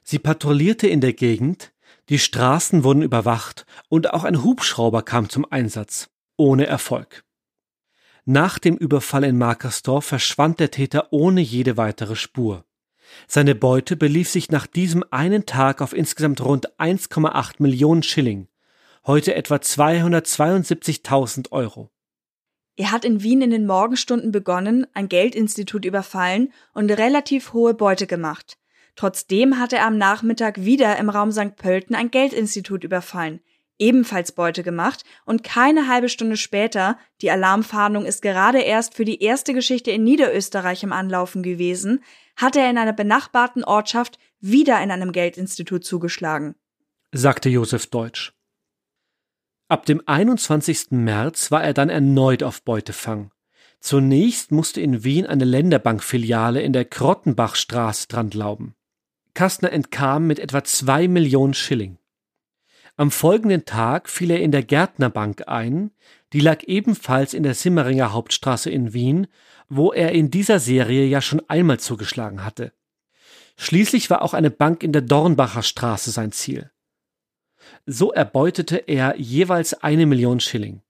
Sie 0.04 0.20
patrouillierte 0.20 0.86
in 0.86 1.00
der 1.00 1.14
Gegend, 1.14 1.72
die 2.08 2.18
Straßen 2.18 2.84
wurden 2.84 3.02
überwacht 3.02 3.66
und 3.88 4.12
auch 4.12 4.24
ein 4.24 4.44
Hubschrauber 4.44 5.02
kam 5.02 5.28
zum 5.28 5.50
Einsatz, 5.50 6.10
ohne 6.36 6.66
Erfolg. 6.66 7.24
Nach 8.26 8.58
dem 8.58 8.78
Überfall 8.78 9.24
in 9.24 9.36
Markersdorf 9.36 10.06
verschwand 10.06 10.58
der 10.58 10.70
Täter 10.70 11.08
ohne 11.12 11.42
jede 11.42 11.76
weitere 11.76 12.16
Spur. 12.16 12.64
Seine 13.26 13.54
Beute 13.54 13.96
belief 13.96 14.30
sich 14.30 14.50
nach 14.50 14.66
diesem 14.66 15.04
einen 15.10 15.44
Tag 15.44 15.82
auf 15.82 15.92
insgesamt 15.92 16.40
rund 16.40 16.72
1,8 16.78 17.56
Millionen 17.58 18.02
Schilling, 18.02 18.48
heute 19.06 19.34
etwa 19.34 19.56
272.000 19.56 21.52
Euro. 21.52 21.90
Er 22.76 22.92
hat 22.92 23.04
in 23.04 23.22
Wien 23.22 23.42
in 23.42 23.50
den 23.50 23.66
Morgenstunden 23.66 24.32
begonnen, 24.32 24.86
ein 24.94 25.10
Geldinstitut 25.10 25.84
überfallen 25.84 26.50
und 26.72 26.90
relativ 26.90 27.52
hohe 27.52 27.74
Beute 27.74 28.06
gemacht. 28.06 28.56
Trotzdem 28.96 29.58
hat 29.58 29.74
er 29.74 29.84
am 29.84 29.98
Nachmittag 29.98 30.64
wieder 30.64 30.96
im 30.96 31.10
Raum 31.10 31.30
St. 31.30 31.56
Pölten 31.56 31.94
ein 31.94 32.10
Geldinstitut 32.10 32.84
überfallen, 32.84 33.40
ebenfalls 33.78 34.32
Beute 34.32 34.62
gemacht 34.62 35.04
und 35.24 35.44
keine 35.44 35.88
halbe 35.88 36.08
Stunde 36.08 36.36
später, 36.36 36.98
die 37.20 37.30
Alarmfahndung 37.30 38.06
ist 38.06 38.22
gerade 38.22 38.60
erst 38.60 38.94
für 38.94 39.04
die 39.04 39.22
erste 39.22 39.54
Geschichte 39.54 39.90
in 39.90 40.04
Niederösterreich 40.04 40.82
im 40.82 40.92
Anlaufen 40.92 41.42
gewesen, 41.42 42.02
hat 42.36 42.56
er 42.56 42.68
in 42.70 42.78
einer 42.78 42.92
benachbarten 42.92 43.64
Ortschaft 43.64 44.18
wieder 44.40 44.82
in 44.82 44.90
einem 44.90 45.12
Geldinstitut 45.12 45.84
zugeschlagen. 45.84 46.54
Sagte 47.12 47.48
Josef 47.48 47.86
Deutsch. 47.86 48.32
Ab 49.68 49.86
dem 49.86 50.02
21. 50.04 50.90
März 50.90 51.50
war 51.50 51.64
er 51.64 51.74
dann 51.74 51.88
erneut 51.88 52.42
auf 52.42 52.62
Beutefang. 52.62 53.30
Zunächst 53.80 54.50
musste 54.50 54.80
in 54.80 55.04
Wien 55.04 55.26
eine 55.26 55.44
Länderbankfiliale 55.44 56.62
in 56.62 56.72
der 56.72 56.84
Krottenbachstraße 56.84 58.08
dran 58.08 58.30
glauben. 58.30 58.74
Kastner 59.34 59.72
entkam 59.72 60.26
mit 60.26 60.38
etwa 60.38 60.64
zwei 60.64 61.08
Millionen 61.08 61.54
Schilling. 61.54 61.98
Am 62.96 63.10
folgenden 63.10 63.64
Tag 63.64 64.08
fiel 64.08 64.30
er 64.30 64.40
in 64.40 64.52
der 64.52 64.62
Gärtnerbank 64.62 65.48
ein, 65.48 65.90
die 66.32 66.40
lag 66.40 66.62
ebenfalls 66.64 67.34
in 67.34 67.42
der 67.42 67.54
Simmeringer 67.54 68.12
Hauptstraße 68.12 68.70
in 68.70 68.92
Wien, 68.92 69.26
wo 69.68 69.92
er 69.92 70.12
in 70.12 70.30
dieser 70.30 70.60
Serie 70.60 71.04
ja 71.06 71.20
schon 71.20 71.42
einmal 71.48 71.80
zugeschlagen 71.80 72.44
hatte. 72.44 72.72
Schließlich 73.56 74.10
war 74.10 74.22
auch 74.22 74.34
eine 74.34 74.50
Bank 74.50 74.82
in 74.82 74.92
der 74.92 75.02
Dornbacher 75.02 75.62
Straße 75.62 76.12
sein 76.12 76.30
Ziel. 76.30 76.70
So 77.86 78.12
erbeutete 78.12 78.76
er 78.76 79.16
jeweils 79.16 79.74
eine 79.74 80.06
Million 80.06 80.38
Schilling. 80.38 80.82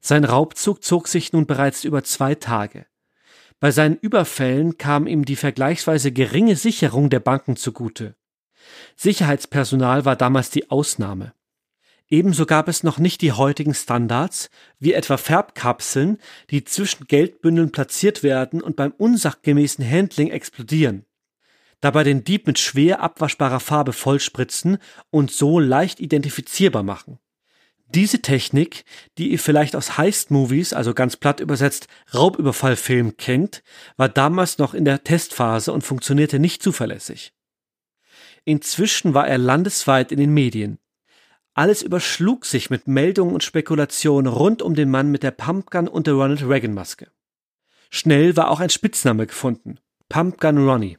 Sein 0.00 0.24
Raubzug 0.24 0.82
zog 0.82 1.08
sich 1.08 1.32
nun 1.32 1.46
bereits 1.46 1.84
über 1.84 2.04
zwei 2.04 2.34
Tage. 2.34 2.86
Bei 3.60 3.70
seinen 3.70 3.96
Überfällen 3.96 4.78
kam 4.78 5.06
ihm 5.06 5.24
die 5.24 5.36
vergleichsweise 5.36 6.10
geringe 6.10 6.56
Sicherung 6.56 7.10
der 7.10 7.20
Banken 7.20 7.56
zugute. 7.56 8.16
Sicherheitspersonal 8.96 10.04
war 10.04 10.16
damals 10.16 10.50
die 10.50 10.70
Ausnahme. 10.70 11.34
Ebenso 12.08 12.44
gab 12.44 12.68
es 12.68 12.82
noch 12.82 12.98
nicht 12.98 13.22
die 13.22 13.32
heutigen 13.32 13.72
Standards, 13.72 14.50
wie 14.78 14.92
etwa 14.92 15.16
Färbkapseln, 15.16 16.18
die 16.50 16.62
zwischen 16.62 17.06
Geldbündeln 17.06 17.72
platziert 17.72 18.22
werden 18.22 18.60
und 18.60 18.76
beim 18.76 18.92
unsachgemäßen 18.92 19.88
Handling 19.88 20.30
explodieren. 20.30 21.06
Dabei 21.80 22.04
den 22.04 22.22
Dieb 22.22 22.46
mit 22.46 22.58
schwer 22.58 23.00
abwaschbarer 23.00 23.60
Farbe 23.60 23.94
vollspritzen 23.94 24.76
und 25.10 25.30
so 25.30 25.58
leicht 25.58 26.00
identifizierbar 26.00 26.82
machen. 26.82 27.18
Diese 27.94 28.22
Technik, 28.22 28.84
die 29.18 29.32
ihr 29.32 29.38
vielleicht 29.38 29.74
aus 29.74 29.98
Heist-Movies, 29.98 30.72
also 30.72 30.94
ganz 30.94 31.16
platt 31.16 31.40
übersetzt 31.40 31.88
Raubüberfallfilm 32.14 33.16
kennt, 33.16 33.62
war 33.96 34.08
damals 34.08 34.58
noch 34.58 34.74
in 34.74 34.84
der 34.84 35.02
Testphase 35.02 35.72
und 35.72 35.82
funktionierte 35.82 36.38
nicht 36.38 36.62
zuverlässig. 36.62 37.32
Inzwischen 38.44 39.14
war 39.14 39.28
er 39.28 39.38
landesweit 39.38 40.12
in 40.12 40.18
den 40.18 40.34
Medien. 40.34 40.78
Alles 41.54 41.82
überschlug 41.82 42.46
sich 42.46 42.70
mit 42.70 42.88
Meldungen 42.88 43.34
und 43.34 43.44
Spekulationen 43.44 44.32
rund 44.32 44.62
um 44.62 44.74
den 44.74 44.90
Mann 44.90 45.10
mit 45.10 45.22
der 45.22 45.32
Pumpgun 45.32 45.86
und 45.86 46.06
der 46.06 46.14
Ronald 46.14 46.42
Reagan 46.42 46.74
Maske. 46.74 47.10
Schnell 47.90 48.36
war 48.36 48.50
auch 48.50 48.60
ein 48.60 48.70
Spitzname 48.70 49.26
gefunden. 49.26 49.78
Pumpgun 50.08 50.66
Ronnie. 50.66 50.98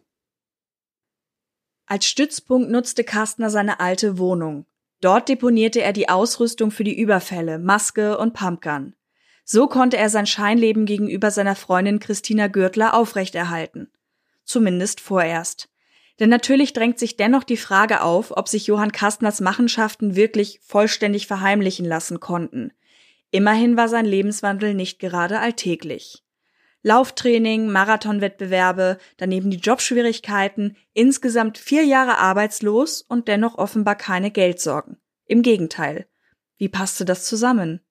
Als 1.87 2.05
Stützpunkt 2.05 2.69
nutzte 2.69 3.03
Kastner 3.03 3.49
seine 3.49 3.79
alte 3.79 4.17
Wohnung. 4.17 4.65
Dort 5.01 5.27
deponierte 5.27 5.81
er 5.81 5.91
die 5.91 6.07
Ausrüstung 6.07 6.71
für 6.71 6.83
die 6.83 6.97
Überfälle, 6.97 7.59
Maske 7.59 8.17
und 8.17 8.33
Pumpgun. 8.33 8.95
So 9.43 9.67
konnte 9.67 9.97
er 9.97 10.09
sein 10.09 10.25
Scheinleben 10.25 10.85
gegenüber 10.85 11.29
seiner 11.31 11.55
Freundin 11.55 11.99
Christina 11.99 12.47
Gürtler 12.47 12.93
aufrechterhalten. 12.93 13.91
Zumindest 14.45 15.01
vorerst. 15.01 15.72
Denn 16.23 16.29
natürlich 16.29 16.71
drängt 16.71 16.99
sich 16.99 17.17
dennoch 17.17 17.43
die 17.43 17.57
Frage 17.57 18.01
auf, 18.01 18.31
ob 18.37 18.47
sich 18.47 18.65
Johann 18.65 18.93
Kastners 18.93 19.41
Machenschaften 19.41 20.15
wirklich 20.15 20.61
vollständig 20.63 21.27
verheimlichen 21.27 21.85
lassen 21.85 22.21
konnten. 22.21 22.71
Immerhin 23.31 23.75
war 23.75 23.89
sein 23.89 24.05
Lebenswandel 24.05 24.73
nicht 24.73 24.99
gerade 24.99 25.41
alltäglich. 25.41 26.23
Lauftraining, 26.81 27.69
Marathonwettbewerbe, 27.69 28.99
daneben 29.17 29.49
die 29.49 29.57
Jobschwierigkeiten, 29.57 30.77
insgesamt 30.93 31.57
vier 31.57 31.83
Jahre 31.83 32.19
arbeitslos 32.19 33.01
und 33.01 33.27
dennoch 33.27 33.57
offenbar 33.57 33.95
keine 33.95 34.31
Geldsorgen. 34.31 34.95
Im 35.25 35.41
Gegenteil. 35.41 36.07
Wie 36.55 36.69
passte 36.69 37.03
das 37.03 37.25
zusammen? 37.25 37.81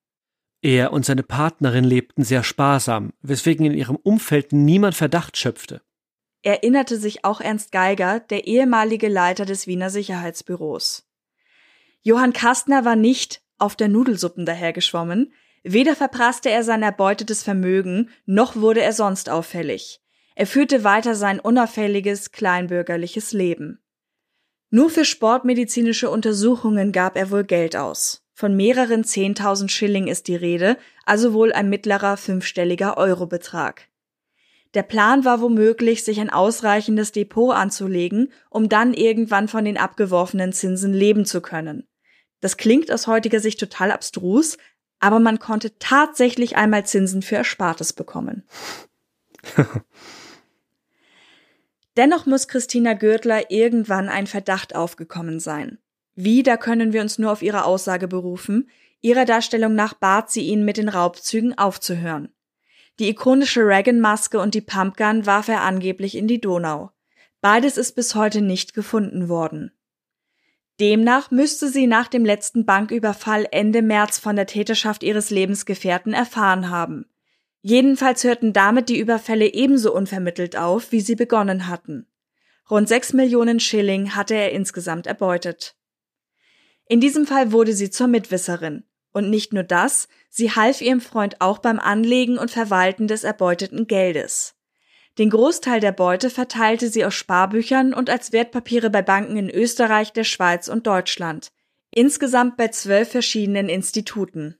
Er 0.62 0.95
und 0.95 1.05
seine 1.05 1.22
Partnerin 1.22 1.85
lebten 1.85 2.24
sehr 2.24 2.45
sparsam, 2.45 3.12
weswegen 3.20 3.66
in 3.66 3.74
ihrem 3.74 3.97
Umfeld 3.97 4.55
niemand 4.55 4.95
Verdacht 4.95 5.37
schöpfte 5.37 5.83
erinnerte 6.43 6.97
sich 6.97 7.24
auch 7.24 7.40
Ernst 7.40 7.72
Geiger, 7.72 8.20
der 8.20 8.47
ehemalige 8.47 9.09
Leiter 9.09 9.45
des 9.45 9.66
Wiener 9.66 9.90
Sicherheitsbüros. 9.90 11.07
Johann 12.03 12.32
Kastner 12.32 12.84
war 12.84 12.97
nicht 12.97 13.43
auf 13.59 13.76
der 13.76 13.88
Nudelsuppen 13.88 14.45
dahergeschwommen, 14.45 15.32
weder 15.62 15.95
verprasste 15.95 16.51
er 16.51 16.64
sein 16.64 16.82
erbeutetes 16.82 17.43
Vermögen, 17.43 18.11
noch 18.26 18.57
wurde 18.57 18.82
er 18.82 18.93
sonst 18.93 19.30
auffällig. 19.30 20.01
Er 20.34 20.47
führte 20.47 20.82
weiter 20.82 21.14
sein 21.14 21.38
unauffälliges, 21.38 22.32
kleinbürgerliches 22.32 23.32
Leben. 23.32 23.78
Nur 24.70 24.90
für 24.90 25.05
sportmedizinische 25.05 26.11
Untersuchungen 26.11 26.93
gab 26.93 27.16
er 27.16 27.30
wohl 27.30 27.45
Geld 27.45 27.76
aus. 27.76 28.24
Von 28.32 28.57
mehreren 28.57 29.05
Zehntausend 29.05 29.70
Schilling 29.70 30.09
ist 30.09 30.26
die 30.26 30.34
Rede, 30.34 30.78
also 31.05 31.34
wohl 31.34 31.53
ein 31.53 31.68
mittlerer 31.68 32.16
fünfstelliger 32.16 32.97
Eurobetrag. 32.97 33.88
Der 34.75 34.83
Plan 34.83 35.25
war 35.25 35.41
womöglich, 35.41 36.03
sich 36.05 36.20
ein 36.20 36.31
ausreichendes 36.31 37.12
Depot 37.12 37.55
anzulegen, 37.55 38.33
um 38.49 38.68
dann 38.68 38.95
irgendwann 38.95 39.49
von 39.49 39.64
den 39.64 39.77
abgeworfenen 39.77 40.53
Zinsen 40.53 40.95
leben 40.95 41.25
zu 41.27 41.43
können. 41.43 41.87
Das 42.41 42.57
klingt 42.57 42.91
aus 42.91 43.07
heutiger 43.07 43.41
Sicht 43.41 43.61
total 43.61 43.91
abstrus, 43.93 44.57
aber 44.99 45.20
man 45.20 45.39
konnte 45.39 45.79
tatsächlich 45.79 46.57
einmal 46.57 46.87
Zinsen 46.87 47.23
für 47.23 47.37
Erspartes 47.37 47.93
bekommen. 47.93 48.45
Dennoch 51.97 52.25
muss 52.25 52.49
Christina 52.49 52.95
Gürtler 52.95 53.51
irgendwann 53.51 54.09
ein 54.09 54.27
Verdacht 54.27 54.75
aufgekommen 54.75 55.41
sein. 55.41 55.79
Wie, 56.14 56.43
da 56.43 56.57
können 56.57 56.93
wir 56.93 57.03
uns 57.03 57.18
nur 57.18 57.33
auf 57.33 57.43
ihre 57.43 57.64
Aussage 57.64 58.09
berufen. 58.09 58.70
Ihrer 59.01 59.25
Darstellung 59.25 59.75
nach 59.75 59.95
bat 59.95 60.31
sie 60.31 60.43
ihn, 60.43 60.64
mit 60.64 60.79
den 60.79 60.89
Raubzügen 60.89 61.59
aufzuhören. 61.59 62.33
Die 62.99 63.09
ikonische 63.09 63.66
Reagan-Maske 63.66 64.38
und 64.38 64.55
die 64.55 64.61
Pumpgun 64.61 65.26
warf 65.26 65.49
er 65.49 65.62
angeblich 65.62 66.16
in 66.16 66.28
die 66.28 66.40
Donau. 66.40 66.90
Beides 67.40 67.76
ist 67.76 67.93
bis 67.93 68.14
heute 68.14 68.43
nicht 68.43 68.74
gefunden 68.74 69.28
worden. 69.28 69.72
Demnach 70.80 71.30
müsste 71.30 71.68
sie 71.68 71.86
nach 71.86 72.09
dem 72.09 72.24
letzten 72.24 72.64
Banküberfall 72.64 73.47
Ende 73.51 73.82
März 73.82 74.18
von 74.18 74.36
der 74.36 74.47
Täterschaft 74.47 75.03
ihres 75.03 75.30
Lebensgefährten 75.30 76.12
erfahren 76.12 76.70
haben. 76.70 77.07
Jedenfalls 77.61 78.24
hörten 78.24 78.53
damit 78.53 78.88
die 78.88 78.99
Überfälle 78.99 79.53
ebenso 79.53 79.95
unvermittelt 79.95 80.57
auf, 80.57 80.90
wie 80.90 81.01
sie 81.01 81.14
begonnen 81.14 81.68
hatten. 81.68 82.07
Rund 82.70 82.88
sechs 82.88 83.12
Millionen 83.12 83.61
Schilling 83.61 84.14
hatte 84.14 84.34
er 84.34 84.53
insgesamt 84.53 85.07
erbeutet. 85.07 85.76
In 86.88 87.01
diesem 87.01 87.26
Fall 87.26 87.53
wurde 87.53 87.72
sie 87.72 87.90
zur 87.90 88.09
Mitwisserin. 88.09 88.84
Und 89.12 89.30
nicht 89.30 89.53
nur 89.53 89.62
das, 89.62 90.09
sie 90.33 90.51
half 90.51 90.80
ihrem 90.80 91.03
Freund 91.03 91.41
auch 91.41 91.59
beim 91.59 91.78
Anlegen 91.78 92.39
und 92.39 92.51
Verwalten 92.51 93.07
des 93.07 93.22
erbeuteten 93.22 93.87
Geldes. 93.87 94.55
Den 95.18 95.28
Großteil 95.28 95.78
der 95.78 95.93
Beute 95.93 96.30
verteilte 96.30 96.89
sie 96.89 97.05
aus 97.05 97.14
Sparbüchern 97.14 97.93
und 97.93 98.09
als 98.09 98.33
Wertpapiere 98.33 98.89
bei 98.89 99.03
Banken 99.03 99.37
in 99.37 99.51
Österreich, 99.51 100.14
der 100.14 100.24
Schweiz 100.24 100.68
und 100.68 100.87
Deutschland. 100.87 101.53
Insgesamt 101.91 102.57
bei 102.57 102.68
zwölf 102.68 103.11
verschiedenen 103.11 103.68
Instituten. 103.68 104.59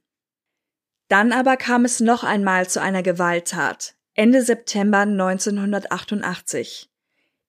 Dann 1.09 1.33
aber 1.33 1.57
kam 1.57 1.87
es 1.87 2.01
noch 2.01 2.23
einmal 2.23 2.69
zu 2.69 2.83
einer 2.83 3.03
Gewalttat. 3.03 3.95
Ende 4.13 4.43
September 4.43 4.99
1988. 4.99 6.91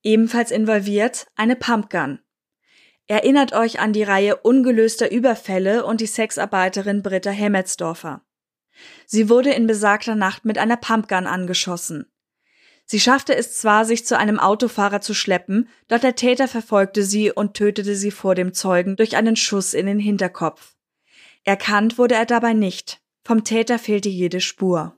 Ebenfalls 0.01 0.51
involviert 0.51 1.27
eine 1.35 1.57
Pumpgun. 1.57 2.19
Erinnert 3.07 3.53
euch 3.53 3.79
an 3.79 3.93
die 3.93 4.03
Reihe 4.03 4.37
ungelöster 4.37 5.11
Überfälle 5.11 5.85
und 5.85 5.99
die 5.99 6.07
Sexarbeiterin 6.07 7.01
Britta 7.01 7.31
Hemmetsdorfer. 7.31 8.23
Sie 9.05 9.29
wurde 9.29 9.51
in 9.53 9.67
besagter 9.67 10.15
Nacht 10.15 10.45
mit 10.45 10.57
einer 10.57 10.77
Pumpgun 10.77 11.27
angeschossen. 11.27 12.07
Sie 12.85 12.99
schaffte 12.99 13.35
es 13.35 13.57
zwar, 13.57 13.85
sich 13.85 14.05
zu 14.05 14.17
einem 14.17 14.39
Autofahrer 14.39 15.01
zu 15.01 15.13
schleppen, 15.13 15.69
doch 15.87 15.99
der 15.99 16.15
Täter 16.15 16.47
verfolgte 16.47 17.03
sie 17.03 17.31
und 17.31 17.53
tötete 17.53 17.95
sie 17.95 18.11
vor 18.11 18.35
dem 18.35 18.53
Zeugen 18.53 18.95
durch 18.95 19.15
einen 19.15 19.35
Schuss 19.35 19.73
in 19.73 19.85
den 19.85 19.99
Hinterkopf. 19.99 20.75
Erkannt 21.43 21.97
wurde 21.97 22.15
er 22.15 22.25
dabei 22.25 22.53
nicht. 22.53 23.01
Vom 23.23 23.43
Täter 23.43 23.79
fehlte 23.79 24.09
jede 24.09 24.41
Spur. 24.41 24.97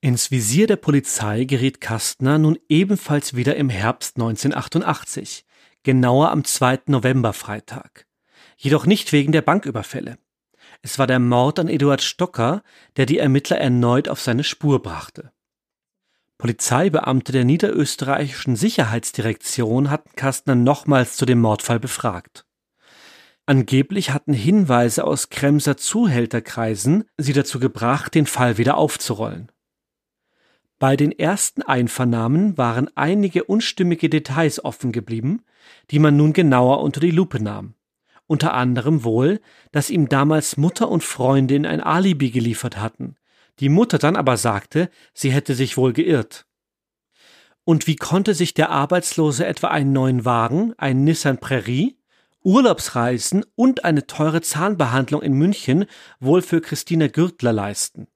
Ins 0.00 0.30
Visier 0.30 0.66
der 0.66 0.76
Polizei 0.76 1.44
geriet 1.44 1.80
Kastner 1.80 2.38
nun 2.38 2.58
ebenfalls 2.68 3.34
wieder 3.34 3.56
im 3.56 3.70
Herbst 3.70 4.16
1988, 4.16 5.46
genauer 5.84 6.30
am 6.30 6.44
2. 6.44 6.80
November-Freitag. 6.86 8.06
Jedoch 8.56 8.86
nicht 8.86 9.12
wegen 9.12 9.32
der 9.32 9.42
Banküberfälle. 9.42 10.18
Es 10.82 10.98
war 10.98 11.06
der 11.06 11.20
Mord 11.20 11.58
an 11.58 11.68
Eduard 11.68 12.02
Stocker, 12.02 12.62
der 12.96 13.06
die 13.06 13.18
Ermittler 13.18 13.58
erneut 13.58 14.08
auf 14.08 14.20
seine 14.20 14.44
Spur 14.44 14.82
brachte. 14.82 15.30
Polizeibeamte 16.38 17.32
der 17.32 17.44
niederösterreichischen 17.44 18.56
Sicherheitsdirektion 18.56 19.90
hatten 19.90 20.16
Kastner 20.16 20.54
nochmals 20.54 21.16
zu 21.16 21.26
dem 21.26 21.40
Mordfall 21.40 21.78
befragt. 21.78 22.44
Angeblich 23.46 24.10
hatten 24.10 24.32
Hinweise 24.32 25.04
aus 25.04 25.28
Kremser 25.28 25.76
Zuhälterkreisen 25.76 27.04
sie 27.18 27.34
dazu 27.34 27.60
gebracht, 27.60 28.14
den 28.14 28.26
Fall 28.26 28.58
wieder 28.58 28.76
aufzurollen. 28.76 29.52
Bei 30.78 30.96
den 30.96 31.12
ersten 31.12 31.62
Einvernahmen 31.62 32.58
waren 32.58 32.90
einige 32.96 33.44
unstimmige 33.44 34.08
Details 34.08 34.64
offen 34.64 34.92
geblieben, 34.92 35.42
die 35.90 35.98
man 35.98 36.16
nun 36.16 36.32
genauer 36.32 36.80
unter 36.82 37.00
die 37.00 37.12
Lupe 37.12 37.42
nahm. 37.42 37.74
Unter 38.26 38.54
anderem 38.54 39.04
wohl, 39.04 39.40
dass 39.70 39.90
ihm 39.90 40.08
damals 40.08 40.56
Mutter 40.56 40.88
und 40.88 41.04
Freundin 41.04 41.66
ein 41.66 41.80
Alibi 41.80 42.30
geliefert 42.30 42.78
hatten, 42.78 43.16
die 43.60 43.68
Mutter 43.68 43.98
dann 43.98 44.16
aber 44.16 44.36
sagte, 44.36 44.90
sie 45.12 45.30
hätte 45.30 45.54
sich 45.54 45.76
wohl 45.76 45.92
geirrt. 45.92 46.46
Und 47.64 47.86
wie 47.86 47.96
konnte 47.96 48.34
sich 48.34 48.52
der 48.52 48.70
Arbeitslose 48.70 49.46
etwa 49.46 49.68
einen 49.68 49.92
neuen 49.92 50.24
Wagen, 50.24 50.74
einen 50.76 51.04
Nissan 51.04 51.38
Prärie, 51.38 51.96
Urlaubsreisen 52.42 53.44
und 53.54 53.84
eine 53.84 54.06
teure 54.06 54.42
Zahnbehandlung 54.42 55.22
in 55.22 55.32
München 55.32 55.86
wohl 56.20 56.42
für 56.42 56.60
Christina 56.60 57.06
Gürtler 57.06 57.52
leisten? 57.52 58.08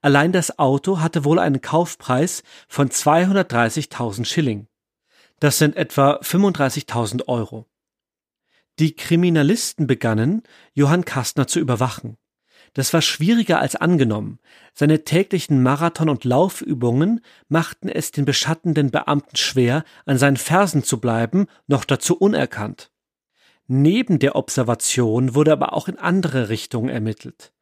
Allein 0.00 0.32
das 0.32 0.58
Auto 0.58 1.00
hatte 1.00 1.24
wohl 1.24 1.38
einen 1.38 1.60
Kaufpreis 1.60 2.42
von 2.68 2.88
230.000 2.88 4.24
Schilling. 4.24 4.66
Das 5.40 5.58
sind 5.58 5.76
etwa 5.76 6.20
35.000 6.22 7.28
Euro. 7.28 7.66
Die 8.78 8.94
Kriminalisten 8.94 9.86
begannen, 9.86 10.42
Johann 10.74 11.04
Kastner 11.04 11.46
zu 11.46 11.60
überwachen. 11.60 12.16
Das 12.74 12.92
war 12.92 13.02
schwieriger 13.02 13.58
als 13.58 13.74
angenommen. 13.74 14.38
Seine 14.74 15.02
täglichen 15.04 15.62
Marathon- 15.62 16.08
und 16.08 16.24
Laufübungen 16.24 17.20
machten 17.48 17.88
es 17.88 18.12
den 18.12 18.24
beschattenden 18.24 18.90
Beamten 18.90 19.36
schwer, 19.36 19.84
an 20.06 20.18
seinen 20.18 20.36
Fersen 20.36 20.84
zu 20.84 21.00
bleiben, 21.00 21.46
noch 21.66 21.84
dazu 21.84 22.16
unerkannt. 22.16 22.90
Neben 23.66 24.18
der 24.18 24.36
Observation 24.36 25.34
wurde 25.34 25.52
aber 25.52 25.72
auch 25.74 25.88
in 25.88 25.98
andere 25.98 26.48
Richtungen 26.48 26.88
ermittelt. 26.88 27.52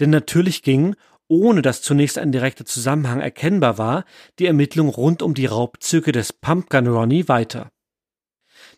Denn 0.00 0.10
natürlich 0.10 0.62
ging, 0.62 0.96
ohne 1.28 1.62
dass 1.62 1.82
zunächst 1.82 2.18
ein 2.18 2.32
direkter 2.32 2.64
Zusammenhang 2.64 3.20
erkennbar 3.20 3.78
war, 3.78 4.04
die 4.38 4.46
Ermittlung 4.46 4.88
rund 4.88 5.22
um 5.22 5.34
die 5.34 5.46
Raubzüge 5.46 6.12
des 6.12 6.32
Pumpgun 6.32 6.86
Ronnie 6.86 7.28
weiter. 7.28 7.70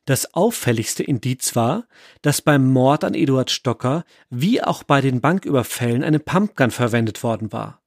Das 0.04 0.34
auffälligste 0.34 1.02
Indiz 1.02 1.54
war, 1.54 1.86
dass 2.22 2.42
beim 2.42 2.70
Mord 2.70 3.04
an 3.04 3.14
Eduard 3.14 3.50
Stocker 3.50 4.04
wie 4.28 4.62
auch 4.62 4.82
bei 4.82 5.00
den 5.00 5.20
Banküberfällen 5.20 6.02
eine 6.02 6.18
Pumpgun 6.18 6.70
verwendet 6.70 7.22
worden 7.22 7.52
war. 7.52 7.82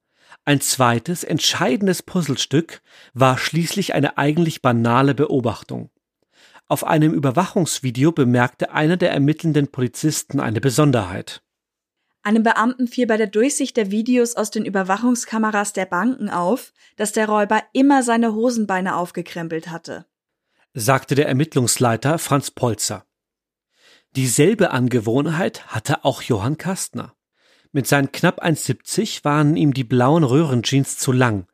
Ein 0.45 0.61
zweites, 0.61 1.23
entscheidendes 1.23 2.03
Puzzlestück 2.03 2.81
war 3.13 3.37
schließlich 3.37 3.93
eine 3.93 4.17
eigentlich 4.17 4.61
banale 4.61 5.15
Beobachtung. 5.15 5.89
Auf 6.67 6.85
einem 6.85 7.13
Überwachungsvideo 7.13 8.11
bemerkte 8.11 8.71
einer 8.71 8.97
der 8.97 9.11
ermittelnden 9.11 9.67
Polizisten 9.67 10.39
eine 10.39 10.59
Besonderheit. 10.59 11.43
Einem 12.23 12.43
Beamten 12.43 12.87
fiel 12.87 13.05
bei 13.05 13.17
der 13.17 13.27
Durchsicht 13.27 13.77
der 13.77 13.91
Videos 13.91 14.35
aus 14.35 14.49
den 14.49 14.65
Überwachungskameras 14.65 15.73
der 15.73 15.85
Banken 15.85 16.29
auf, 16.29 16.73
dass 16.95 17.11
der 17.11 17.27
Räuber 17.27 17.61
immer 17.73 18.01
seine 18.01 18.33
Hosenbeine 18.33 18.95
aufgekrempelt 18.95 19.69
hatte 19.69 20.05
sagte 20.73 21.15
der 21.15 21.27
Ermittlungsleiter 21.27 22.17
Franz 22.17 22.51
Polzer. 22.51 23.05
Dieselbe 24.15 24.71
Angewohnheit 24.71 25.67
hatte 25.67 26.03
auch 26.03 26.21
Johann 26.21 26.57
Kastner. 26.57 27.15
Mit 27.71 27.87
seinen 27.87 28.11
knapp 28.11 28.43
1,70 28.43 29.23
waren 29.23 29.55
ihm 29.55 29.73
die 29.73 29.83
blauen 29.83 30.23
Röhrenjeans 30.23 30.97
zu 30.97 31.11
lang, 31.11 31.47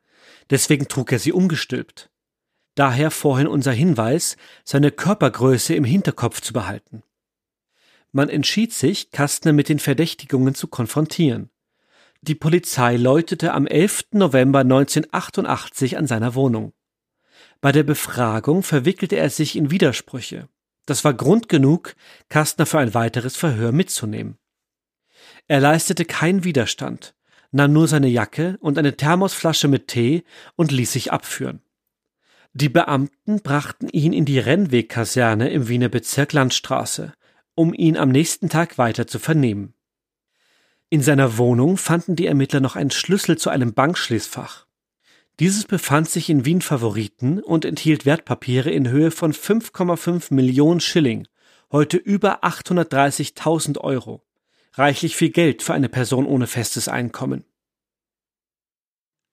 deswegen 0.50 0.88
trug 0.88 1.12
er 1.12 1.20
sie 1.20 1.32
umgestülpt. 1.32 2.10
Daher 2.76 3.12
vorhin 3.12 3.48
unser 3.48 3.72
Hinweis, 3.72 4.38
seine 4.64 4.92
Körpergröße 4.92 5.76
im 5.76 5.84
Hinterkopf 5.84 6.42
zu 6.42 6.54
behalten. 6.54 7.04
Man 8.12 8.30
entschied 8.30 8.74
sich, 8.74 9.12
Kastner 9.12 9.54
mit 9.54 9.70
den 9.70 9.80
Verdächtigungen 9.80 10.56
zu 10.56 10.68
konfrontieren. 10.68 11.50
Die 12.22 12.36
Polizei 12.36 12.98
läutete 12.98 13.54
am 13.54 13.68
11. 13.68 14.08
November 14.12 14.60
1988 14.60 15.98
an 15.98 16.08
seiner 16.08 16.36
Wohnung. 16.36 16.74
Bei 17.62 17.72
der 17.72 17.84
Befragung 17.84 18.64
verwickelte 18.64 19.16
er 19.16 19.30
sich 19.30 19.56
in 19.56 19.72
Widersprüche. 19.72 20.50
Das 20.86 21.06
war 21.06 21.14
Grund 21.14 21.50
genug, 21.50 21.96
Kastner 22.30 22.66
für 22.66 22.80
ein 22.80 22.94
weiteres 22.94 23.38
Verhör 23.38 23.72
mitzunehmen. 23.72 24.38
Er 25.48 25.60
leistete 25.60 26.04
keinen 26.04 26.44
Widerstand, 26.44 27.16
nahm 27.52 27.74
nur 27.74 27.88
seine 27.88 28.08
Jacke 28.08 28.58
und 28.60 28.78
eine 28.78 28.98
Thermosflasche 28.98 29.68
mit 29.68 29.88
Tee 29.88 30.24
und 30.56 30.72
ließ 30.72 30.92
sich 30.92 31.12
abführen. 31.12 31.62
Die 32.54 32.70
Beamten 32.70 33.42
brachten 33.42 33.88
ihn 33.90 34.12
in 34.12 34.26
die 34.26 34.40
Rennwegkaserne 34.40 35.50
im 35.50 35.68
Wiener 35.68 35.90
Bezirk 35.90 36.34
Landstraße, 36.34 37.14
um 37.60 37.74
ihn 37.74 37.98
am 37.98 38.08
nächsten 38.08 38.48
Tag 38.48 38.78
weiter 38.78 39.06
zu 39.06 39.20
vernehmen. 39.20 39.74
In 40.90 41.02
seiner 41.02 41.38
Wohnung 41.38 41.76
fanden 41.76 42.16
die 42.16 42.26
Ermittler 42.26 42.62
noch 42.62 42.78
einen 42.78 42.90
Schlüssel 42.90 43.38
zu 43.38 43.50
einem 43.50 43.74
Bankschließfach. 43.74 44.66
Dieses 45.42 45.66
befand 45.66 46.10
sich 46.10 46.30
in 46.30 46.46
Wien 46.46 46.62
Favoriten 46.62 47.44
und 47.44 47.66
enthielt 47.66 48.06
Wertpapiere 48.06 48.72
in 48.72 48.88
Höhe 48.88 49.12
von 49.12 49.34
5,5 49.34 50.34
Millionen 50.34 50.80
Schilling, 50.80 51.28
heute 51.70 51.98
über 51.98 52.46
830.000 52.46 53.78
Euro. 53.80 54.24
Reichlich 54.76 55.18
viel 55.18 55.32
Geld 55.32 55.62
für 55.62 55.74
eine 55.74 55.90
Person 55.90 56.28
ohne 56.28 56.48
festes 56.48 56.88
Einkommen. 56.88 57.44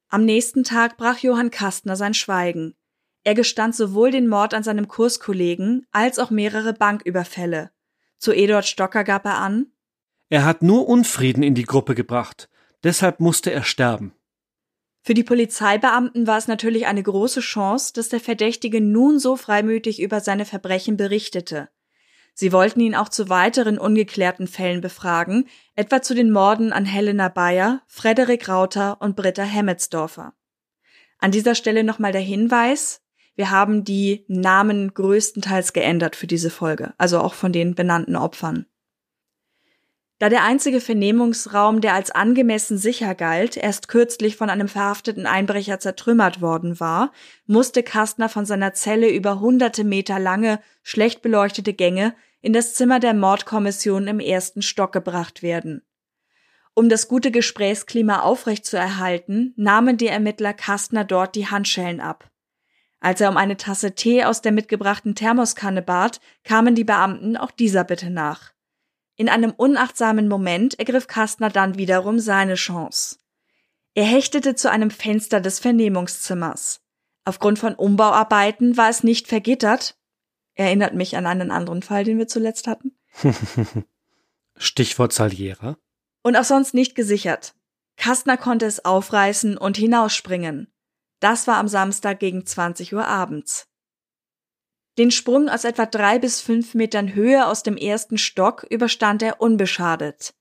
Am 0.08 0.24
nächsten 0.24 0.64
Tag 0.64 0.96
brach 0.96 1.18
Johann 1.18 1.52
Kastner 1.52 1.94
sein 1.94 2.12
Schweigen. 2.12 2.74
Er 3.22 3.36
gestand 3.36 3.76
sowohl 3.76 4.10
den 4.10 4.26
Mord 4.26 4.52
an 4.52 4.64
seinem 4.64 4.88
Kurskollegen 4.88 5.86
als 5.92 6.18
auch 6.18 6.30
mehrere 6.30 6.72
Banküberfälle. 6.72 7.70
Zu 8.18 8.32
Eduard 8.32 8.66
Stocker 8.66 9.04
gab 9.04 9.24
er 9.24 9.38
an, 9.38 9.66
er 10.28 10.44
hat 10.44 10.62
nur 10.62 10.88
Unfrieden 10.88 11.42
in 11.42 11.54
die 11.54 11.64
Gruppe 11.64 11.94
gebracht, 11.94 12.48
deshalb 12.82 13.20
musste 13.20 13.52
er 13.52 13.62
sterben. 13.62 14.12
Für 15.02 15.14
die 15.14 15.22
Polizeibeamten 15.22 16.26
war 16.26 16.36
es 16.36 16.48
natürlich 16.48 16.86
eine 16.86 17.02
große 17.02 17.38
Chance, 17.38 17.92
dass 17.94 18.08
der 18.08 18.18
Verdächtige 18.18 18.80
nun 18.80 19.20
so 19.20 19.36
freimütig 19.36 20.02
über 20.02 20.20
seine 20.20 20.44
Verbrechen 20.44 20.96
berichtete. 20.96 21.68
Sie 22.34 22.52
wollten 22.52 22.80
ihn 22.80 22.96
auch 22.96 23.08
zu 23.08 23.28
weiteren 23.28 23.78
ungeklärten 23.78 24.48
Fällen 24.48 24.80
befragen, 24.80 25.48
etwa 25.76 26.02
zu 26.02 26.12
den 26.12 26.32
Morden 26.32 26.72
an 26.72 26.84
Helena 26.84 27.28
Bayer, 27.28 27.82
Frederik 27.86 28.48
Rauter 28.48 29.00
und 29.00 29.14
Britta 29.14 29.44
Hemmetsdorfer. 29.44 30.34
An 31.18 31.30
dieser 31.30 31.54
Stelle 31.54 31.84
nochmal 31.84 32.12
der 32.12 32.20
Hinweis, 32.20 33.00
wir 33.36 33.50
haben 33.50 33.84
die 33.84 34.24
Namen 34.28 34.92
größtenteils 34.92 35.72
geändert 35.72 36.16
für 36.16 36.26
diese 36.26 36.50
Folge, 36.50 36.94
also 36.98 37.20
auch 37.20 37.34
von 37.34 37.52
den 37.52 37.74
benannten 37.74 38.16
Opfern. 38.16 38.66
Da 40.18 40.30
der 40.30 40.44
einzige 40.44 40.80
Vernehmungsraum, 40.80 41.82
der 41.82 41.92
als 41.92 42.10
angemessen 42.10 42.78
sicher 42.78 43.14
galt, 43.14 43.58
erst 43.58 43.88
kürzlich 43.88 44.36
von 44.36 44.48
einem 44.48 44.66
verhafteten 44.66 45.26
Einbrecher 45.26 45.78
zertrümmert 45.78 46.40
worden 46.40 46.80
war, 46.80 47.12
musste 47.46 47.82
Kastner 47.82 48.30
von 48.30 48.46
seiner 48.46 48.72
Zelle 48.72 49.10
über 49.10 49.40
hunderte 49.40 49.84
Meter 49.84 50.18
lange, 50.18 50.58
schlecht 50.82 51.20
beleuchtete 51.20 51.74
Gänge 51.74 52.14
in 52.40 52.54
das 52.54 52.72
Zimmer 52.72 52.98
der 52.98 53.12
Mordkommission 53.12 54.08
im 54.08 54.20
ersten 54.20 54.62
Stock 54.62 54.92
gebracht 54.92 55.42
werden. 55.42 55.82
Um 56.72 56.88
das 56.88 57.08
gute 57.08 57.30
Gesprächsklima 57.30 58.20
aufrechtzuerhalten, 58.20 59.52
nahmen 59.56 59.98
die 59.98 60.06
Ermittler 60.06 60.54
Kastner 60.54 61.04
dort 61.04 61.34
die 61.34 61.48
Handschellen 61.48 62.00
ab. 62.00 62.30
Als 63.06 63.20
er 63.20 63.30
um 63.30 63.36
eine 63.36 63.56
Tasse 63.56 63.94
Tee 63.94 64.24
aus 64.24 64.42
der 64.42 64.50
mitgebrachten 64.50 65.14
Thermoskanne 65.14 65.80
bat, 65.80 66.20
kamen 66.42 66.74
die 66.74 66.82
Beamten 66.82 67.36
auch 67.36 67.52
dieser 67.52 67.84
Bitte 67.84 68.10
nach. 68.10 68.52
In 69.14 69.28
einem 69.28 69.52
unachtsamen 69.52 70.26
Moment 70.26 70.76
ergriff 70.76 71.06
Kastner 71.06 71.48
dann 71.48 71.78
wiederum 71.78 72.18
seine 72.18 72.56
Chance. 72.56 73.18
Er 73.94 74.02
hechtete 74.02 74.56
zu 74.56 74.72
einem 74.72 74.90
Fenster 74.90 75.40
des 75.40 75.60
Vernehmungszimmers. 75.60 76.80
Aufgrund 77.24 77.60
von 77.60 77.76
Umbauarbeiten 77.76 78.76
war 78.76 78.90
es 78.90 79.04
nicht 79.04 79.28
vergittert. 79.28 79.96
Erinnert 80.54 80.94
mich 80.94 81.16
an 81.16 81.26
einen 81.26 81.52
anderen 81.52 81.82
Fall, 81.82 82.02
den 82.02 82.18
wir 82.18 82.26
zuletzt 82.26 82.66
hatten. 82.66 82.98
Stichwort 84.56 85.12
Saliera. 85.12 85.78
Und 86.24 86.34
auch 86.34 86.42
sonst 86.42 86.74
nicht 86.74 86.96
gesichert. 86.96 87.54
Kastner 87.96 88.36
konnte 88.36 88.66
es 88.66 88.84
aufreißen 88.84 89.56
und 89.56 89.76
hinausspringen. 89.76 90.72
Das 91.26 91.48
war 91.48 91.56
am 91.56 91.66
Samstag 91.66 92.20
gegen 92.20 92.46
20 92.46 92.94
Uhr 92.94 93.04
abends. 93.04 93.66
Den 94.96 95.10
Sprung 95.10 95.48
aus 95.48 95.64
etwa 95.64 95.84
drei 95.84 96.20
bis 96.20 96.40
fünf 96.40 96.74
Metern 96.74 97.14
Höhe 97.14 97.48
aus 97.48 97.64
dem 97.64 97.76
ersten 97.76 98.16
Stock 98.16 98.64
überstand 98.70 99.24
er 99.24 99.40
unbeschadet. 99.40 100.36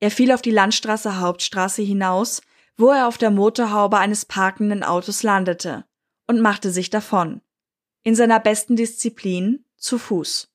Er 0.00 0.10
fiel 0.10 0.32
auf 0.32 0.40
die 0.40 0.50
Landstraße 0.50 1.20
Hauptstraße 1.20 1.82
hinaus, 1.82 2.40
wo 2.78 2.88
er 2.88 3.08
auf 3.08 3.18
der 3.18 3.30
Motorhaube 3.30 3.98
eines 3.98 4.24
parkenden 4.24 4.82
Autos 4.82 5.22
landete 5.22 5.84
und 6.26 6.40
machte 6.40 6.70
sich 6.70 6.88
davon. 6.88 7.42
In 8.02 8.14
seiner 8.14 8.40
besten 8.40 8.74
Disziplin 8.74 9.66
zu 9.76 9.98
Fuß. 9.98 10.50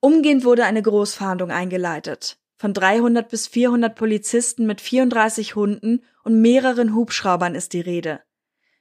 Umgehend 0.00 0.42
wurde 0.42 0.64
eine 0.64 0.82
Großfahndung 0.82 1.52
eingeleitet. 1.52 2.39
Von 2.60 2.74
300 2.74 3.26
bis 3.26 3.46
400 3.46 3.94
Polizisten 3.94 4.66
mit 4.66 4.82
34 4.82 5.54
Hunden 5.54 6.02
und 6.24 6.42
mehreren 6.42 6.94
Hubschraubern 6.94 7.54
ist 7.54 7.72
die 7.72 7.80
Rede. 7.80 8.20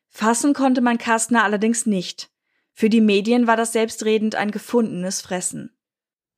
Fassen 0.10 0.54
konnte 0.54 0.82
man 0.82 0.98
Kastner 0.98 1.46
allerdings 1.46 1.86
nicht. 1.86 2.30
Für 2.74 2.90
die 2.90 3.00
Medien 3.00 3.48
war 3.48 3.56
das 3.56 3.72
selbstredend 3.72 4.36
ein 4.36 4.52
gefundenes 4.52 5.22
Fressen. 5.22 5.72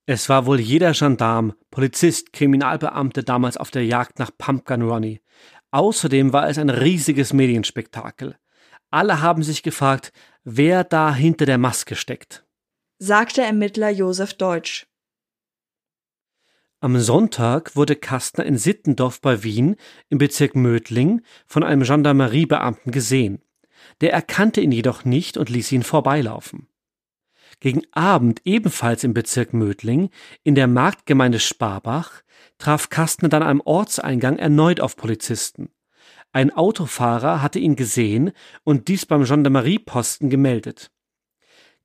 Es 0.05 0.29
war 0.29 0.45
wohl 0.45 0.59
jeder 0.59 0.91
Gendarm, 0.91 1.55
Polizist, 1.71 2.31
Kriminalbeamte 2.31 3.23
damals 3.23 3.57
auf 3.57 3.71
der 3.71 3.87
Jagd 3.87 4.19
nach 4.19 4.29
Pumpgun 4.37 4.83
Ronnie. 4.83 5.19
Außerdem 5.71 6.33
war 6.33 6.47
es 6.47 6.59
ein 6.59 6.69
riesiges 6.69 7.33
Medienspektakel. 7.33 8.37
Alle 8.91 9.19
haben 9.19 9.41
sich 9.41 9.63
gefragt, 9.63 10.13
wer 10.43 10.83
da 10.83 11.11
hinter 11.11 11.47
der 11.47 11.57
Maske 11.57 11.95
steckt. 11.95 12.45
Sagte 12.99 13.41
Ermittler 13.41 13.89
Josef 13.89 14.35
Deutsch. 14.35 14.90
Am 16.83 16.99
Sonntag 16.99 17.75
wurde 17.75 17.95
Kastner 17.95 18.43
in 18.43 18.57
Sittendorf 18.57 19.21
bei 19.21 19.43
Wien 19.43 19.75
im 20.09 20.17
Bezirk 20.17 20.55
Mödling 20.55 21.21
von 21.45 21.63
einem 21.63 21.83
Gendarmeriebeamten 21.83 22.91
gesehen. 22.91 23.43
Der 24.01 24.11
erkannte 24.13 24.61
ihn 24.61 24.71
jedoch 24.71 25.05
nicht 25.05 25.37
und 25.37 25.49
ließ 25.49 25.71
ihn 25.73 25.83
vorbeilaufen. 25.83 26.67
Gegen 27.59 27.83
Abend 27.91 28.41
ebenfalls 28.45 29.03
im 29.03 29.13
Bezirk 29.13 29.53
Mödling 29.53 30.09
in 30.43 30.55
der 30.55 30.65
Marktgemeinde 30.65 31.39
Sparbach 31.39 32.23
traf 32.57 32.89
Kastner 32.89 33.29
dann 33.29 33.43
am 33.43 33.61
Ortseingang 33.61 34.39
erneut 34.39 34.79
auf 34.79 34.95
Polizisten. 34.95 35.69
Ein 36.31 36.49
Autofahrer 36.49 37.43
hatte 37.43 37.59
ihn 37.59 37.75
gesehen 37.75 38.31
und 38.63 38.87
dies 38.87 39.05
beim 39.05 39.23
Gendarmerieposten 39.23 40.31
gemeldet. 40.31 40.89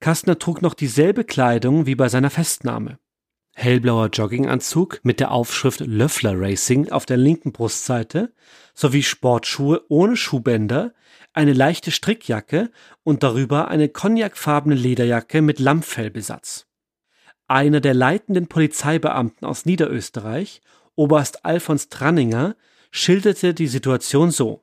Kastner 0.00 0.38
trug 0.38 0.62
noch 0.62 0.72
dieselbe 0.72 1.24
Kleidung 1.24 1.84
wie 1.84 1.96
bei 1.96 2.08
seiner 2.08 2.30
Festnahme. 2.30 2.98
Hellblauer 3.58 4.10
Jogginganzug 4.12 5.00
mit 5.02 5.18
der 5.18 5.30
Aufschrift 5.30 5.80
Löffler 5.80 6.38
Racing 6.38 6.92
auf 6.92 7.06
der 7.06 7.16
linken 7.16 7.52
Brustseite 7.52 8.30
sowie 8.74 9.02
Sportschuhe 9.02 9.82
ohne 9.88 10.14
Schuhbänder, 10.14 10.92
eine 11.32 11.54
leichte 11.54 11.90
Strickjacke 11.90 12.70
und 13.02 13.22
darüber 13.22 13.68
eine 13.68 13.88
cognacfarbene 13.88 14.74
Lederjacke 14.74 15.40
mit 15.40 15.58
Lammfellbesatz. 15.58 16.66
Einer 17.48 17.80
der 17.80 17.94
leitenden 17.94 18.46
Polizeibeamten 18.46 19.48
aus 19.48 19.64
Niederösterreich, 19.64 20.60
Oberst 20.94 21.46
Alfons 21.46 21.88
Tranninger, 21.88 22.56
schilderte 22.90 23.54
die 23.54 23.68
Situation 23.68 24.30
so. 24.30 24.62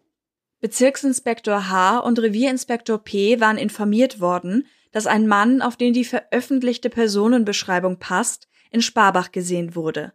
Bezirksinspektor 0.62 1.68
H. 1.68 1.98
und 1.98 2.20
Revierinspektor 2.20 3.00
P. 3.00 3.40
waren 3.40 3.58
informiert 3.58 4.20
worden, 4.20 4.68
dass 4.92 5.08
ein 5.08 5.28
Mann, 5.28 5.64
auf 5.64 5.78
den 5.78 5.94
die 5.94 6.06
veröffentlichte 6.06 6.92
Personenbeschreibung 6.92 7.98
passt, 7.98 8.48
in 8.74 8.82
Sparbach 8.82 9.32
gesehen 9.32 9.76
wurde. 9.76 10.12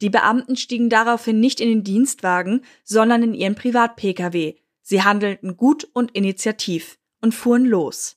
Die 0.00 0.10
Beamten 0.10 0.56
stiegen 0.56 0.90
daraufhin 0.90 1.40
nicht 1.40 1.60
in 1.60 1.68
den 1.68 1.84
Dienstwagen, 1.84 2.62
sondern 2.84 3.22
in 3.22 3.34
ihren 3.34 3.54
Privat-Pkw. 3.54 4.54
Sie 4.82 5.02
handelten 5.02 5.56
gut 5.56 5.88
und 5.92 6.12
initiativ 6.12 6.98
und 7.20 7.34
fuhren 7.34 7.64
los. 7.64 8.16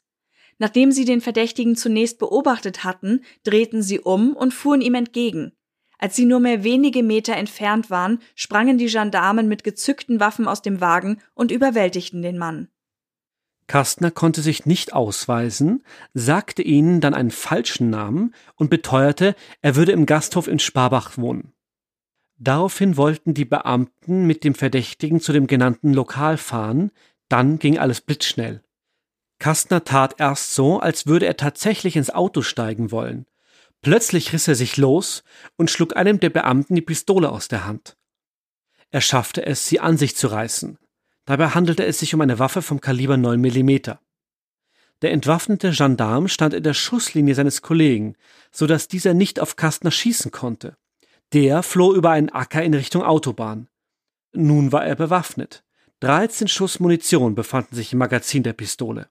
Nachdem 0.60 0.92
sie 0.92 1.06
den 1.06 1.22
Verdächtigen 1.22 1.76
zunächst 1.76 2.20
beobachtet 2.20 2.84
hatten, 2.84 3.22
drehten 3.44 3.82
sie 3.82 4.00
um 4.00 4.36
und 4.36 4.54
fuhren 4.54 4.82
ihm 4.82 4.96
entgegen. 4.96 5.54
Als 6.00 6.16
sie 6.16 6.26
nur 6.26 6.40
mehr 6.40 6.64
wenige 6.64 7.04
Meter 7.04 7.36
entfernt 7.36 7.90
waren, 7.90 8.20
sprangen 8.36 8.78
die 8.78 8.88
Gendarmen 8.88 9.48
mit 9.48 9.64
gezückten 9.64 10.20
Waffen 10.20 10.48
aus 10.48 10.62
dem 10.62 10.82
Wagen 10.82 11.22
und 11.34 11.52
überwältigten 11.52 12.22
den 12.22 12.38
Mann. 12.38 12.70
Kastner 13.68 14.12
konnte 14.12 14.42
sich 14.42 14.66
nicht 14.66 14.94
ausweisen, 14.94 15.84
sagte 16.14 16.62
ihnen 16.62 17.02
dann 17.02 17.14
einen 17.14 17.32
falschen 17.32 17.90
Namen 17.90 18.34
und 18.56 18.70
beteuerte, 18.70 19.36
er 19.62 19.76
würde 19.76 19.92
im 19.92 20.06
Gasthof 20.06 20.48
in 20.48 20.60
Sparbach 20.60 21.18
wohnen. 21.18 21.54
Daraufhin 22.38 22.98
wollten 22.98 23.34
die 23.34 23.46
Beamten 23.46 24.26
mit 24.26 24.44
dem 24.44 24.56
Verdächtigen 24.56 25.20
zu 25.20 25.34
dem 25.34 25.48
genannten 25.48 25.94
Lokal 25.94 26.38
fahren, 26.38 26.92
dann 27.30 27.60
ging 27.60 27.78
alles 27.78 28.00
blitzschnell. 28.02 28.64
Kastner 29.40 29.84
tat 29.84 30.16
erst 30.20 30.54
so, 30.54 30.80
als 30.80 31.06
würde 31.08 31.26
er 31.26 31.38
tatsächlich 31.38 31.96
ins 31.96 32.10
Auto 32.10 32.42
steigen 32.42 32.92
wollen. 32.92 33.26
Plötzlich 33.82 34.34
riss 34.34 34.48
er 34.48 34.56
sich 34.56 34.78
los 34.78 35.24
und 35.58 35.70
schlug 35.70 35.96
einem 35.96 36.20
der 36.20 36.30
Beamten 36.30 36.76
die 36.76 36.82
Pistole 36.82 37.30
aus 37.30 37.48
der 37.48 37.66
Hand. 37.66 37.98
Er 38.90 39.02
schaffte 39.02 39.46
es, 39.46 39.68
sie 39.68 39.80
an 39.80 39.98
sich 39.98 40.16
zu 40.16 40.28
reißen. 40.28 40.80
Dabei 41.28 41.50
handelte 41.50 41.86
es 41.86 42.00
sich 42.00 42.16
um 42.16 42.22
eine 42.22 42.40
Waffe 42.40 42.62
vom 42.62 42.80
Kaliber 42.80 43.18
9 43.18 43.40
mm. 43.42 43.98
Der 45.02 45.12
entwaffnete 45.12 45.72
Gendarm 45.72 46.30
stand 46.30 46.54
in 46.54 46.64
der 46.64 46.74
Schusslinie 46.74 47.36
seines 47.36 47.62
Kollegen, 47.62 48.16
so 48.50 48.66
dass 48.66 48.88
dieser 48.88 49.14
nicht 49.14 49.42
auf 49.42 49.58
Kastner 49.58 49.92
schießen 49.92 50.32
konnte. 50.32 50.78
Der 51.34 51.64
floh 51.64 51.94
über 51.94 52.12
einen 52.12 52.30
Acker 52.30 52.64
in 52.64 52.74
Richtung 52.74 53.04
Autobahn. 53.04 53.68
Nun 54.32 54.72
war 54.72 54.86
er 54.86 54.96
bewaffnet. 54.96 55.66
13 56.00 56.48
Schuss 56.48 56.80
Munition 56.80 57.36
befanden 57.36 57.76
sich 57.76 57.92
im 57.92 58.00
Magazin 58.00 58.44
der 58.44 58.54
Pistole. 58.54 59.10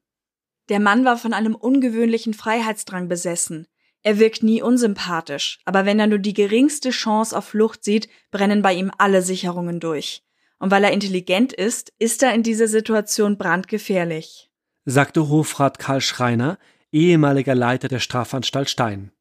Der 0.70 0.80
Mann 0.80 1.04
war 1.04 1.18
von 1.18 1.34
einem 1.34 1.54
ungewöhnlichen 1.54 2.32
Freiheitsdrang 2.32 3.08
besessen. 3.08 3.66
Er 4.02 4.18
wirkt 4.18 4.42
nie 4.42 4.62
unsympathisch, 4.62 5.58
aber 5.66 5.84
wenn 5.84 6.00
er 6.00 6.06
nur 6.06 6.18
die 6.18 6.34
geringste 6.34 6.90
Chance 6.90 7.36
auf 7.36 7.44
Flucht 7.44 7.84
sieht, 7.84 8.08
brennen 8.30 8.62
bei 8.62 8.72
ihm 8.72 8.90
alle 8.96 9.20
Sicherungen 9.20 9.80
durch. 9.80 10.25
Und 10.58 10.70
weil 10.70 10.84
er 10.84 10.92
intelligent 10.92 11.52
ist, 11.52 11.92
ist 11.98 12.22
er 12.22 12.34
in 12.34 12.42
dieser 12.42 12.68
Situation 12.68 13.36
brandgefährlich, 13.36 14.50
sagte 14.84 15.28
Hofrat 15.28 15.78
Karl 15.78 16.00
Schreiner, 16.00 16.58
ehemaliger 16.92 17.54
Leiter 17.54 17.88
der 17.88 17.98
Strafanstalt 17.98 18.70
Stein. 18.70 19.12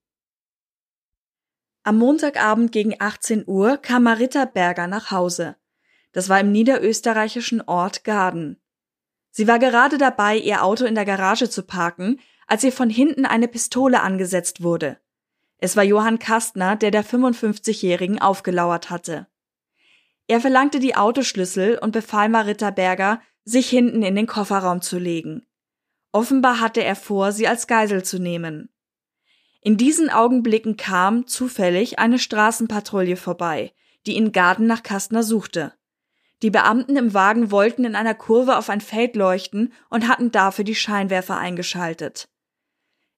Am 1.84 1.98
Montagabend 1.98 2.72
gegen 2.72 2.96
18 2.98 3.44
Uhr 3.46 3.78
kam 3.78 4.04
Marita 4.04 4.46
Berger 4.46 4.88
nach 4.88 5.12
Hause. 5.12 5.56
Das 6.14 6.30
war 6.30 6.40
im 6.40 6.52
niederösterreichischen 6.52 7.62
Ort 7.62 8.04
Gaden. 8.04 8.62
Sie 9.30 9.48
war 9.48 9.60
gerade 9.60 9.98
dabei, 9.98 10.38
ihr 10.38 10.64
Auto 10.64 10.86
in 10.86 10.96
der 10.96 11.06
Garage 11.06 11.50
zu 11.50 11.64
parken, 11.64 12.20
als 12.48 12.64
ihr 12.64 12.72
von 12.72 12.90
hinten 12.90 13.26
eine 13.26 13.48
Pistole 13.48 14.02
angesetzt 14.02 14.64
wurde. 14.64 14.98
Es 15.58 15.76
war 15.76 15.84
Johann 15.84 16.20
Kastner, 16.20 16.76
der 16.76 16.92
der 16.92 17.04
55-Jährigen 17.04 18.22
aufgelauert 18.22 18.90
hatte. 18.90 19.28
Er 20.28 20.42
verlangte 20.42 20.80
die 20.80 20.96
Autoschlüssel 20.96 21.78
und 21.78 21.92
befahl 21.92 22.30
Marita 22.30 22.72
Berger, 22.72 23.22
sich 23.44 23.70
hinten 23.70 24.02
in 24.02 24.16
den 24.16 24.26
Kofferraum 24.28 24.82
zu 24.82 24.98
legen. 24.98 25.46
Offenbar 26.12 26.60
hatte 26.60 26.84
er 26.84 26.96
vor, 26.96 27.32
sie 27.32 27.48
als 27.48 27.68
Geisel 27.68 28.04
zu 28.04 28.20
nehmen. 28.20 28.70
In 29.62 29.78
diesen 29.78 30.10
Augenblicken 30.10 30.78
kam, 30.78 31.28
zufällig, 31.28 32.00
eine 32.00 32.20
Straßenpatrouille 32.20 33.18
vorbei, 33.18 33.74
die 34.06 34.16
in 34.16 34.32
Garden 34.32 34.68
nach 34.68 34.84
Kastner 34.84 35.24
suchte. 35.24 35.74
Die 36.42 36.52
Beamten 36.52 36.98
im 36.98 37.14
Wagen 37.14 37.52
wollten 37.52 37.86
in 37.86 37.96
einer 37.96 38.14
Kurve 38.14 38.58
auf 38.58 38.70
ein 38.70 38.82
Feld 38.82 39.16
leuchten 39.16 39.74
und 39.90 40.08
hatten 40.08 40.32
dafür 40.32 40.64
die 40.64 40.76
Scheinwerfer 40.76 41.38
eingeschaltet. 41.38 42.28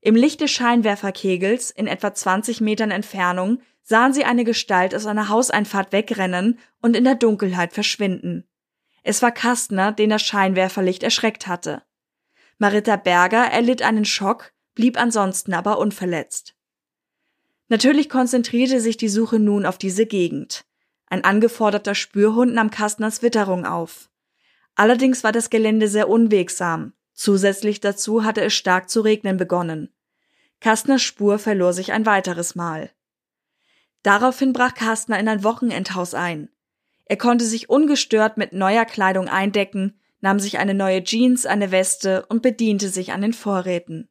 Im 0.08 0.16
Licht 0.16 0.40
des 0.40 0.52
Scheinwerferkegels, 0.52 1.70
in 1.70 1.86
etwa 1.86 2.14
20 2.14 2.62
Metern 2.62 2.92
Entfernung, 2.92 3.60
sahen 3.84 4.14
sie 4.14 4.24
eine 4.24 4.46
Gestalt 4.46 4.96
aus 4.96 5.06
einer 5.06 5.28
Hauseinfahrt 5.28 5.92
wegrennen 5.92 6.60
und 6.82 6.96
in 6.96 7.04
der 7.04 7.16
Dunkelheit 7.16 7.74
verschwinden. 7.74 8.46
Es 9.04 9.22
war 9.22 9.34
Kastner, 9.34 9.92
den 9.92 10.10
das 10.10 10.22
Scheinwerferlicht 10.22 11.04
erschreckt 11.04 11.48
hatte. 11.48 11.84
Marita 12.58 12.96
Berger 12.96 13.52
erlitt 13.52 13.82
einen 13.82 14.06
Schock, 14.06 14.54
blieb 14.76 14.98
ansonsten 14.98 15.54
aber 15.54 15.78
unverletzt. 15.78 16.56
Natürlich 17.68 18.08
konzentrierte 18.08 18.80
sich 18.80 18.96
die 18.96 19.10
Suche 19.10 19.40
nun 19.40 19.66
auf 19.66 19.78
diese 19.78 20.06
Gegend. 20.06 20.64
Ein 21.08 21.26
angeforderter 21.26 21.96
Spürhund 21.96 22.54
nahm 22.54 22.72
Kastners 22.72 23.24
Witterung 23.24 23.66
auf. 23.66 24.10
Allerdings 24.74 25.26
war 25.26 25.34
das 25.34 25.50
Gelände 25.50 25.90
sehr 25.90 26.08
unwegsam. 26.08 26.94
Zusätzlich 27.14 27.82
dazu 27.82 28.24
hatte 28.24 28.42
es 28.42 28.54
stark 28.54 28.90
zu 28.90 29.02
regnen 29.02 29.36
begonnen. 29.36 29.90
Kastners 30.60 31.02
Spur 31.02 31.40
verlor 31.40 31.74
sich 31.74 31.92
ein 31.92 32.06
weiteres 32.06 32.56
Mal. 32.56 32.92
Daraufhin 34.04 34.54
brach 34.54 34.74
Kastner 34.74 35.20
in 35.20 35.28
ein 35.28 35.44
Wochenendhaus 35.44 36.14
ein. 36.14 36.50
Er 37.06 37.18
konnte 37.18 37.46
sich 37.46 37.70
ungestört 37.70 38.38
mit 38.38 38.54
neuer 38.54 38.86
Kleidung 38.86 39.28
eindecken, 39.28 40.00
nahm 40.20 40.40
sich 40.40 40.58
eine 40.58 40.74
neue 40.74 41.04
Jeans, 41.04 41.46
eine 41.46 41.72
Weste 41.72 42.26
und 42.28 42.42
bediente 42.42 42.90
sich 42.90 43.12
an 43.12 43.22
den 43.22 43.34
Vorräten. 43.34 44.10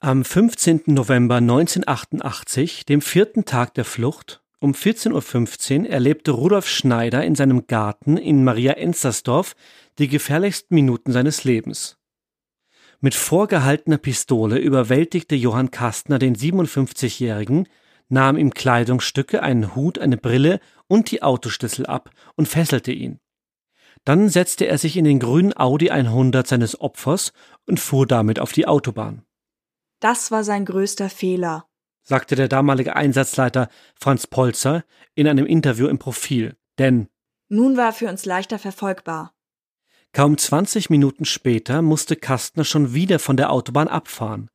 Am 0.00 0.24
15. 0.24 0.82
November 0.86 1.36
1988, 1.36 2.86
dem 2.86 3.00
vierten 3.00 3.44
Tag 3.44 3.74
der 3.74 3.84
Flucht, 3.84 4.42
Um 4.60 4.72
14.15 4.72 5.82
Uhr 5.82 5.90
erlebte 5.90 6.32
Rudolf 6.32 6.68
Schneider 6.68 7.24
in 7.24 7.34
seinem 7.34 7.66
Garten 7.66 8.16
in 8.16 8.44
Maria 8.44 8.72
Enzersdorf 8.72 9.54
die 9.98 10.08
gefährlichsten 10.08 10.74
Minuten 10.74 11.12
seines 11.12 11.44
Lebens. 11.44 11.97
Mit 13.00 13.14
vorgehaltener 13.14 13.98
Pistole 13.98 14.58
überwältigte 14.58 15.36
Johann 15.36 15.70
Kastner 15.70 16.18
den 16.18 16.34
57-Jährigen, 16.34 17.68
nahm 18.08 18.36
ihm 18.36 18.52
Kleidungsstücke, 18.52 19.42
einen 19.42 19.76
Hut, 19.76 20.00
eine 20.00 20.16
Brille 20.16 20.58
und 20.88 21.10
die 21.12 21.22
Autoschlüssel 21.22 21.86
ab 21.86 22.10
und 22.34 22.48
fesselte 22.48 22.90
ihn. 22.90 23.20
Dann 24.04 24.28
setzte 24.28 24.66
er 24.66 24.78
sich 24.78 24.96
in 24.96 25.04
den 25.04 25.20
grünen 25.20 25.56
Audi 25.56 25.90
100 25.90 26.46
seines 26.46 26.80
Opfers 26.80 27.32
und 27.66 27.78
fuhr 27.78 28.06
damit 28.06 28.40
auf 28.40 28.52
die 28.52 28.66
Autobahn. 28.66 29.24
Das 30.00 30.30
war 30.30 30.42
sein 30.42 30.64
größter 30.64 31.10
Fehler, 31.10 31.66
sagte 32.02 32.34
der 32.34 32.48
damalige 32.48 32.96
Einsatzleiter 32.96 33.68
Franz 33.98 34.26
Polzer 34.26 34.84
in 35.14 35.28
einem 35.28 35.46
Interview 35.46 35.86
im 35.88 35.98
Profil, 35.98 36.56
denn 36.78 37.08
nun 37.48 37.76
war 37.76 37.86
er 37.86 37.92
für 37.92 38.08
uns 38.08 38.24
leichter 38.24 38.58
verfolgbar. 38.58 39.34
Kaum 40.12 40.38
20 40.38 40.90
Minuten 40.90 41.24
später 41.24 41.82
musste 41.82 42.16
Kastner 42.16 42.64
schon 42.64 42.94
wieder 42.94 43.18
von 43.18 43.36
der 43.36 43.52
Autobahn 43.52 43.88
abfahren. 43.88 44.50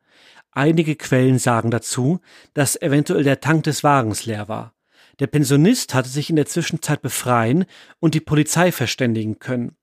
Einige 0.52 0.96
Quellen 0.96 1.40
sagen 1.40 1.72
dazu, 1.72 2.20
dass 2.54 2.82
eventuell 2.82 3.24
der 3.24 3.40
Tank 3.40 3.64
des 3.64 3.84
Wagens 3.84 4.26
leer 4.26 4.48
war. 4.48 4.74
Der 5.20 5.28
Pensionist 5.28 5.94
hatte 5.94 6.10
sich 6.10 6.30
in 6.30 6.36
der 6.36 6.48
Zwischenzeit 6.48 7.02
befreien 7.02 7.66
und 8.00 8.16
die 8.16 8.20
Polizei 8.20 8.72
verständigen 8.72 9.40
können. 9.40 9.78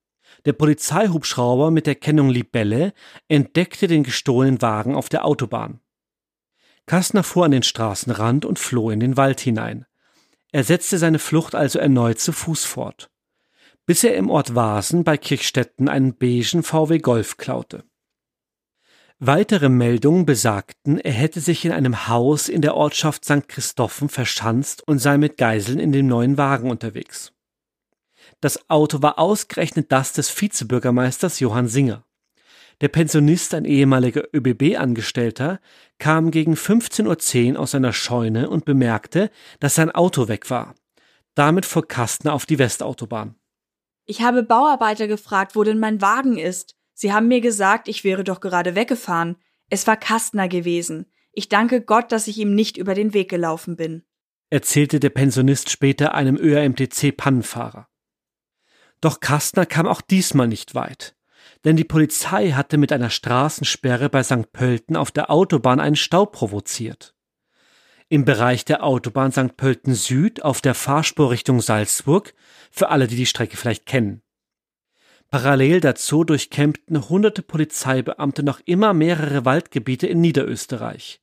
Der 0.45 0.53
Polizeihubschrauber 0.53 1.71
mit 1.71 1.87
der 1.87 1.95
Kennung 1.95 2.29
Libelle 2.29 2.93
entdeckte 3.27 3.87
den 3.87 4.03
gestohlenen 4.03 4.61
Wagen 4.61 4.95
auf 4.95 5.07
der 5.07 5.25
Autobahn. 5.25 5.79
Kastner 6.85 7.23
fuhr 7.23 7.45
an 7.45 7.51
den 7.51 7.63
Straßenrand 7.63 8.43
und 8.45 8.59
floh 8.59 8.89
in 8.89 8.99
den 8.99 9.17
Wald 9.17 9.39
hinein. 9.39 9.85
Er 10.51 10.65
setzte 10.65 10.97
seine 10.97 11.19
Flucht 11.19 11.55
also 11.55 11.79
erneut 11.79 12.19
zu 12.19 12.33
Fuß 12.33 12.65
fort 12.65 13.11
bis 13.91 14.05
er 14.05 14.15
im 14.15 14.29
Ort 14.29 14.55
Wasen 14.55 15.03
bei 15.03 15.17
Kirchstetten 15.17 15.89
einen 15.89 16.13
beigen 16.15 16.63
VW 16.63 16.99
Golf 16.99 17.35
klaute. 17.35 17.83
Weitere 19.19 19.67
Meldungen 19.67 20.25
besagten, 20.25 20.97
er 20.97 21.11
hätte 21.11 21.41
sich 21.41 21.65
in 21.65 21.73
einem 21.73 22.07
Haus 22.07 22.47
in 22.47 22.61
der 22.61 22.75
Ortschaft 22.75 23.25
St. 23.25 23.49
Christophen 23.49 24.07
verschanzt 24.07 24.81
und 24.87 24.99
sei 24.99 25.17
mit 25.17 25.35
Geiseln 25.35 25.77
in 25.77 25.91
dem 25.91 26.07
neuen 26.07 26.37
Wagen 26.37 26.71
unterwegs. 26.71 27.33
Das 28.39 28.69
Auto 28.69 29.01
war 29.01 29.19
ausgerechnet 29.19 29.91
das 29.91 30.13
des 30.13 30.29
Vizebürgermeisters 30.29 31.41
Johann 31.41 31.67
Singer. 31.67 32.05
Der 32.79 32.87
Pensionist, 32.87 33.53
ein 33.53 33.65
ehemaliger 33.65 34.23
ÖBB-Angestellter, 34.33 35.59
kam 35.99 36.31
gegen 36.31 36.53
15.10 36.53 37.55
Uhr 37.55 37.59
aus 37.59 37.71
seiner 37.71 37.91
Scheune 37.91 38.49
und 38.49 38.63
bemerkte, 38.63 39.31
dass 39.59 39.75
sein 39.75 39.91
Auto 39.91 40.29
weg 40.29 40.49
war. 40.49 40.75
Damit 41.35 41.65
fuhr 41.65 41.85
Kastner 41.85 42.31
auf 42.31 42.45
die 42.45 42.57
Westautobahn. 42.57 43.35
Ich 44.11 44.21
habe 44.21 44.43
Bauarbeiter 44.43 45.07
gefragt, 45.07 45.55
wo 45.55 45.63
denn 45.63 45.79
mein 45.79 46.01
Wagen 46.01 46.37
ist. 46.37 46.75
Sie 46.93 47.13
haben 47.13 47.29
mir 47.29 47.39
gesagt, 47.39 47.87
ich 47.87 48.03
wäre 48.03 48.25
doch 48.25 48.41
gerade 48.41 48.75
weggefahren. 48.75 49.37
Es 49.69 49.87
war 49.87 49.95
Kastner 49.95 50.49
gewesen. 50.49 51.05
Ich 51.31 51.47
danke 51.47 51.79
Gott, 51.79 52.11
dass 52.11 52.27
ich 52.27 52.37
ihm 52.37 52.53
nicht 52.53 52.75
über 52.75 52.93
den 52.93 53.13
Weg 53.13 53.29
gelaufen 53.29 53.77
bin. 53.77 54.03
Erzählte 54.49 54.99
der 54.99 55.11
Pensionist 55.11 55.69
später 55.69 56.13
einem 56.13 56.35
ÖRMTC-Pannenfahrer. 56.35 57.87
Doch 58.99 59.21
Kastner 59.21 59.65
kam 59.65 59.87
auch 59.87 60.01
diesmal 60.01 60.49
nicht 60.49 60.75
weit. 60.75 61.15
Denn 61.63 61.77
die 61.77 61.85
Polizei 61.85 62.51
hatte 62.51 62.77
mit 62.77 62.91
einer 62.91 63.11
Straßensperre 63.11 64.09
bei 64.09 64.23
St. 64.23 64.51
Pölten 64.51 64.97
auf 64.97 65.11
der 65.11 65.31
Autobahn 65.31 65.79
einen 65.79 65.95
Stau 65.95 66.25
provoziert. 66.25 67.15
Im 68.11 68.25
Bereich 68.25 68.65
der 68.65 68.83
Autobahn 68.83 69.31
St. 69.31 69.55
Pölten 69.55 69.95
Süd 69.95 70.43
auf 70.43 70.59
der 70.59 70.75
Fahrspur 70.75 71.31
Richtung 71.31 71.61
Salzburg, 71.61 72.33
für 72.69 72.89
alle, 72.89 73.07
die 73.07 73.15
die 73.15 73.25
Strecke 73.25 73.55
vielleicht 73.55 73.85
kennen. 73.85 74.21
Parallel 75.29 75.79
dazu 75.79 76.25
durchkämmten 76.25 77.07
hunderte 77.07 77.41
Polizeibeamte 77.41 78.43
noch 78.43 78.59
immer 78.65 78.93
mehrere 78.93 79.45
Waldgebiete 79.45 80.07
in 80.07 80.19
Niederösterreich. 80.19 81.21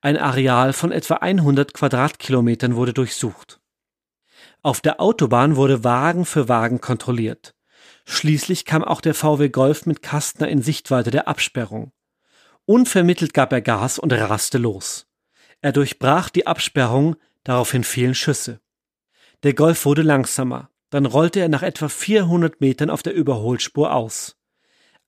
Ein 0.00 0.16
Areal 0.16 0.72
von 0.72 0.90
etwa 0.90 1.16
100 1.16 1.74
Quadratkilometern 1.74 2.76
wurde 2.76 2.94
durchsucht. 2.94 3.60
Auf 4.62 4.80
der 4.80 5.02
Autobahn 5.02 5.56
wurde 5.56 5.84
Wagen 5.84 6.24
für 6.24 6.48
Wagen 6.48 6.80
kontrolliert. 6.80 7.54
Schließlich 8.06 8.64
kam 8.64 8.82
auch 8.82 9.02
der 9.02 9.12
VW 9.12 9.50
Golf 9.50 9.84
mit 9.84 10.00
Kastner 10.00 10.48
in 10.48 10.62
Sichtweite 10.62 11.10
der 11.10 11.28
Absperrung. 11.28 11.92
Unvermittelt 12.64 13.34
gab 13.34 13.52
er 13.52 13.60
Gas 13.60 13.98
und 13.98 14.14
raste 14.14 14.56
los. 14.56 15.11
Er 15.62 15.72
durchbrach 15.72 16.28
die 16.28 16.46
Absperrung, 16.46 17.16
daraufhin 17.44 17.84
fielen 17.84 18.14
Schüsse. 18.14 18.60
Der 19.44 19.54
Golf 19.54 19.84
wurde 19.84 20.02
langsamer, 20.02 20.70
dann 20.90 21.06
rollte 21.06 21.40
er 21.40 21.48
nach 21.48 21.62
etwa 21.62 21.88
400 21.88 22.60
Metern 22.60 22.90
auf 22.90 23.02
der 23.02 23.14
Überholspur 23.14 23.94
aus. 23.94 24.36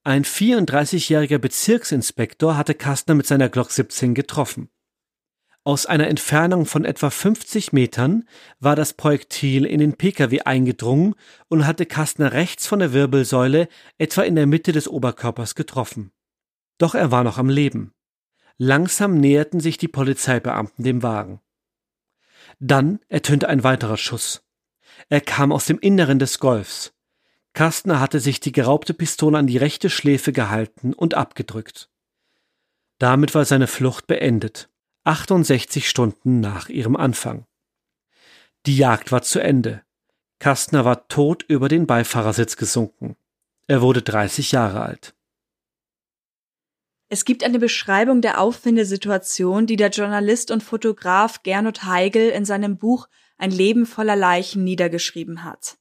Ein 0.03 0.23
34-jähriger 0.23 1.37
Bezirksinspektor 1.37 2.57
hatte 2.57 2.73
Kastner 2.73 3.15
mit 3.15 3.27
seiner 3.27 3.49
Glock 3.49 3.71
17 3.71 4.13
getroffen. 4.13 4.69
Aus 5.63 5.87
einer 5.87 6.07
Entfernung 6.07 6.67
von 6.67 6.85
etwa 6.85 7.09
50 7.09 7.73
Metern 7.73 8.29
war 8.59 8.75
das 8.75 8.93
Projektil 8.93 9.65
in 9.65 9.79
den 9.79 9.97
Pkw 9.97 10.41
eingedrungen 10.41 11.15
und 11.47 11.65
hatte 11.65 11.87
Kastner 11.87 12.33
rechts 12.33 12.67
von 12.67 12.79
der 12.79 12.93
Wirbelsäule 12.93 13.67
etwa 13.97 14.21
in 14.21 14.35
der 14.35 14.45
Mitte 14.45 14.73
des 14.73 14.87
Oberkörpers 14.87 15.55
getroffen. 15.55 16.11
Doch 16.77 16.93
er 16.93 17.09
war 17.09 17.23
noch 17.23 17.39
am 17.39 17.49
Leben. 17.49 17.94
Langsam 18.57 19.17
näherten 19.19 19.59
sich 19.59 19.77
die 19.77 19.87
Polizeibeamten 19.87 20.83
dem 20.83 21.03
Wagen. 21.03 21.41
Dann 22.59 22.99
ertönte 23.09 23.49
ein 23.49 23.63
weiterer 23.63 23.97
Schuss. 23.97 24.43
Er 25.09 25.21
kam 25.21 25.51
aus 25.51 25.65
dem 25.65 25.79
Inneren 25.79 26.19
des 26.19 26.39
Golfs. 26.39 26.93
Kastner 27.53 27.99
hatte 27.99 28.19
sich 28.19 28.39
die 28.39 28.51
geraubte 28.51 28.93
Pistole 28.93 29.37
an 29.37 29.47
die 29.47 29.57
rechte 29.57 29.89
Schläfe 29.89 30.31
gehalten 30.31 30.93
und 30.93 31.13
abgedrückt. 31.13 31.89
Damit 32.97 33.35
war 33.35 33.45
seine 33.45 33.67
Flucht 33.67 34.07
beendet, 34.07 34.69
68 35.03 35.89
Stunden 35.89 36.39
nach 36.39 36.69
ihrem 36.69 36.95
Anfang. 36.95 37.45
Die 38.65 38.77
Jagd 38.77 39.11
war 39.11 39.21
zu 39.21 39.39
Ende. 39.39 39.83
Kastner 40.39 40.85
war 40.85 41.07
tot 41.07 41.43
über 41.43 41.69
den 41.69 41.87
Beifahrersitz 41.87 42.57
gesunken. 42.57 43.15
Er 43.67 43.81
wurde 43.81 44.01
30 44.01 44.51
Jahre 44.51 44.81
alt. 44.81 45.14
Es 47.15 47.23
gibt 47.23 47.45
eine 47.45 47.59
Beschreibung 47.59 48.19
der 48.19 48.41
Auffindesituation, 48.41 49.67
die 49.67 49.77
der 49.77 49.87
Journalist 49.87 50.51
und 50.51 50.61
Fotograf 50.61 51.43
Gernot 51.43 51.85
Heigel 51.85 52.29
in 52.29 52.43
seinem 52.43 52.77
Buch 52.77 53.07
Ein 53.37 53.51
Leben 53.51 53.85
voller 53.85 54.17
Leichen 54.17 54.65
niedergeschrieben 54.65 55.45
hat. 55.45 55.77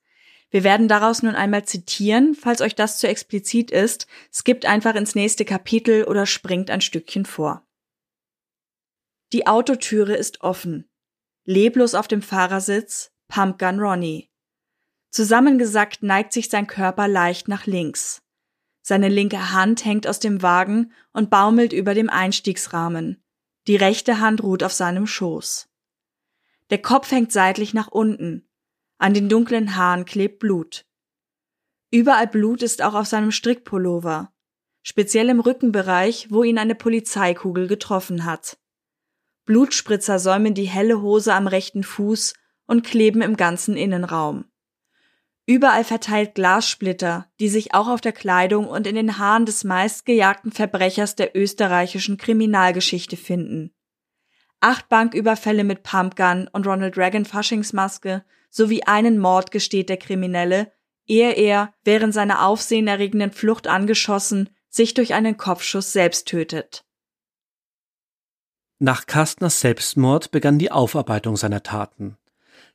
Wir 0.51 0.63
werden 0.63 0.87
daraus 0.87 1.25
nun 1.25 1.35
einmal 1.35 1.65
zitieren, 1.65 2.37
falls 2.37 2.61
euch 2.61 2.77
das 2.77 2.99
zu 2.99 3.09
explizit 3.09 3.73
ist, 3.73 4.07
skippt 4.33 4.65
einfach 4.65 4.95
ins 4.95 5.17
nächste 5.17 5.45
Kapitel 5.45 6.05
oder 6.05 6.25
springt 6.25 6.71
ein 6.71 6.81
Stückchen 6.81 7.27
vor. 7.27 7.67
Die 9.33 9.49
Autotüre 9.49 10.15
ist 10.15 10.43
offen. 10.43 10.89
Leblos 11.43 11.97
auf 11.97 12.07
dem 12.07 12.23
Fahrersitz, 12.23 13.11
Pumpgun 13.27 13.81
Ronnie. 13.81 14.31
Zusammengesackt 15.11 16.05
neigt 16.05 16.33
sich 16.33 16.49
sein 16.49 16.69
Körper 16.69 17.09
leicht 17.09 17.49
nach 17.49 17.67
links. 17.67 18.24
Seine 18.87 19.09
linke 19.09 19.51
Hand 19.51 19.87
hängt 19.87 20.07
aus 20.07 20.21
dem 20.21 20.43
Wagen 20.43 20.93
und 21.15 21.31
baumelt 21.31 21.73
über 21.73 21.95
dem 21.95 22.11
Einstiegsrahmen. 22.11 23.25
Die 23.67 23.77
rechte 23.77 24.21
Hand 24.21 24.43
ruht 24.43 24.63
auf 24.63 24.75
seinem 24.75 25.07
Schoß. 25.07 25.71
Der 26.69 26.83
Kopf 26.83 27.11
hängt 27.11 27.33
seitlich 27.33 27.73
nach 27.73 27.89
unten. 27.89 28.47
An 28.99 29.15
den 29.15 29.31
dunklen 29.31 29.75
Haaren 29.75 30.05
klebt 30.05 30.39
Blut. 30.39 30.85
Überall 31.91 32.27
Blut 32.27 32.63
ist 32.63 32.83
auch 32.83 32.93
auf 32.93 33.07
seinem 33.07 33.31
Strickpullover. 33.31 34.35
Speziell 34.83 35.31
im 35.31 35.41
Rückenbereich, 35.41 36.31
wo 36.31 36.43
ihn 36.43 36.59
eine 36.59 36.75
Polizeikugel 36.75 37.69
getroffen 37.69 38.27
hat. 38.27 38.59
Blutspritzer 39.47 40.19
säumen 40.19 40.53
die 40.53 40.69
helle 40.69 41.01
Hose 41.01 41.33
am 41.33 41.47
rechten 41.47 41.85
Fuß 41.85 42.35
und 42.67 42.85
kleben 42.85 43.23
im 43.23 43.39
ganzen 43.39 43.79
Innenraum. 43.79 44.45
Überall 45.47 45.85
verteilt 45.85 46.35
Glassplitter, 46.35 47.27
die 47.39 47.49
sich 47.49 47.75
auch 47.75 47.89
auf 47.89 48.01
der 48.01 48.13
Kleidung 48.13 48.67
und 48.67 48.87
in 48.87 48.95
den 48.95 49.19
Haaren 49.19 49.45
des 49.45 49.63
meistgejagten 49.63 50.53
Verbrechers 50.53 51.17
der 51.17 51.37
österreichischen 51.37 52.17
Kriminalgeschichte 52.17 53.19
finden. 53.19 53.75
Acht 54.61 54.89
Banküberfälle 54.89 55.65
mit 55.65 55.83
Pumpgun 55.83 56.49
und 56.49 56.67
Ronald 56.67 56.97
Reagan 56.97 57.27
Faschingsmaske 57.27 58.25
sowie 58.49 58.85
einen 58.85 59.19
Mord 59.19 59.51
gesteht 59.51 59.91
der 59.91 59.99
Kriminelle, 59.99 60.73
ehe 61.07 61.33
er, 61.33 61.75
während 61.85 62.15
seiner 62.15 62.47
aufsehenerregenden 62.47 63.33
Flucht 63.33 63.67
angeschossen, 63.67 64.49
sich 64.71 64.95
durch 64.95 65.13
einen 65.13 65.37
Kopfschuss 65.37 65.93
selbst 65.93 66.27
tötet. 66.27 66.87
Nach 68.79 69.07
Kastners 69.07 69.61
Selbstmord 69.61 70.31
begann 70.31 70.59
die 70.59 70.73
Aufarbeitung 70.73 71.37
seiner 71.37 71.63
Taten. 71.63 72.17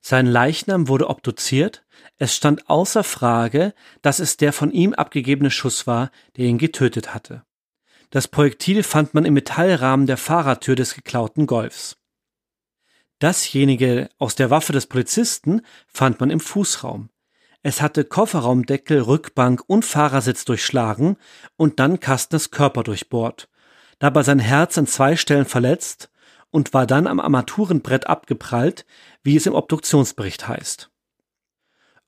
Sein 0.02 0.28
Leichnam 0.28 0.88
wurde 0.88 1.10
obduziert, 1.10 1.86
es 2.20 2.36
stand 2.36 2.70
außer 2.70 3.06
Frage, 3.06 3.74
dass 4.02 4.20
es 4.20 4.36
der 4.36 4.52
von 4.52 4.72
ihm 4.72 4.94
abgegebene 4.94 5.50
Schuss 5.50 5.88
war, 5.88 6.12
der 6.36 6.46
ihn 6.46 6.58
getötet 6.58 7.14
hatte. 7.14 7.44
Das 8.10 8.28
Projektil 8.28 8.84
fand 8.84 9.14
man 9.14 9.24
im 9.24 9.34
Metallrahmen 9.34 10.06
der 10.06 10.18
Fahrertür 10.18 10.76
des 10.76 10.94
geklauten 10.96 11.48
Golfs. 11.48 11.96
Dasjenige 13.20 14.10
aus 14.18 14.36
der 14.36 14.50
Waffe 14.50 14.74
des 14.74 14.88
Polizisten 14.88 15.62
fand 15.88 16.20
man 16.20 16.30
im 16.30 16.42
Fußraum. 16.42 17.10
Es 17.62 17.82
hatte 17.82 18.04
Kofferraumdeckel, 18.04 19.02
Rückbank 19.02 19.64
und 19.68 19.86
Fahrersitz 19.86 20.44
durchschlagen 20.44 21.18
und 21.56 21.80
dann 21.80 22.02
Kastners 22.02 22.52
Körper 22.52 22.84
durchbohrt, 22.84 23.50
dabei 24.00 24.24
sein 24.24 24.40
Herz 24.40 24.78
an 24.78 24.88
zwei 24.88 25.16
Stellen 25.16 25.46
verletzt 25.46 26.10
und 26.52 26.74
war 26.74 26.86
dann 26.86 27.08
am 27.08 27.20
Armaturenbrett 27.20 28.08
abgeprallt, 28.08 28.86
wie 29.24 29.38
es 29.38 29.46
im 29.46 29.54
Obduktionsbericht 29.54 30.48
heißt. 30.48 30.90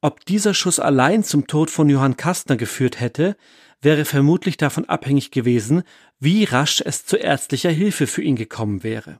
Ob 0.01 0.25
dieser 0.25 0.55
Schuss 0.55 0.79
allein 0.79 1.23
zum 1.23 1.45
Tod 1.45 1.69
von 1.69 1.87
Johann 1.87 2.17
Kastner 2.17 2.57
geführt 2.57 2.99
hätte, 2.99 3.37
wäre 3.81 4.03
vermutlich 4.03 4.57
davon 4.57 4.85
abhängig 4.85 5.29
gewesen, 5.29 5.83
wie 6.19 6.43
rasch 6.43 6.81
es 6.83 7.05
zu 7.05 7.17
ärztlicher 7.17 7.69
Hilfe 7.69 8.07
für 8.07 8.23
ihn 8.23 8.35
gekommen 8.35 8.83
wäre. 8.83 9.19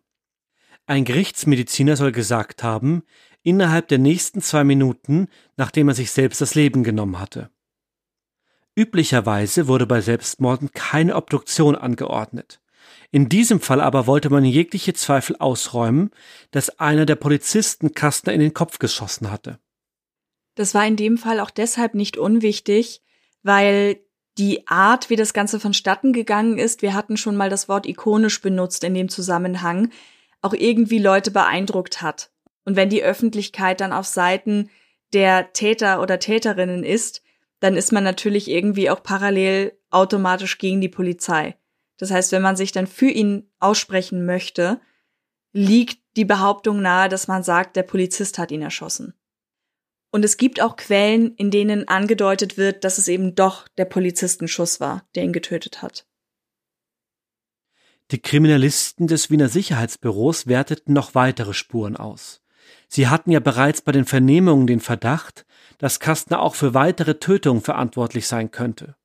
Ein 0.88 1.06
Gerichtsmediziner 1.06 1.96
soll 1.96 2.12
gesagt 2.12 2.64
haben, 2.64 3.04
innerhalb 3.44 3.90
der 3.90 4.00
nächsten 4.00 4.42
zwei 4.42 4.64
Minuten, 4.64 5.28
nachdem 5.56 5.88
er 5.88 5.94
sich 5.94 6.12
selbst 6.12 6.42
das 6.42 6.56
Leben 6.56 6.84
genommen 6.84 7.20
hatte. 7.20 7.52
Üblicherweise 8.76 9.68
wurde 9.68 9.86
bei 9.86 10.02
Selbstmorden 10.02 10.72
keine 10.72 11.16
Obduktion 11.16 11.76
angeordnet. 11.76 12.60
In 13.12 13.30
diesem 13.30 13.60
Fall 13.60 13.82
aber 13.82 14.08
wollte 14.08 14.30
man 14.30 14.46
jegliche 14.46 14.94
Zweifel 14.94 15.36
ausräumen, 15.38 16.10
dass 16.50 16.80
einer 16.80 17.06
der 17.06 17.16
Polizisten 17.16 17.94
Kastner 17.94 18.34
in 18.34 18.40
den 18.40 18.54
Kopf 18.54 18.80
geschossen 18.80 19.30
hatte. 19.30 19.60
Das 20.62 20.76
war 20.76 20.86
in 20.86 20.96
dem 20.96 21.18
Fall 21.18 21.40
auch 21.40 21.50
deshalb 21.50 21.96
nicht 21.96 22.18
unwichtig, 22.18 23.02
weil 23.42 24.00
die 24.38 24.68
Art, 24.68 25.10
wie 25.10 25.16
das 25.16 25.34
Ganze 25.34 25.60
vonstatten 25.60 26.14
gegangen 26.14 26.60
ist, 26.60 26.84
wir 26.84 26.94
hatten 26.94 27.18
schon 27.18 27.36
mal 27.36 27.50
das 27.50 27.68
Wort 27.68 27.88
ikonisch 27.88 28.44
benutzt 28.44 28.84
in 28.84 28.94
dem 28.94 29.10
Zusammenhang, 29.10 29.90
auch 30.40 30.54
irgendwie 30.54 31.00
Leute 31.00 31.32
beeindruckt 31.32 32.04
hat. 32.04 32.30
Und 32.64 32.76
wenn 32.76 32.92
die 32.92 33.02
Öffentlichkeit 33.02 33.82
dann 33.82 33.92
auf 33.92 34.06
Seiten 34.06 34.70
der 35.14 35.52
Täter 35.52 36.00
oder 36.00 36.20
Täterinnen 36.20 36.84
ist, 36.84 37.24
dann 37.60 37.76
ist 37.76 37.92
man 37.92 38.04
natürlich 38.04 38.48
irgendwie 38.48 38.92
auch 38.92 39.02
parallel 39.02 39.76
automatisch 39.90 40.60
gegen 40.60 40.80
die 40.80 40.90
Polizei. 40.90 41.56
Das 41.98 42.12
heißt, 42.12 42.32
wenn 42.34 42.44
man 42.44 42.56
sich 42.56 42.72
dann 42.72 42.86
für 42.86 43.10
ihn 43.10 43.50
aussprechen 43.60 44.28
möchte, 44.28 44.80
liegt 45.54 45.98
die 46.18 46.26
Behauptung 46.26 46.84
nahe, 46.84 47.10
dass 47.10 47.28
man 47.28 47.42
sagt, 47.42 47.76
der 47.76 47.82
Polizist 47.82 48.38
hat 48.38 48.52
ihn 48.52 48.62
erschossen. 48.62 49.16
Und 50.12 50.26
es 50.26 50.38
gibt 50.38 50.62
auch 50.62 50.76
Quellen, 50.76 51.34
in 51.36 51.52
denen 51.52 51.88
angedeutet 51.88 52.58
wird, 52.58 52.84
dass 52.84 52.98
es 52.98 53.08
eben 53.08 53.34
doch 53.34 53.68
der 53.78 53.86
Polizistenschuss 53.86 54.80
war, 54.80 55.06
der 55.16 55.24
ihn 55.24 55.34
getötet 55.34 55.82
hat. 55.82 56.06
Die 58.12 58.20
Kriminalisten 58.20 59.08
des 59.08 59.30
Wiener 59.30 59.48
Sicherheitsbüros 59.48 60.48
werteten 60.48 60.94
noch 60.94 61.16
weitere 61.16 61.54
Spuren 61.54 61.96
aus. 61.96 62.42
Sie 62.90 63.08
hatten 63.08 63.32
ja 63.32 63.40
bereits 63.40 63.82
bei 63.82 63.94
den 63.94 64.04
Vernehmungen 64.04 64.68
den 64.68 64.82
Verdacht, 64.82 65.46
dass 65.78 66.02
Kastner 66.02 66.42
auch 66.42 66.56
für 66.56 66.74
weitere 66.74 67.20
Tötungen 67.20 67.62
verantwortlich 67.62 68.28
sein 68.28 68.52
könnte. 68.52 68.96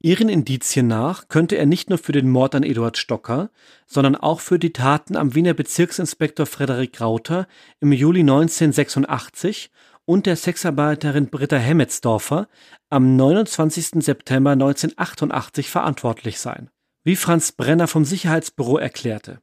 Ihren 0.00 0.28
Indizien 0.28 0.86
nach 0.86 1.26
könnte 1.28 1.56
er 1.56 1.66
nicht 1.66 1.88
nur 1.88 1.98
für 1.98 2.12
den 2.12 2.28
Mord 2.28 2.54
an 2.54 2.62
Eduard 2.62 2.98
Stocker, 2.98 3.50
sondern 3.86 4.14
auch 4.14 4.40
für 4.40 4.58
die 4.58 4.72
Taten 4.72 5.16
am 5.16 5.34
Wiener 5.34 5.54
Bezirksinspektor 5.54 6.46
Frederik 6.46 7.00
Rauter 7.00 7.48
im 7.80 7.92
Juli 7.92 8.20
1986 8.20 9.70
und 10.08 10.26
der 10.26 10.36
Sexarbeiterin 10.36 11.28
Britta 11.28 11.56
Hemmetsdorfer 11.56 12.48
am 12.90 13.16
29. 13.16 14.02
September 14.02 14.52
1988 14.52 15.70
verantwortlich 15.70 16.38
sein, 16.40 16.70
wie 17.04 17.16
Franz 17.16 17.52
Brenner 17.52 17.86
vom 17.86 18.04
Sicherheitsbüro 18.04 18.78
erklärte. 18.78 19.40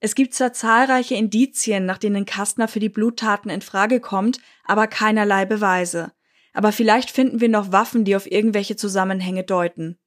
Es 0.00 0.14
gibt 0.14 0.34
zwar 0.34 0.52
zahlreiche 0.52 1.14
Indizien, 1.14 1.84
nach 1.84 1.98
denen 1.98 2.24
Kastner 2.24 2.68
für 2.68 2.80
die 2.80 2.88
Bluttaten 2.88 3.50
in 3.50 3.60
Frage 3.60 4.00
kommt, 4.00 4.40
aber 4.64 4.86
keinerlei 4.86 5.44
Beweise 5.44 6.12
aber 6.52 6.72
vielleicht 6.72 7.10
finden 7.10 7.40
wir 7.40 7.48
noch 7.48 7.72
Waffen, 7.72 8.04
die 8.04 8.16
auf 8.16 8.30
irgendwelche 8.30 8.76
Zusammenhänge 8.76 9.44
deuten. 9.44 9.98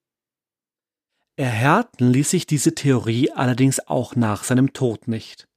Erhärten 1.35 2.11
ließ 2.11 2.29
sich 2.29 2.45
diese 2.45 2.75
Theorie 2.75 3.31
allerdings 3.31 3.79
auch 3.87 4.15
nach 4.15 4.43
seinem 4.43 4.73
Tod 4.73 5.07
nicht. 5.07 5.47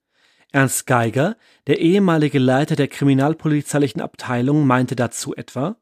Ernst 0.57 0.87
Geiger, 0.87 1.37
der 1.67 1.81
ehemalige 1.81 2.39
Leiter 2.39 2.77
der 2.77 2.89
kriminalpolizeilichen 2.89 4.01
Abteilung, 4.01 4.67
meinte 4.67 4.97
dazu 4.97 5.37
etwa 5.37 5.77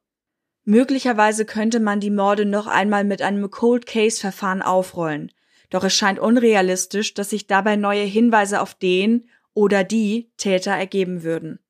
Möglicherweise 0.64 1.44
könnte 1.44 1.78
man 1.78 2.00
die 2.00 2.10
Morde 2.10 2.44
noch 2.44 2.66
einmal 2.66 3.04
mit 3.04 3.22
einem 3.22 3.52
Cold 3.52 3.86
Case 3.86 4.20
Verfahren 4.20 4.62
aufrollen, 4.62 5.30
doch 5.70 5.84
es 5.84 5.94
scheint 5.94 6.18
unrealistisch, 6.18 7.14
dass 7.14 7.30
sich 7.30 7.46
dabei 7.46 7.76
neue 7.76 8.02
Hinweise 8.02 8.60
auf 8.60 8.74
den 8.74 9.28
oder 9.52 9.84
die 9.84 10.32
Täter 10.38 10.72
ergeben 10.72 11.22
würden. 11.22 11.60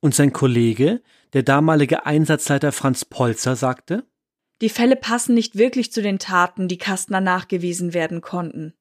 Und 0.00 0.16
sein 0.16 0.32
Kollege, 0.32 1.00
der 1.34 1.44
damalige 1.44 2.06
Einsatzleiter 2.06 2.72
Franz 2.72 3.04
Polzer 3.04 3.54
sagte, 3.54 4.04
die 4.62 4.68
Fälle 4.68 4.96
passen 4.96 5.34
nicht 5.34 5.58
wirklich 5.58 5.92
zu 5.92 6.02
den 6.02 6.18
Taten, 6.18 6.66
die 6.66 6.78
Kastner 6.78 7.20
nachgewiesen 7.20 7.94
werden 7.94 8.20
konnten. 8.20 8.74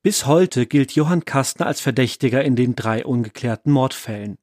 Bis 0.00 0.26
heute 0.26 0.66
gilt 0.66 0.92
Johann 0.92 1.24
Kastner 1.24 1.66
als 1.66 1.80
Verdächtiger 1.80 2.44
in 2.44 2.54
den 2.54 2.76
drei 2.76 3.04
ungeklärten 3.04 3.72
Mordfällen. 3.72 4.38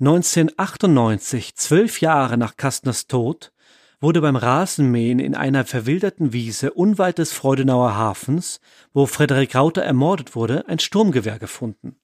1998, 0.00 1.54
zwölf 1.54 2.00
Jahre 2.00 2.38
nach 2.38 2.56
Kastners 2.56 3.06
Tod, 3.08 3.52
wurde 4.00 4.22
beim 4.22 4.36
Rasenmähen 4.36 5.18
in 5.18 5.34
einer 5.34 5.66
verwilderten 5.66 6.32
Wiese 6.32 6.72
unweit 6.72 7.18
des 7.18 7.34
Freudenauer 7.34 7.94
Hafens, 7.94 8.60
wo 8.94 9.04
Frederik 9.04 9.54
Rauter 9.54 9.82
ermordet 9.82 10.34
wurde, 10.34 10.66
ein 10.66 10.78
Sturmgewehr 10.78 11.38
gefunden. 11.38 12.00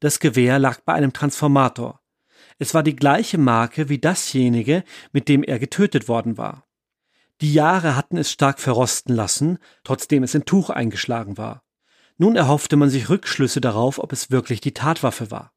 Das 0.00 0.18
Gewehr 0.18 0.58
lag 0.58 0.80
bei 0.80 0.94
einem 0.94 1.12
Transformator. 1.12 2.00
Es 2.58 2.72
war 2.72 2.84
die 2.84 2.96
gleiche 2.96 3.36
Marke 3.36 3.90
wie 3.90 3.98
dasjenige, 3.98 4.82
mit 5.12 5.28
dem 5.28 5.42
er 5.42 5.58
getötet 5.58 6.08
worden 6.08 6.38
war. 6.38 6.66
Die 7.42 7.52
Jahre 7.52 7.96
hatten 7.96 8.16
es 8.16 8.30
stark 8.30 8.60
verrosten 8.60 9.14
lassen, 9.14 9.58
trotzdem 9.84 10.22
es 10.22 10.34
in 10.34 10.46
Tuch 10.46 10.70
eingeschlagen 10.70 11.36
war. 11.36 11.65
Nun 12.18 12.36
erhoffte 12.36 12.76
man 12.76 12.90
sich 12.90 13.08
Rückschlüsse 13.08 13.60
darauf, 13.60 13.98
ob 13.98 14.12
es 14.12 14.30
wirklich 14.30 14.60
die 14.60 14.72
Tatwaffe 14.72 15.30
war. 15.30 15.52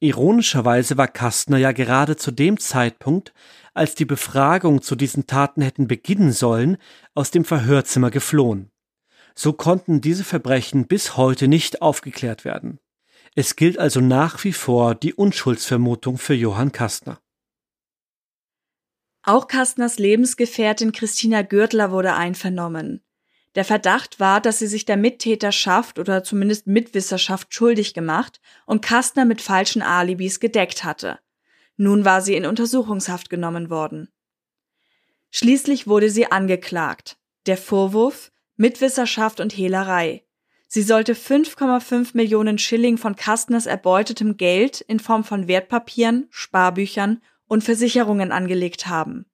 Ironischerweise 0.00 0.98
war 0.98 1.08
Kastner 1.08 1.58
ja 1.58 1.72
gerade 1.72 2.16
zu 2.16 2.30
dem 2.30 2.60
Zeitpunkt, 2.60 3.32
als 3.72 3.94
die 3.94 4.04
Befragung 4.04 4.82
zu 4.82 4.94
diesen 4.94 5.26
Taten 5.26 5.62
hätten 5.62 5.86
beginnen 5.86 6.32
sollen, 6.32 6.76
aus 7.14 7.30
dem 7.30 7.44
Verhörzimmer 7.44 8.10
geflohen. 8.10 8.70
So 9.34 9.52
konnten 9.52 10.00
diese 10.00 10.24
Verbrechen 10.24 10.86
bis 10.86 11.16
heute 11.16 11.48
nicht 11.48 11.82
aufgeklärt 11.82 12.44
werden. 12.44 12.78
Es 13.34 13.56
gilt 13.56 13.78
also 13.78 14.00
nach 14.00 14.44
wie 14.44 14.52
vor 14.52 14.94
die 14.94 15.12
Unschuldsvermutung 15.12 16.16
für 16.16 16.34
Johann 16.34 16.72
Kastner. 16.72 17.20
Auch 19.22 19.46
Kastners 19.48 19.98
Lebensgefährtin 19.98 20.92
Christina 20.92 21.42
Gürtler 21.42 21.90
wurde 21.90 22.14
einvernommen. 22.14 23.02
Der 23.56 23.64
Verdacht 23.64 24.20
war, 24.20 24.40
dass 24.40 24.58
sie 24.58 24.66
sich 24.66 24.84
der 24.84 24.98
Mittäterschaft 24.98 25.98
oder 25.98 26.22
zumindest 26.22 26.66
Mitwisserschaft 26.66 27.54
schuldig 27.54 27.94
gemacht 27.94 28.40
und 28.66 28.82
Kastner 28.82 29.24
mit 29.24 29.40
falschen 29.40 29.80
Alibis 29.82 30.40
gedeckt 30.40 30.84
hatte. 30.84 31.18
Nun 31.78 32.04
war 32.04 32.20
sie 32.20 32.34
in 32.34 32.46
Untersuchungshaft 32.46 33.30
genommen 33.30 33.70
worden. 33.70 34.10
Schließlich 35.30 35.86
wurde 35.86 36.10
sie 36.10 36.30
angeklagt. 36.30 37.16
Der 37.46 37.56
Vorwurf 37.56 38.30
Mitwisserschaft 38.56 39.40
und 39.40 39.56
Hehlerei. 39.56 40.22
Sie 40.68 40.82
sollte 40.82 41.14
5,5 41.14 42.10
Millionen 42.14 42.58
Schilling 42.58 42.98
von 42.98 43.16
Kastners 43.16 43.66
erbeutetem 43.66 44.36
Geld 44.36 44.80
in 44.82 44.98
Form 44.98 45.24
von 45.24 45.48
Wertpapieren, 45.48 46.26
Sparbüchern 46.30 47.22
und 47.46 47.64
Versicherungen 47.64 48.32
angelegt 48.32 48.86
haben. 48.86 49.26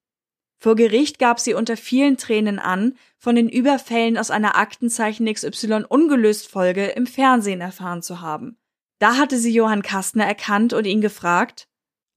Vor 0.62 0.76
Gericht 0.76 1.18
gab 1.18 1.40
sie 1.40 1.54
unter 1.54 1.76
vielen 1.76 2.18
Tränen 2.18 2.60
an, 2.60 2.94
von 3.18 3.34
den 3.34 3.48
Überfällen 3.48 4.16
aus 4.16 4.30
einer 4.30 4.56
Aktenzeichen 4.56 5.26
XY 5.26 5.86
ungelöst 5.88 6.46
Folge 6.46 6.86
im 6.86 7.08
Fernsehen 7.08 7.60
erfahren 7.60 8.00
zu 8.00 8.20
haben. 8.20 8.56
Da 9.00 9.16
hatte 9.16 9.38
sie 9.38 9.52
Johann 9.52 9.82
Kastner 9.82 10.24
erkannt 10.24 10.72
und 10.72 10.84
ihn 10.84 11.00
gefragt, 11.00 11.66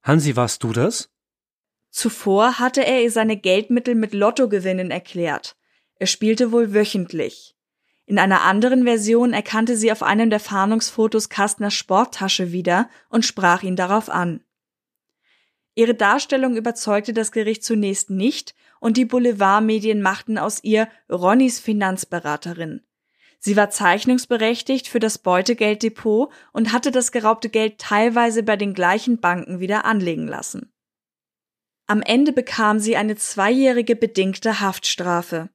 Hansi, 0.03 0.35
warst 0.35 0.61
du 0.61 0.73
das? 0.73 1.09
Zuvor 1.89 2.59
hatte 2.59 2.85
er 2.85 3.01
ihr 3.01 3.09
seine 3.09 3.35
Geldmittel 3.35 3.95
mit 3.95 4.13
Lottogewinnen 4.13 4.91
erklärt. 4.91 5.55
Er 5.95 6.05
spielte 6.05 6.51
wohl 6.51 6.71
wöchentlich. 6.71 7.55
In 8.05 8.19
einer 8.19 8.43
anderen 8.43 8.83
Version 8.83 9.33
erkannte 9.33 9.75
sie 9.75 9.91
auf 9.91 10.03
einem 10.03 10.29
der 10.29 10.39
Fahndungsfotos 10.39 11.29
Kastners 11.29 11.73
Sporttasche 11.73 12.51
wieder 12.51 12.91
und 13.09 13.25
sprach 13.25 13.63
ihn 13.63 13.75
darauf 13.75 14.07
an. 14.07 14.44
Ihre 15.75 15.93
Darstellung 15.93 16.55
überzeugte 16.55 17.13
das 17.13 17.31
Gericht 17.31 17.63
zunächst 17.63 18.09
nicht 18.09 18.55
und 18.79 18.97
die 18.97 19.05
Boulevardmedien 19.05 20.01
machten 20.01 20.37
aus 20.37 20.63
ihr 20.63 20.87
Ronnys 21.11 21.59
Finanzberaterin. 21.59 22.81
Sie 23.39 23.57
war 23.57 23.69
zeichnungsberechtigt 23.69 24.87
für 24.87 24.99
das 24.99 25.17
Beutegelddepot 25.19 26.31
und 26.53 26.71
hatte 26.71 26.91
das 26.91 27.11
geraubte 27.11 27.49
Geld 27.49 27.77
teilweise 27.77 28.41
bei 28.41 28.55
den 28.55 28.73
gleichen 28.73 29.19
Banken 29.19 29.59
wieder 29.59 29.85
anlegen 29.85 30.27
lassen. 30.27 30.71
Am 31.87 32.01
Ende 32.01 32.31
bekam 32.31 32.79
sie 32.79 32.95
eine 32.95 33.15
zweijährige 33.15 33.95
bedingte 33.95 34.61
Haftstrafe. 34.61 35.49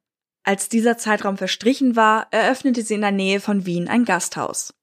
Als 0.45 0.69
dieser 0.69 0.99
Zeitraum 0.99 1.37
verstrichen 1.37 1.97
war, 1.97 2.29
eröffnete 2.31 2.83
sie 2.83 2.95
in 2.95 3.01
der 3.01 3.11
Nähe 3.11 3.41
von 3.41 3.67
Wien 3.67 3.89
ein 3.89 4.05
Gasthaus. 4.05 4.75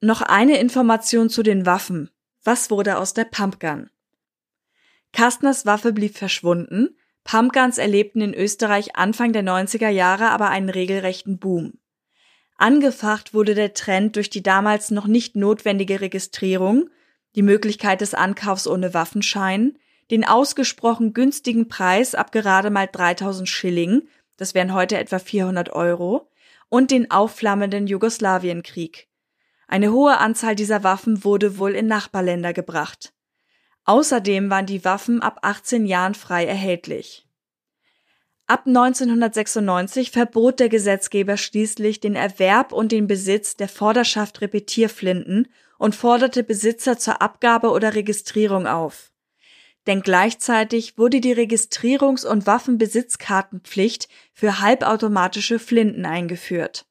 Noch 0.00 0.20
eine 0.20 0.58
Information 0.58 1.30
zu 1.30 1.42
den 1.42 1.64
Waffen. 1.64 2.10
Was 2.44 2.70
wurde 2.70 2.98
aus 2.98 3.14
der 3.14 3.24
Pumpgun? 3.24 3.88
Kastners 5.12 5.64
Waffe 5.64 5.92
blieb 5.92 6.16
verschwunden. 6.16 6.96
Pumpguns 7.22 7.78
erlebten 7.78 8.20
in 8.20 8.34
Österreich 8.34 8.96
Anfang 8.96 9.32
der 9.32 9.44
90er 9.44 9.88
Jahre 9.88 10.30
aber 10.30 10.48
einen 10.48 10.68
regelrechten 10.68 11.38
Boom. 11.38 11.74
Angefacht 12.56 13.32
wurde 13.32 13.54
der 13.54 13.74
Trend 13.74 14.16
durch 14.16 14.28
die 14.28 14.42
damals 14.42 14.90
noch 14.90 15.06
nicht 15.06 15.36
notwendige 15.36 16.00
Registrierung, 16.00 16.90
die 17.36 17.42
Möglichkeit 17.42 18.00
des 18.00 18.14
Ankaufs 18.14 18.66
ohne 18.66 18.92
Waffenschein, 18.92 19.78
den 20.10 20.24
ausgesprochen 20.24 21.12
günstigen 21.12 21.68
Preis 21.68 22.14
ab 22.14 22.32
gerade 22.32 22.70
mal 22.70 22.88
3000 22.90 23.48
Schilling, 23.48 24.08
das 24.36 24.54
wären 24.54 24.74
heute 24.74 24.98
etwa 24.98 25.18
400 25.18 25.70
Euro, 25.70 26.28
und 26.68 26.90
den 26.90 27.10
aufflammenden 27.10 27.86
Jugoslawienkrieg. 27.86 29.08
Eine 29.72 29.90
hohe 29.90 30.18
Anzahl 30.18 30.54
dieser 30.54 30.84
Waffen 30.84 31.24
wurde 31.24 31.56
wohl 31.56 31.74
in 31.74 31.86
Nachbarländer 31.86 32.52
gebracht. 32.52 33.14
Außerdem 33.86 34.50
waren 34.50 34.66
die 34.66 34.84
Waffen 34.84 35.22
ab 35.22 35.38
18 35.40 35.86
Jahren 35.86 36.14
frei 36.14 36.44
erhältlich. 36.44 37.26
Ab 38.46 38.64
1996 38.66 40.10
verbot 40.10 40.60
der 40.60 40.68
Gesetzgeber 40.68 41.38
schließlich 41.38 42.00
den 42.00 42.16
Erwerb 42.16 42.72
und 42.72 42.92
den 42.92 43.06
Besitz 43.06 43.56
der 43.56 43.66
Vorderschaft 43.66 44.42
Repetierflinten 44.42 45.48
und 45.78 45.96
forderte 45.96 46.44
Besitzer 46.44 46.98
zur 46.98 47.22
Abgabe 47.22 47.70
oder 47.70 47.94
Registrierung 47.94 48.66
auf. 48.66 49.10
Denn 49.86 50.02
gleichzeitig 50.02 50.98
wurde 50.98 51.22
die 51.22 51.34
Registrierungs- 51.34 52.26
und 52.26 52.46
Waffenbesitzkartenpflicht 52.46 54.10
für 54.34 54.60
halbautomatische 54.60 55.58
Flinten 55.58 56.04
eingeführt. 56.04 56.84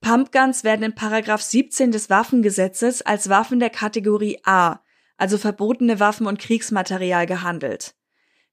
Pumpguns 0.00 0.64
werden 0.64 0.82
in 0.82 0.94
Paragraph 0.94 1.42
17 1.42 1.92
des 1.92 2.08
Waffengesetzes 2.08 3.02
als 3.02 3.28
Waffen 3.28 3.60
der 3.60 3.70
Kategorie 3.70 4.38
A, 4.44 4.80
also 5.16 5.38
verbotene 5.38 6.00
Waffen 6.00 6.26
und 6.26 6.38
Kriegsmaterial 6.38 7.26
gehandelt. 7.26 7.94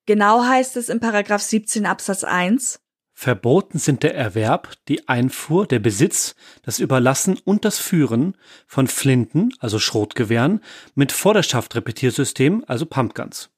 Genau 0.05 0.43
heißt 0.43 0.77
es 0.77 0.89
in 0.89 0.99
Paragraph 0.99 1.41
17 1.41 1.85
Absatz 1.85 2.23
1 2.23 2.79
Verboten 3.17 3.79
sind 3.79 4.03
der 4.03 4.13
Erwerb, 4.13 4.73
die 4.89 5.07
Einfuhr, 5.07 5.65
der 5.65 5.79
Besitz, 5.79 6.35
das 6.63 6.79
Überlassen 6.79 7.39
und 7.45 7.63
das 7.63 7.79
Führen 7.79 8.35
von 8.67 8.87
Flinten, 8.87 9.53
also 9.59 9.79
Schrotgewehren, 9.79 10.59
mit 10.95 11.13
Vorderschaft-Repetiersystem, 11.13 12.65
also 12.67 12.85
Pumpguns. 12.85 13.49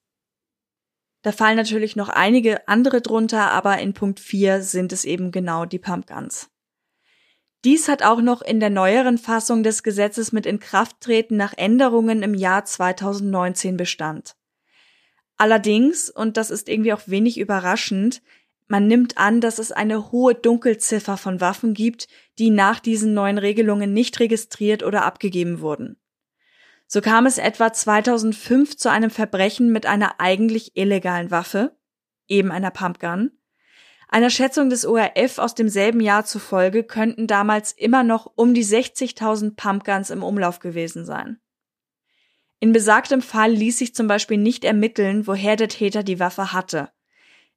Da 1.22 1.32
fallen 1.32 1.56
natürlich 1.56 1.96
noch 1.96 2.08
einige 2.08 2.68
andere 2.68 3.02
drunter, 3.02 3.50
aber 3.50 3.78
in 3.78 3.94
Punkt 3.94 4.20
4 4.20 4.62
sind 4.62 4.92
es 4.92 5.04
eben 5.04 5.32
genau 5.32 5.64
die 5.64 5.80
Pumpguns. 5.80 6.50
Dies 7.64 7.88
hat 7.88 8.02
auch 8.02 8.20
noch 8.20 8.40
in 8.40 8.60
der 8.60 8.70
neueren 8.70 9.18
Fassung 9.18 9.62
des 9.62 9.82
Gesetzes 9.82 10.30
mit 10.30 10.46
Inkrafttreten 10.46 11.36
nach 11.36 11.54
Änderungen 11.56 12.22
im 12.22 12.34
Jahr 12.34 12.64
2019 12.64 13.76
Bestand. 13.76 14.36
Allerdings, 15.36 16.10
und 16.10 16.36
das 16.36 16.50
ist 16.50 16.68
irgendwie 16.68 16.92
auch 16.92 17.02
wenig 17.06 17.38
überraschend, 17.38 18.22
man 18.68 18.86
nimmt 18.86 19.16
an, 19.16 19.40
dass 19.40 19.58
es 19.58 19.72
eine 19.72 20.12
hohe 20.12 20.34
Dunkelziffer 20.34 21.16
von 21.16 21.40
Waffen 21.40 21.72
gibt, 21.72 22.06
die 22.38 22.50
nach 22.50 22.80
diesen 22.80 23.14
neuen 23.14 23.38
Regelungen 23.38 23.94
nicht 23.94 24.20
registriert 24.20 24.82
oder 24.82 25.04
abgegeben 25.04 25.60
wurden. 25.60 25.96
So 26.86 27.00
kam 27.00 27.26
es 27.26 27.38
etwa 27.38 27.72
2005 27.72 28.76
zu 28.76 28.90
einem 28.90 29.10
Verbrechen 29.10 29.72
mit 29.72 29.86
einer 29.86 30.20
eigentlich 30.20 30.76
illegalen 30.76 31.30
Waffe, 31.30 31.76
eben 32.28 32.50
einer 32.50 32.70
Pumpgun. 32.70 33.37
Einer 34.10 34.30
Schätzung 34.30 34.70
des 34.70 34.86
ORF 34.86 35.36
aus 35.36 35.54
demselben 35.54 36.00
Jahr 36.00 36.24
zufolge 36.24 36.82
könnten 36.82 37.26
damals 37.26 37.72
immer 37.72 38.02
noch 38.02 38.32
um 38.36 38.54
die 38.54 38.64
60.000 38.64 39.54
Pumpguns 39.54 40.08
im 40.08 40.22
Umlauf 40.22 40.60
gewesen 40.60 41.04
sein. 41.04 41.38
In 42.58 42.72
besagtem 42.72 43.20
Fall 43.20 43.52
ließ 43.52 43.78
sich 43.78 43.94
zum 43.94 44.08
Beispiel 44.08 44.38
nicht 44.38 44.64
ermitteln, 44.64 45.26
woher 45.26 45.56
der 45.56 45.68
Täter 45.68 46.02
die 46.02 46.18
Waffe 46.18 46.54
hatte. 46.54 46.88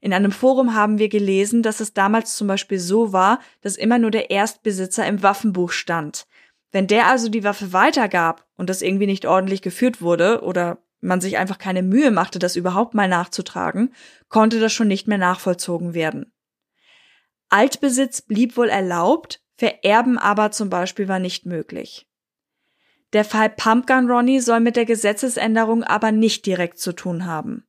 In 0.01 0.13
einem 0.13 0.31
Forum 0.31 0.75
haben 0.75 0.97
wir 0.97 1.07
gelesen, 1.07 1.63
dass 1.63 1.79
es 1.79 1.93
damals 1.93 2.35
zum 2.35 2.47
Beispiel 2.47 2.79
so 2.79 3.13
war, 3.13 3.39
dass 3.61 3.77
immer 3.77 3.97
nur 3.97 4.11
der 4.11 4.29
Erstbesitzer 4.29 5.07
im 5.07 5.23
Waffenbuch 5.23 5.71
stand. 5.71 6.27
Wenn 6.71 6.87
der 6.87 7.07
also 7.07 7.29
die 7.29 7.43
Waffe 7.45 7.71
weitergab 7.71 8.45
und 8.57 8.69
das 8.69 8.81
irgendwie 8.81 9.05
nicht 9.05 9.25
ordentlich 9.25 9.61
geführt 9.61 10.01
wurde 10.01 10.41
oder 10.41 10.79
man 10.99 11.21
sich 11.21 11.37
einfach 11.37 11.57
keine 11.57 11.81
Mühe 11.81 12.11
machte, 12.11 12.39
das 12.39 12.55
überhaupt 12.55 12.93
mal 12.93 13.07
nachzutragen, 13.07 13.93
konnte 14.27 14.59
das 14.59 14.73
schon 14.73 14.87
nicht 14.87 15.07
mehr 15.07 15.17
nachvollzogen 15.17 15.93
werden. 15.93 16.31
Altbesitz 17.51 18.21
blieb 18.21 18.57
wohl 18.57 18.69
erlaubt, 18.69 19.41
Vererben 19.61 20.17
aber 20.17 20.49
zum 20.49 20.71
Beispiel 20.71 21.07
war 21.07 21.19
nicht 21.19 21.45
möglich. 21.45 22.07
Der 23.13 23.23
Fall 23.23 23.47
Pumpgun 23.47 24.09
Ronnie 24.09 24.39
soll 24.39 24.59
mit 24.59 24.75
der 24.75 24.85
Gesetzesänderung 24.85 25.83
aber 25.83 26.11
nicht 26.11 26.47
direkt 26.47 26.79
zu 26.79 26.93
tun 26.93 27.27
haben. 27.27 27.67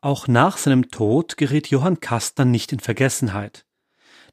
Auch 0.00 0.28
nach 0.28 0.58
seinem 0.58 0.90
Tod 0.90 1.36
geriet 1.36 1.66
Johann 1.68 1.98
Kastner 1.98 2.44
nicht 2.44 2.72
in 2.72 2.78
Vergessenheit. 2.78 3.66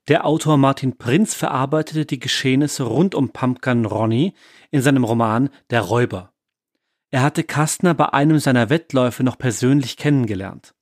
Der 0.08 0.26
Autor 0.26 0.58
Martin 0.58 1.00
Prinz 1.00 1.34
verarbeitete 1.34 2.06
die 2.06 2.20
Geschehnisse 2.20 2.84
rund 2.84 3.16
um 3.16 3.30
Pumpkin 3.30 3.86
Ronny 3.86 4.36
in 4.70 4.84
seinem 4.84 5.04
Roman 5.04 5.50
Der 5.72 5.82
Räuber. 5.82 6.32
Er 7.10 7.24
hatte 7.24 7.44
Kastner 7.44 7.96
bei 7.96 8.14
einem 8.14 8.38
seiner 8.38 8.70
Wettläufe 8.70 9.24
noch 9.24 9.40
persönlich 9.40 9.98
kennengelernt. 9.98 10.76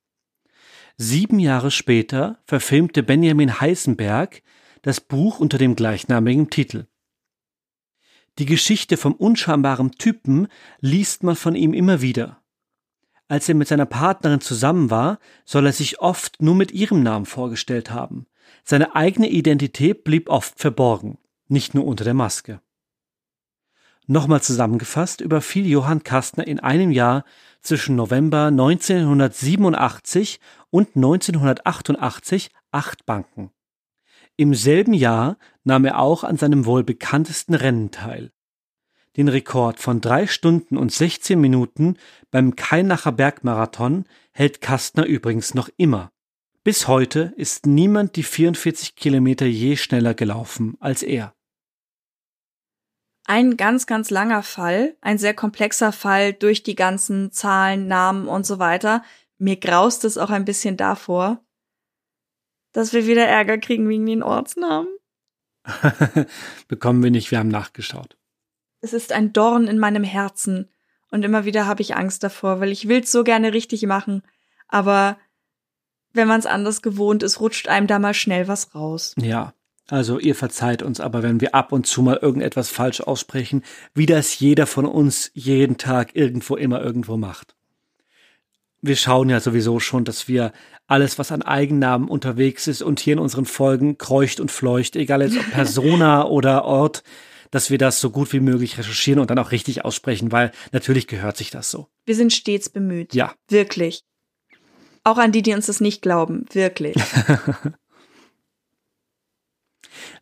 Sieben 1.00 1.38
Jahre 1.38 1.70
später 1.70 2.40
verfilmte 2.44 3.04
Benjamin 3.04 3.60
Heisenberg 3.60 4.42
das 4.82 5.00
Buch 5.00 5.38
unter 5.38 5.56
dem 5.56 5.76
gleichnamigen 5.76 6.50
Titel. 6.50 6.88
Die 8.40 8.46
Geschichte 8.46 8.96
vom 8.96 9.12
unschambaren 9.12 9.92
Typen 9.92 10.48
liest 10.80 11.22
man 11.22 11.36
von 11.36 11.54
ihm 11.54 11.72
immer 11.72 12.02
wieder. 12.02 12.42
Als 13.28 13.48
er 13.48 13.54
mit 13.54 13.68
seiner 13.68 13.86
Partnerin 13.86 14.40
zusammen 14.40 14.90
war, 14.90 15.20
soll 15.44 15.66
er 15.66 15.72
sich 15.72 16.00
oft 16.00 16.42
nur 16.42 16.56
mit 16.56 16.72
ihrem 16.72 17.04
Namen 17.04 17.26
vorgestellt 17.26 17.92
haben. 17.92 18.26
Seine 18.64 18.96
eigene 18.96 19.28
Identität 19.28 20.02
blieb 20.02 20.28
oft 20.28 20.58
verborgen, 20.58 21.18
nicht 21.46 21.74
nur 21.74 21.86
unter 21.86 22.02
der 22.02 22.14
Maske. 22.14 22.60
Nochmal 24.10 24.40
zusammengefasst 24.40 25.20
überfiel 25.20 25.66
Johann 25.66 26.02
Kastner 26.02 26.46
in 26.46 26.60
einem 26.60 26.90
Jahr 26.90 27.24
zwischen 27.60 27.94
November 27.94 28.46
1987 28.46 30.40
und 30.70 30.96
1988 30.96 32.50
acht 32.72 33.04
Banken. 33.04 33.50
Im 34.36 34.54
selben 34.54 34.94
Jahr 34.94 35.36
nahm 35.62 35.84
er 35.84 35.98
auch 35.98 36.24
an 36.24 36.38
seinem 36.38 36.64
wohl 36.64 36.84
bekanntesten 36.84 37.52
Rennen 37.52 37.90
teil. 37.90 38.32
Den 39.18 39.28
Rekord 39.28 39.78
von 39.78 40.00
drei 40.00 40.26
Stunden 40.26 40.78
und 40.78 40.90
16 40.90 41.38
Minuten 41.38 41.98
beim 42.30 42.56
Kainacher 42.56 43.12
Bergmarathon 43.12 44.06
hält 44.32 44.62
Kastner 44.62 45.04
übrigens 45.04 45.52
noch 45.52 45.68
immer. 45.76 46.12
Bis 46.64 46.88
heute 46.88 47.34
ist 47.36 47.66
niemand 47.66 48.16
die 48.16 48.22
44 48.22 48.96
Kilometer 48.96 49.44
je 49.44 49.76
schneller 49.76 50.14
gelaufen 50.14 50.78
als 50.80 51.02
er. 51.02 51.34
Ein 53.30 53.58
ganz, 53.58 53.86
ganz 53.86 54.08
langer 54.08 54.42
Fall, 54.42 54.96
ein 55.02 55.18
sehr 55.18 55.34
komplexer 55.34 55.92
Fall 55.92 56.32
durch 56.32 56.62
die 56.62 56.74
ganzen 56.74 57.30
Zahlen, 57.30 57.86
Namen 57.86 58.26
und 58.26 58.46
so 58.46 58.58
weiter. 58.58 59.04
Mir 59.36 59.56
graust 59.56 60.06
es 60.06 60.16
auch 60.16 60.30
ein 60.30 60.46
bisschen 60.46 60.78
davor, 60.78 61.44
dass 62.72 62.94
wir 62.94 63.06
wieder 63.06 63.26
Ärger 63.26 63.58
kriegen 63.58 63.86
wegen 63.86 64.06
den 64.06 64.22
Ortsnamen. 64.22 64.88
Bekommen 66.68 67.02
wir 67.02 67.10
nicht, 67.10 67.30
wir 67.30 67.38
haben 67.38 67.50
nachgeschaut. 67.50 68.16
Es 68.80 68.94
ist 68.94 69.12
ein 69.12 69.34
Dorn 69.34 69.68
in 69.68 69.78
meinem 69.78 70.04
Herzen 70.04 70.70
und 71.10 71.22
immer 71.22 71.44
wieder 71.44 71.66
habe 71.66 71.82
ich 71.82 71.96
Angst 71.96 72.24
davor, 72.24 72.60
weil 72.60 72.72
ich 72.72 72.88
will's 72.88 73.12
so 73.12 73.24
gerne 73.24 73.52
richtig 73.52 73.82
machen, 73.82 74.22
aber 74.68 75.18
wenn 76.14 76.28
man 76.28 76.40
es 76.40 76.46
anders 76.46 76.80
gewohnt 76.80 77.22
ist, 77.22 77.40
rutscht 77.40 77.68
einem 77.68 77.88
da 77.88 77.98
mal 77.98 78.14
schnell 78.14 78.48
was 78.48 78.74
raus. 78.74 79.14
Ja, 79.18 79.52
also 79.90 80.18
ihr 80.18 80.34
verzeiht 80.34 80.82
uns 80.82 81.00
aber, 81.00 81.22
wenn 81.22 81.40
wir 81.40 81.54
ab 81.54 81.72
und 81.72 81.86
zu 81.86 82.02
mal 82.02 82.18
irgendetwas 82.20 82.68
falsch 82.68 83.00
aussprechen, 83.00 83.62
wie 83.94 84.06
das 84.06 84.38
jeder 84.38 84.66
von 84.66 84.84
uns 84.84 85.30
jeden 85.34 85.78
Tag 85.78 86.14
irgendwo 86.14 86.56
immer 86.56 86.82
irgendwo 86.82 87.16
macht. 87.16 87.54
Wir 88.82 88.96
schauen 88.96 89.30
ja 89.30 89.40
sowieso 89.40 89.80
schon, 89.80 90.04
dass 90.04 90.28
wir 90.28 90.52
alles, 90.86 91.18
was 91.18 91.32
an 91.32 91.42
Eigennamen 91.42 92.08
unterwegs 92.08 92.66
ist 92.66 92.82
und 92.82 93.00
hier 93.00 93.14
in 93.14 93.18
unseren 93.18 93.46
Folgen 93.46 93.98
kreucht 93.98 94.40
und 94.40 94.50
fleucht, 94.50 94.94
egal 94.94 95.22
jetzt 95.22 95.38
ob 95.38 95.50
Persona 95.50 96.26
oder 96.26 96.64
Ort, 96.64 97.02
dass 97.50 97.70
wir 97.70 97.78
das 97.78 97.98
so 97.98 98.10
gut 98.10 98.32
wie 98.34 98.40
möglich 98.40 98.76
recherchieren 98.76 99.20
und 99.20 99.30
dann 99.30 99.38
auch 99.38 99.52
richtig 99.52 99.86
aussprechen, 99.86 100.32
weil 100.32 100.52
natürlich 100.70 101.06
gehört 101.06 101.38
sich 101.38 101.50
das 101.50 101.70
so. 101.70 101.88
Wir 102.04 102.14
sind 102.14 102.32
stets 102.32 102.68
bemüht. 102.68 103.14
Ja. 103.14 103.34
Wirklich. 103.48 104.04
Auch 105.02 105.16
an 105.16 105.32
die, 105.32 105.42
die 105.42 105.54
uns 105.54 105.66
das 105.66 105.80
nicht 105.80 106.02
glauben. 106.02 106.44
Wirklich. 106.52 106.96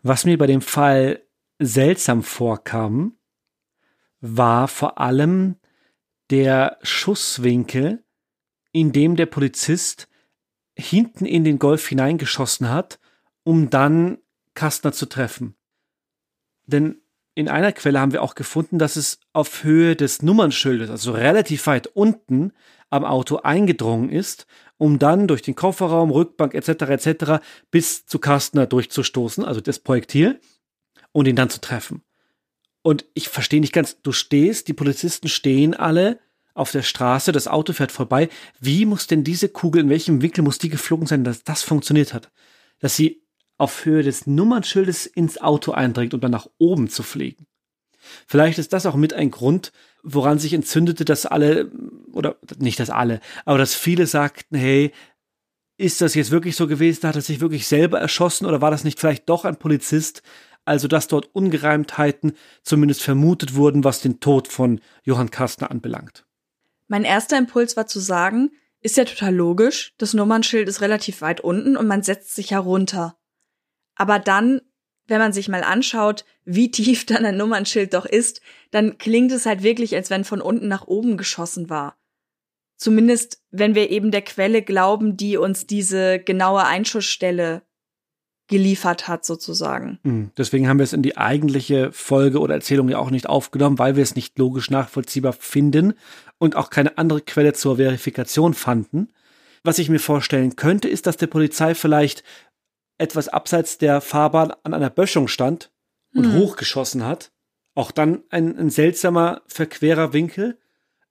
Was 0.08 0.24
mir 0.24 0.38
bei 0.38 0.46
dem 0.46 0.60
Fall 0.60 1.20
seltsam 1.58 2.22
vorkam, 2.22 3.18
war 4.20 4.68
vor 4.68 5.00
allem 5.00 5.56
der 6.30 6.78
Schusswinkel, 6.82 8.04
in 8.70 8.92
dem 8.92 9.16
der 9.16 9.26
Polizist 9.26 10.06
hinten 10.78 11.26
in 11.26 11.42
den 11.42 11.58
Golf 11.58 11.88
hineingeschossen 11.88 12.70
hat, 12.70 13.00
um 13.42 13.68
dann 13.68 14.18
Kastner 14.54 14.92
zu 14.92 15.06
treffen. 15.06 15.56
Denn 16.66 17.00
in 17.34 17.48
einer 17.48 17.72
Quelle 17.72 17.98
haben 17.98 18.12
wir 18.12 18.22
auch 18.22 18.36
gefunden, 18.36 18.78
dass 18.78 18.94
es 18.94 19.18
auf 19.32 19.64
Höhe 19.64 19.96
des 19.96 20.22
Nummernschildes, 20.22 20.88
also 20.88 21.10
relativ 21.10 21.66
weit 21.66 21.88
unten 21.88 22.52
am 22.90 23.04
Auto 23.04 23.38
eingedrungen 23.38 24.10
ist, 24.10 24.46
um 24.78 24.98
dann 24.98 25.26
durch 25.26 25.42
den 25.42 25.54
Kofferraum, 25.54 26.10
Rückbank 26.10 26.54
etc. 26.54 26.68
etc. 26.82 27.44
bis 27.70 28.06
zu 28.06 28.18
Kastner 28.18 28.66
durchzustoßen, 28.66 29.44
also 29.44 29.60
das 29.60 29.78
Projektil, 29.78 30.40
und 31.12 31.26
ihn 31.26 31.36
dann 31.36 31.50
zu 31.50 31.60
treffen. 31.60 32.02
Und 32.82 33.04
ich 33.14 33.28
verstehe 33.28 33.60
nicht 33.60 33.72
ganz, 33.72 34.00
du 34.02 34.12
stehst, 34.12 34.68
die 34.68 34.74
Polizisten 34.74 35.28
stehen 35.28 35.74
alle 35.74 36.20
auf 36.54 36.70
der 36.72 36.82
Straße, 36.82 37.32
das 37.32 37.48
Auto 37.48 37.72
fährt 37.72 37.92
vorbei. 37.92 38.28
Wie 38.60 38.86
muss 38.86 39.06
denn 39.06 39.24
diese 39.24 39.48
Kugel, 39.48 39.82
in 39.82 39.90
welchem 39.90 40.22
Winkel 40.22 40.42
muss 40.42 40.58
die 40.58 40.68
geflogen 40.68 41.06
sein, 41.06 41.24
dass 41.24 41.44
das 41.44 41.62
funktioniert 41.62 42.14
hat? 42.14 42.30
Dass 42.78 42.96
sie 42.96 43.22
auf 43.58 43.84
Höhe 43.84 44.02
des 44.02 44.26
Nummernschildes 44.26 45.06
ins 45.06 45.38
Auto 45.40 45.72
eindringt, 45.72 46.14
um 46.14 46.20
dann 46.20 46.30
nach 46.30 46.46
oben 46.58 46.88
zu 46.88 47.02
fliegen. 47.02 47.46
Vielleicht 48.26 48.58
ist 48.58 48.72
das 48.72 48.86
auch 48.86 48.94
mit 48.94 49.12
ein 49.12 49.30
Grund, 49.30 49.72
woran 50.02 50.38
sich 50.38 50.52
entzündete, 50.52 51.04
dass 51.04 51.26
alle, 51.26 51.70
oder 52.16 52.36
nicht 52.58 52.80
dass 52.80 52.90
alle, 52.90 53.20
aber 53.44 53.58
dass 53.58 53.74
viele 53.74 54.06
sagten, 54.06 54.56
hey, 54.56 54.92
ist 55.76 56.00
das 56.00 56.14
jetzt 56.14 56.30
wirklich 56.30 56.56
so 56.56 56.66
gewesen? 56.66 57.06
Hat 57.06 57.16
er 57.16 57.22
sich 57.22 57.40
wirklich 57.40 57.66
selber 57.66 58.00
erschossen 58.00 58.46
oder 58.46 58.60
war 58.60 58.70
das 58.70 58.84
nicht 58.84 58.98
vielleicht 58.98 59.28
doch 59.28 59.44
ein 59.44 59.56
Polizist? 59.56 60.22
Also, 60.64 60.88
dass 60.88 61.06
dort 61.06 61.32
Ungereimtheiten 61.34 62.32
zumindest 62.62 63.02
vermutet 63.02 63.54
wurden, 63.54 63.84
was 63.84 64.00
den 64.00 64.18
Tod 64.18 64.48
von 64.48 64.80
Johann 65.04 65.30
Kastner 65.30 65.70
anbelangt. 65.70 66.24
Mein 66.88 67.04
erster 67.04 67.38
Impuls 67.38 67.76
war 67.76 67.86
zu 67.86 68.00
sagen, 68.00 68.50
ist 68.80 68.96
ja 68.96 69.04
total 69.04 69.34
logisch, 69.34 69.94
das 69.98 70.14
Nummernschild 70.14 70.68
ist 70.68 70.80
relativ 70.80 71.20
weit 71.20 71.40
unten 71.40 71.76
und 71.76 71.86
man 71.86 72.02
setzt 72.02 72.34
sich 72.34 72.50
herunter. 72.50 73.16
Aber 73.94 74.18
dann, 74.18 74.60
wenn 75.06 75.18
man 75.18 75.32
sich 75.32 75.48
mal 75.48 75.62
anschaut, 75.62 76.24
wie 76.44 76.70
tief 76.70 77.06
dann 77.06 77.24
ein 77.24 77.36
Nummernschild 77.36 77.94
doch 77.94 78.06
ist, 78.06 78.40
dann 78.70 78.98
klingt 78.98 79.32
es 79.32 79.46
halt 79.46 79.62
wirklich, 79.62 79.94
als 79.94 80.10
wenn 80.10 80.24
von 80.24 80.40
unten 80.40 80.68
nach 80.68 80.86
oben 80.86 81.16
geschossen 81.16 81.70
war. 81.70 81.96
Zumindest, 82.76 83.42
wenn 83.50 83.74
wir 83.74 83.90
eben 83.90 84.10
der 84.10 84.22
Quelle 84.22 84.62
glauben, 84.62 85.16
die 85.16 85.36
uns 85.36 85.66
diese 85.66 86.18
genaue 86.18 86.64
Einschussstelle 86.64 87.62
geliefert 88.48 89.08
hat, 89.08 89.24
sozusagen. 89.24 89.98
Hm, 90.04 90.30
deswegen 90.36 90.68
haben 90.68 90.78
wir 90.78 90.84
es 90.84 90.92
in 90.92 91.02
die 91.02 91.16
eigentliche 91.16 91.90
Folge 91.92 92.38
oder 92.38 92.54
Erzählung 92.54 92.88
ja 92.88 92.98
auch 92.98 93.10
nicht 93.10 93.28
aufgenommen, 93.28 93.78
weil 93.78 93.96
wir 93.96 94.02
es 94.02 94.14
nicht 94.14 94.38
logisch 94.38 94.70
nachvollziehbar 94.70 95.32
finden 95.32 95.94
und 96.38 96.54
auch 96.54 96.70
keine 96.70 96.96
andere 96.98 97.22
Quelle 97.22 97.54
zur 97.54 97.76
Verifikation 97.76 98.54
fanden. 98.54 99.12
Was 99.64 99.78
ich 99.78 99.88
mir 99.88 99.98
vorstellen 99.98 100.54
könnte, 100.54 100.88
ist, 100.88 101.06
dass 101.06 101.16
der 101.16 101.26
Polizei 101.26 101.74
vielleicht 101.74 102.22
etwas 102.98 103.28
abseits 103.28 103.78
der 103.78 104.00
Fahrbahn 104.00 104.52
an 104.62 104.74
einer 104.74 104.90
Böschung 104.90 105.28
stand 105.28 105.72
und 106.14 106.26
hm. 106.26 106.34
hochgeschossen 106.34 107.04
hat. 107.04 107.32
Auch 107.74 107.90
dann 107.90 108.22
ein, 108.30 108.56
ein 108.56 108.70
seltsamer, 108.70 109.42
verquerer 109.46 110.12
Winkel. 110.12 110.58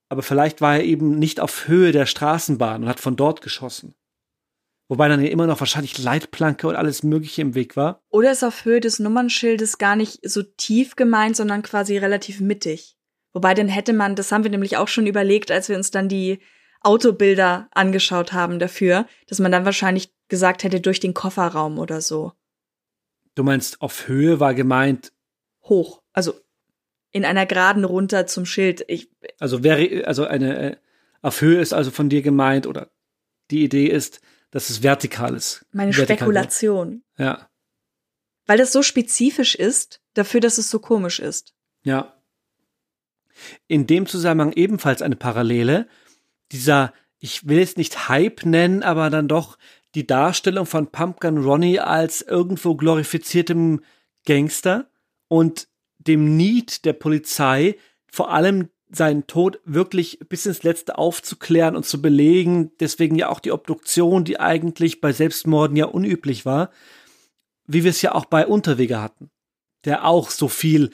Aber 0.10 0.22
vielleicht 0.22 0.62
war 0.62 0.76
er 0.76 0.84
eben 0.84 1.18
nicht 1.18 1.40
auf 1.40 1.68
Höhe 1.68 1.92
der 1.92 2.06
Straßenbahn 2.06 2.84
und 2.84 2.90
hat 2.90 3.00
von 3.00 3.16
dort 3.16 3.42
geschossen. 3.42 3.96
Wobei 4.88 5.08
dann 5.08 5.24
ja 5.24 5.32
immer 5.32 5.48
noch 5.48 5.60
wahrscheinlich 5.60 5.98
Leitplanke 5.98 6.68
und 6.68 6.76
alles 6.76 7.02
Mögliche 7.02 7.42
im 7.42 7.56
Weg 7.56 7.76
war. 7.76 8.04
Oder 8.10 8.32
ist 8.32 8.44
auf 8.44 8.66
Höhe 8.66 8.80
des 8.80 9.00
Nummernschildes 9.00 9.80
gar 9.80 9.96
nicht 9.96 10.20
so 10.22 10.44
tief 10.44 10.96
gemeint, 10.96 11.36
sondern 11.36 11.64
quasi 11.64 11.98
relativ 11.98 12.40
mittig. 12.40 12.96
Wobei 13.34 13.56
dann 13.56 13.68
hätte 13.68 13.94
man, 13.94 14.16
das 14.16 14.32
haben 14.32 14.44
wir 14.44 14.52
nämlich 14.52 14.78
auch 14.78 14.88
schon 14.88 15.08
überlegt, 15.08 15.50
als 15.50 15.70
wir 15.70 15.76
uns 15.76 15.90
dann 15.90 16.08
die 16.08 16.40
Autobilder 16.82 17.68
angeschaut 17.72 18.32
haben 18.32 18.60
dafür, 18.60 19.08
dass 19.28 19.40
man 19.40 19.52
dann 19.52 19.66
wahrscheinlich 19.66 20.14
gesagt 20.28 20.64
hätte 20.64 20.80
durch 20.80 21.00
den 21.00 21.16
Kofferraum 21.16 21.80
oder 21.80 22.00
so. 22.00 22.34
Du 23.34 23.44
meinst, 23.44 23.82
auf 23.82 24.08
Höhe 24.08 24.40
war 24.40 24.54
gemeint 24.54 25.12
hoch, 25.64 26.02
also 26.14 26.36
in 27.16 27.24
einer 27.24 27.46
Geraden 27.46 27.86
runter 27.86 28.28
zum 28.28 28.46
Schild. 28.46 28.84
Ich, 28.90 29.10
also 29.40 29.64
wäre, 29.64 30.06
also 30.06 30.26
eine, 30.26 30.72
äh, 30.72 30.76
auf 31.22 31.40
Höhe 31.40 31.62
ist 31.62 31.72
also 31.72 31.90
von 31.90 32.10
dir 32.10 32.22
gemeint 32.22 32.68
oder 32.68 32.92
die 33.52 33.64
Idee 33.64 33.88
ist, 33.88 34.20
dass 34.52 34.70
es 34.70 34.84
vertikal 34.84 35.34
ist. 35.34 35.66
Meine 35.72 35.96
vertikal 35.96 36.18
Spekulation. 36.18 37.04
Wird. 37.16 37.30
Ja. 37.30 37.50
Weil 38.46 38.58
das 38.58 38.74
so 38.74 38.84
spezifisch 38.84 39.56
ist, 39.56 40.02
dafür, 40.14 40.42
dass 40.42 40.58
es 40.58 40.70
so 40.70 40.80
komisch 40.80 41.22
ist. 41.22 41.54
Ja. 41.84 42.22
In 43.68 43.88
dem 43.88 44.08
Zusammenhang 44.08 44.52
ebenfalls 44.52 45.02
eine 45.02 45.16
Parallele. 45.16 45.88
Dieser, 46.52 46.94
ich 47.20 47.48
will 47.48 47.60
es 47.60 47.78
nicht 47.78 48.10
Hype 48.10 48.46
nennen, 48.46 48.84
aber 48.84 49.10
dann 49.10 49.30
doch 49.30 49.58
die 49.96 50.06
Darstellung 50.06 50.66
von 50.66 50.92
Pumpkin 50.92 51.38
Ronnie 51.38 51.80
als 51.80 52.22
irgendwo 52.22 52.76
glorifiziertem 52.76 53.86
Gangster 54.26 54.90
und 55.30 55.70
dem 56.08 56.38
Need 56.38 56.86
der 56.86 56.94
Polizei, 56.94 57.78
vor 58.12 58.32
allem 58.32 58.70
seinen 58.90 59.28
Tod 59.28 59.60
wirklich 59.66 60.20
bis 60.30 60.46
ins 60.46 60.64
Letzte 60.64 60.98
aufzuklären 60.98 61.76
und 61.76 61.86
zu 61.86 62.02
belegen. 62.02 62.72
Deswegen 62.80 63.16
ja 63.16 63.30
auch 63.30 63.40
die 63.40 63.52
Obduktion, 63.52 64.24
die 64.24 64.40
eigentlich 64.40 65.02
bei 65.02 65.12
Selbstmorden 65.12 65.76
ja 65.76 65.86
unüblich 65.86 66.46
war, 66.46 66.72
wie 67.68 67.84
wir 67.84 67.90
es 67.90 68.02
ja 68.02 68.14
auch 68.14 68.26
bei 68.26 68.46
Unterweger 68.46 69.02
hatten, 69.02 69.32
der 69.86 70.06
auch 70.06 70.30
so 70.30 70.48
viel 70.48 70.92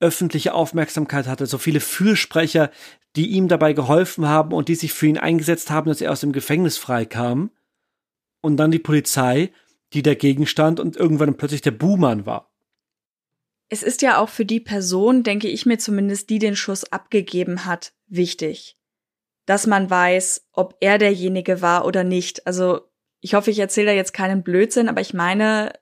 öffentliche 0.00 0.54
Aufmerksamkeit 0.54 1.26
hatte, 1.26 1.46
so 1.46 1.58
viele 1.58 1.80
Fürsprecher, 1.80 2.70
die 3.16 3.28
ihm 3.28 3.48
dabei 3.48 3.72
geholfen 3.72 4.26
haben 4.26 4.52
und 4.52 4.68
die 4.68 4.74
sich 4.74 4.92
für 4.92 5.06
ihn 5.06 5.18
eingesetzt 5.18 5.70
haben, 5.70 5.88
dass 5.88 6.00
er 6.00 6.12
aus 6.12 6.20
dem 6.20 6.32
Gefängnis 6.32 6.76
freikam. 6.76 7.50
Und 8.42 8.58
dann 8.58 8.70
die 8.70 8.78
Polizei, 8.78 9.52
die 9.92 10.02
dagegen 10.02 10.46
stand 10.46 10.80
und 10.80 10.96
irgendwann 10.96 11.36
plötzlich 11.36 11.62
der 11.62 11.70
Buhmann 11.70 12.26
war 12.26 12.50
es 13.68 13.82
ist 13.82 14.02
ja 14.02 14.18
auch 14.18 14.28
für 14.28 14.44
die 14.44 14.60
Person, 14.60 15.22
denke 15.22 15.48
ich 15.48 15.66
mir 15.66 15.78
zumindest, 15.78 16.30
die 16.30 16.38
den 16.38 16.56
Schuss 16.56 16.84
abgegeben 16.92 17.64
hat, 17.64 17.92
wichtig. 18.06 18.76
Dass 19.44 19.66
man 19.66 19.90
weiß, 19.90 20.46
ob 20.52 20.76
er 20.80 20.98
derjenige 20.98 21.62
war 21.62 21.84
oder 21.84 22.04
nicht. 22.04 22.46
Also 22.46 22.88
ich 23.20 23.34
hoffe, 23.34 23.50
ich 23.50 23.58
erzähle 23.58 23.88
da 23.88 23.92
jetzt 23.92 24.12
keinen 24.12 24.42
Blödsinn, 24.42 24.88
aber 24.88 25.00
ich 25.00 25.14
meine, 25.14 25.72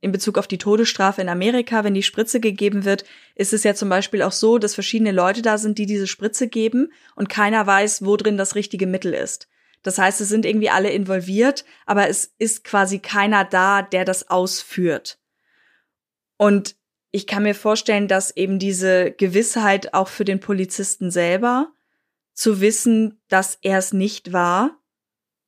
in 0.00 0.12
Bezug 0.12 0.38
auf 0.38 0.46
die 0.46 0.58
Todesstrafe 0.58 1.20
in 1.20 1.28
Amerika, 1.28 1.82
wenn 1.84 1.94
die 1.94 2.02
Spritze 2.02 2.40
gegeben 2.40 2.84
wird, 2.84 3.04
ist 3.34 3.52
es 3.52 3.64
ja 3.64 3.74
zum 3.74 3.88
Beispiel 3.88 4.22
auch 4.22 4.32
so, 4.32 4.58
dass 4.58 4.74
verschiedene 4.74 5.12
Leute 5.12 5.42
da 5.42 5.58
sind, 5.58 5.78
die 5.78 5.86
diese 5.86 6.06
Spritze 6.06 6.48
geben 6.48 6.92
und 7.16 7.28
keiner 7.28 7.66
weiß, 7.66 8.04
wo 8.04 8.16
drin 8.16 8.36
das 8.36 8.54
richtige 8.54 8.86
Mittel 8.86 9.12
ist. 9.12 9.48
Das 9.82 9.98
heißt, 9.98 10.20
es 10.20 10.28
sind 10.28 10.44
irgendwie 10.44 10.70
alle 10.70 10.90
involviert, 10.90 11.64
aber 11.86 12.08
es 12.08 12.32
ist 12.38 12.64
quasi 12.64 12.98
keiner 12.98 13.44
da, 13.44 13.82
der 13.82 14.04
das 14.04 14.28
ausführt. 14.28 15.18
Und 16.36 16.76
ich 17.10 17.26
kann 17.26 17.42
mir 17.42 17.54
vorstellen, 17.54 18.08
dass 18.08 18.36
eben 18.36 18.58
diese 18.58 19.12
Gewissheit 19.12 19.94
auch 19.94 20.08
für 20.08 20.24
den 20.24 20.40
Polizisten 20.40 21.10
selber 21.10 21.72
zu 22.34 22.60
wissen, 22.60 23.20
dass 23.28 23.58
er 23.62 23.78
es 23.78 23.92
nicht 23.92 24.32
war, 24.32 24.78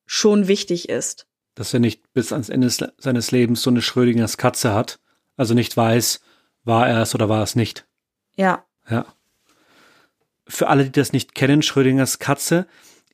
schon 0.05 0.47
wichtig 0.47 0.89
ist. 0.89 1.27
Dass 1.55 1.73
er 1.73 1.79
nicht 1.79 2.13
bis 2.13 2.31
ans 2.33 2.49
Ende 2.49 2.69
seines 2.97 3.31
Lebens 3.31 3.61
so 3.61 3.69
eine 3.69 3.81
Schrödingers 3.81 4.37
Katze 4.37 4.73
hat, 4.73 4.99
also 5.37 5.53
nicht 5.53 5.75
weiß, 5.77 6.21
war 6.63 6.87
er 6.87 7.01
es 7.01 7.15
oder 7.15 7.29
war 7.29 7.43
es 7.43 7.55
nicht. 7.55 7.87
Ja. 8.35 8.65
Ja. 8.89 9.05
Für 10.47 10.67
alle, 10.67 10.85
die 10.85 10.91
das 10.91 11.13
nicht 11.13 11.35
kennen, 11.35 11.61
Schrödingers 11.61 12.19
Katze 12.19 12.67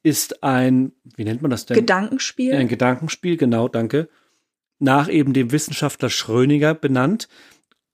ist 0.04 0.44
ein, 0.44 0.94
wie 1.16 1.26
nennt 1.26 1.42
man 1.42 1.52
das 1.52 1.66
denn? 1.66 1.76
Gedankenspiel. 1.76 2.54
Ein 2.56 2.68
Gedankenspiel, 2.68 3.38
genau, 3.38 3.68
danke. 3.68 4.10
Nach 4.80 5.10
eben 5.10 5.34
dem 5.34 5.52
Wissenschaftler 5.52 6.10
Schröninger 6.10 6.74
benannt, 6.74 7.28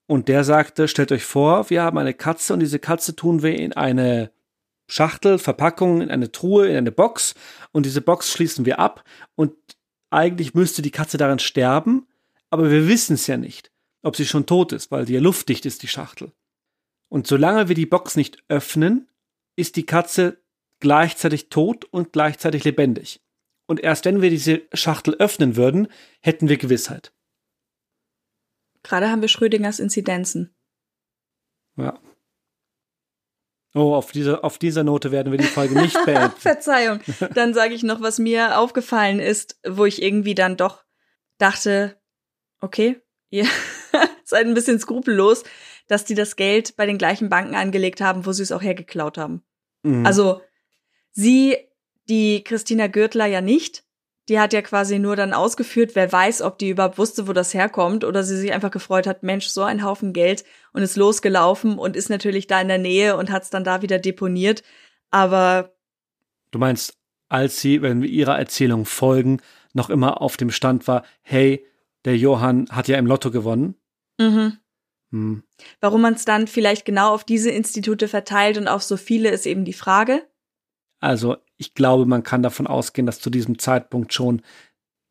und 0.07 0.27
der 0.27 0.43
sagte, 0.43 0.87
stellt 0.87 1.11
euch 1.11 1.23
vor, 1.23 1.69
wir 1.69 1.83
haben 1.83 1.97
eine 1.97 2.13
Katze 2.13 2.53
und 2.53 2.59
diese 2.59 2.79
Katze 2.79 3.15
tun 3.15 3.41
wir 3.41 3.57
in 3.57 3.73
eine 3.73 4.31
Schachtel, 4.87 5.39
Verpackung, 5.39 6.01
in 6.01 6.11
eine 6.11 6.31
Truhe, 6.31 6.67
in 6.67 6.75
eine 6.75 6.91
Box 6.91 7.35
und 7.71 7.85
diese 7.85 8.01
Box 8.01 8.31
schließen 8.31 8.65
wir 8.65 8.79
ab 8.79 9.03
und 9.35 9.53
eigentlich 10.09 10.53
müsste 10.53 10.81
die 10.81 10.91
Katze 10.91 11.17
darin 11.17 11.39
sterben, 11.39 12.07
aber 12.49 12.69
wir 12.69 12.87
wissen 12.87 13.13
es 13.15 13.27
ja 13.27 13.37
nicht, 13.37 13.71
ob 14.03 14.15
sie 14.15 14.25
schon 14.25 14.45
tot 14.45 14.73
ist, 14.73 14.91
weil 14.91 15.05
die 15.05 15.13
ja 15.13 15.19
luftdicht 15.19 15.65
ist, 15.65 15.81
die 15.81 15.87
Schachtel. 15.87 16.31
Und 17.09 17.27
solange 17.27 17.67
wir 17.67 17.75
die 17.75 17.85
Box 17.85 18.15
nicht 18.15 18.43
öffnen, 18.47 19.07
ist 19.55 19.75
die 19.75 19.85
Katze 19.85 20.37
gleichzeitig 20.79 21.49
tot 21.49 21.85
und 21.85 22.11
gleichzeitig 22.11 22.63
lebendig. 22.63 23.21
Und 23.65 23.79
erst 23.79 24.05
wenn 24.05 24.21
wir 24.21 24.29
diese 24.29 24.63
Schachtel 24.73 25.15
öffnen 25.15 25.55
würden, 25.55 25.87
hätten 26.21 26.49
wir 26.49 26.57
Gewissheit. 26.57 27.13
Gerade 28.83 29.09
haben 29.09 29.21
wir 29.21 29.29
Schrödingers 29.29 29.79
Inzidenzen. 29.79 30.55
Ja. 31.77 31.99
Oh, 33.75 33.95
auf 33.95 34.11
dieser, 34.11 34.43
auf 34.43 34.59
dieser 34.59 34.83
Note 34.83 35.11
werden 35.11 35.31
wir 35.31 35.39
die 35.39 35.45
Folge 35.45 35.79
nicht 35.81 35.97
beenden. 36.05 36.37
Verzeihung. 36.37 36.99
Dann 37.33 37.53
sage 37.53 37.73
ich 37.73 37.81
noch, 37.81 38.01
was 38.01 38.19
mir 38.19 38.59
aufgefallen 38.59 39.19
ist, 39.19 39.59
wo 39.67 39.85
ich 39.85 40.01
irgendwie 40.01 40.35
dann 40.35 40.57
doch 40.57 40.83
dachte, 41.39 41.99
okay, 42.59 43.01
ihr 43.29 43.47
seid 44.23 44.45
ein 44.45 44.53
bisschen 44.53 44.79
skrupellos, 44.79 45.43
dass 45.87 46.05
die 46.05 46.15
das 46.15 46.35
Geld 46.35 46.75
bei 46.75 46.85
den 46.85 46.99
gleichen 46.99 47.29
Banken 47.29 47.55
angelegt 47.55 47.99
haben, 47.99 48.25
wo 48.25 48.31
sie 48.31 48.43
es 48.43 48.51
auch 48.51 48.61
hergeklaut 48.61 49.17
haben. 49.17 49.43
Mhm. 49.81 50.05
Also 50.05 50.41
sie, 51.11 51.57
die 52.07 52.43
Christina 52.43 52.87
Gürtler 52.87 53.25
ja 53.25 53.41
nicht, 53.41 53.83
Die 54.29 54.39
hat 54.39 54.53
ja 54.53 54.61
quasi 54.61 54.99
nur 54.99 55.15
dann 55.15 55.33
ausgeführt, 55.33 55.91
wer 55.95 56.11
weiß, 56.11 56.41
ob 56.41 56.57
die 56.57 56.69
überhaupt 56.69 56.97
wusste, 56.97 57.27
wo 57.27 57.33
das 57.33 57.53
herkommt 57.53 58.05
oder 58.05 58.23
sie 58.23 58.37
sich 58.37 58.53
einfach 58.53 58.71
gefreut 58.71 59.05
hat, 59.05 59.21
Mensch, 59.21 59.47
so 59.47 59.63
ein 59.63 59.83
Haufen 59.83 60.13
Geld 60.13 60.45
und 60.71 60.81
ist 60.81 60.95
losgelaufen 60.95 61.77
und 61.77 61.97
ist 61.97 62.09
natürlich 62.09 62.47
da 62.47 62.61
in 62.61 62.69
der 62.69 62.77
Nähe 62.77 63.17
und 63.17 63.31
hat 63.31 63.43
es 63.43 63.49
dann 63.49 63.65
da 63.65 63.81
wieder 63.81 63.99
deponiert. 63.99 64.63
Aber. 65.11 65.73
Du 66.51 66.59
meinst, 66.59 66.97
als 67.27 67.59
sie, 67.59 67.81
wenn 67.81 68.01
wir 68.01 68.09
ihrer 68.09 68.37
Erzählung 68.39 68.85
folgen, 68.85 69.41
noch 69.73 69.89
immer 69.89 70.21
auf 70.21 70.37
dem 70.37 70.51
Stand 70.51 70.87
war, 70.87 71.03
hey, 71.21 71.65
der 72.05 72.17
Johann 72.17 72.67
hat 72.69 72.87
ja 72.87 72.97
im 72.97 73.07
Lotto 73.07 73.31
gewonnen. 73.31 73.75
Mhm. 74.19 74.57
Hm. 75.11 75.43
Warum 75.79 76.01
man 76.01 76.15
es 76.15 76.25
dann 76.25 76.47
vielleicht 76.47 76.85
genau 76.85 77.13
auf 77.13 77.23
diese 77.23 77.51
Institute 77.51 78.07
verteilt 78.07 78.57
und 78.57 78.67
auf 78.67 78.83
so 78.83 78.97
viele, 78.97 79.29
ist 79.29 79.45
eben 79.45 79.65
die 79.65 79.73
Frage. 79.73 80.27
Also 81.03 81.35
ich 81.57 81.73
glaube, 81.73 82.05
man 82.05 82.23
kann 82.23 82.43
davon 82.43 82.65
ausgehen, 82.65 83.05
dass 83.05 83.19
zu 83.19 83.29
diesem 83.29 83.59
Zeitpunkt 83.59 84.13
schon 84.13 84.41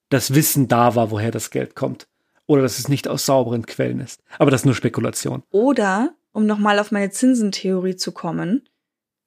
das 0.08 0.34
Wissen 0.34 0.66
da 0.66 0.94
war, 0.94 1.10
woher 1.10 1.30
das 1.30 1.50
Geld 1.50 1.74
kommt. 1.74 2.08
Oder 2.46 2.62
dass 2.62 2.78
es 2.78 2.88
nicht 2.88 3.08
aus 3.08 3.26
sauberen 3.26 3.66
Quellen 3.66 4.00
ist. 4.00 4.22
Aber 4.38 4.50
das 4.50 4.62
ist 4.62 4.64
nur 4.64 4.74
Spekulation. 4.74 5.42
Oder, 5.50 6.14
um 6.32 6.46
nochmal 6.46 6.78
auf 6.78 6.92
meine 6.92 7.10
Zinsentheorie 7.10 7.96
zu 7.96 8.12
kommen, 8.12 8.66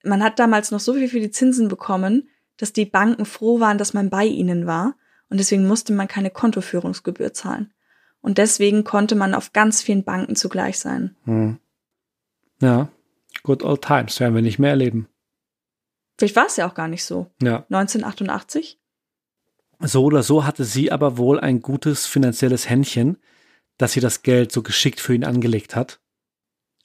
man 0.03 0.23
hat 0.23 0.39
damals 0.39 0.71
noch 0.71 0.79
so 0.79 0.95
viel 0.95 1.07
für 1.07 1.19
die 1.19 1.29
Zinsen 1.29 1.67
bekommen, 1.67 2.29
dass 2.57 2.73
die 2.73 2.85
Banken 2.85 3.25
froh 3.25 3.59
waren, 3.59 3.77
dass 3.77 3.93
man 3.93 4.09
bei 4.09 4.25
ihnen 4.25 4.65
war. 4.65 4.95
Und 5.29 5.39
deswegen 5.39 5.67
musste 5.67 5.93
man 5.93 6.07
keine 6.07 6.31
Kontoführungsgebühr 6.31 7.31
zahlen. 7.31 7.73
Und 8.21 8.39
deswegen 8.39 8.83
konnte 8.83 9.13
man 9.13 9.35
auf 9.35 9.53
ganz 9.53 9.83
vielen 9.83 10.03
Banken 10.03 10.35
zugleich 10.35 10.79
sein. 10.79 11.15
Hm. 11.25 11.59
Ja, 12.59 12.89
good 13.43 13.61
old 13.61 13.83
times 13.83 14.19
werden 14.19 14.33
wir 14.33 14.41
nicht 14.41 14.57
mehr 14.57 14.71
erleben. 14.71 15.07
Vielleicht 16.17 16.35
war 16.35 16.45
es 16.45 16.55
ja 16.57 16.67
auch 16.69 16.73
gar 16.75 16.87
nicht 16.87 17.03
so. 17.03 17.31
Ja. 17.41 17.65
1988? 17.69 18.79
So 19.79 20.03
oder 20.05 20.23
so 20.23 20.45
hatte 20.45 20.63
sie 20.63 20.91
aber 20.91 21.17
wohl 21.17 21.39
ein 21.39 21.61
gutes 21.61 22.05
finanzielles 22.05 22.69
Händchen, 22.69 23.17
dass 23.77 23.91
sie 23.91 23.99
das 23.99 24.23
Geld 24.23 24.51
so 24.51 24.63
geschickt 24.63 25.01
für 25.01 25.13
ihn 25.13 25.25
angelegt 25.25 25.75
hat. 25.75 25.99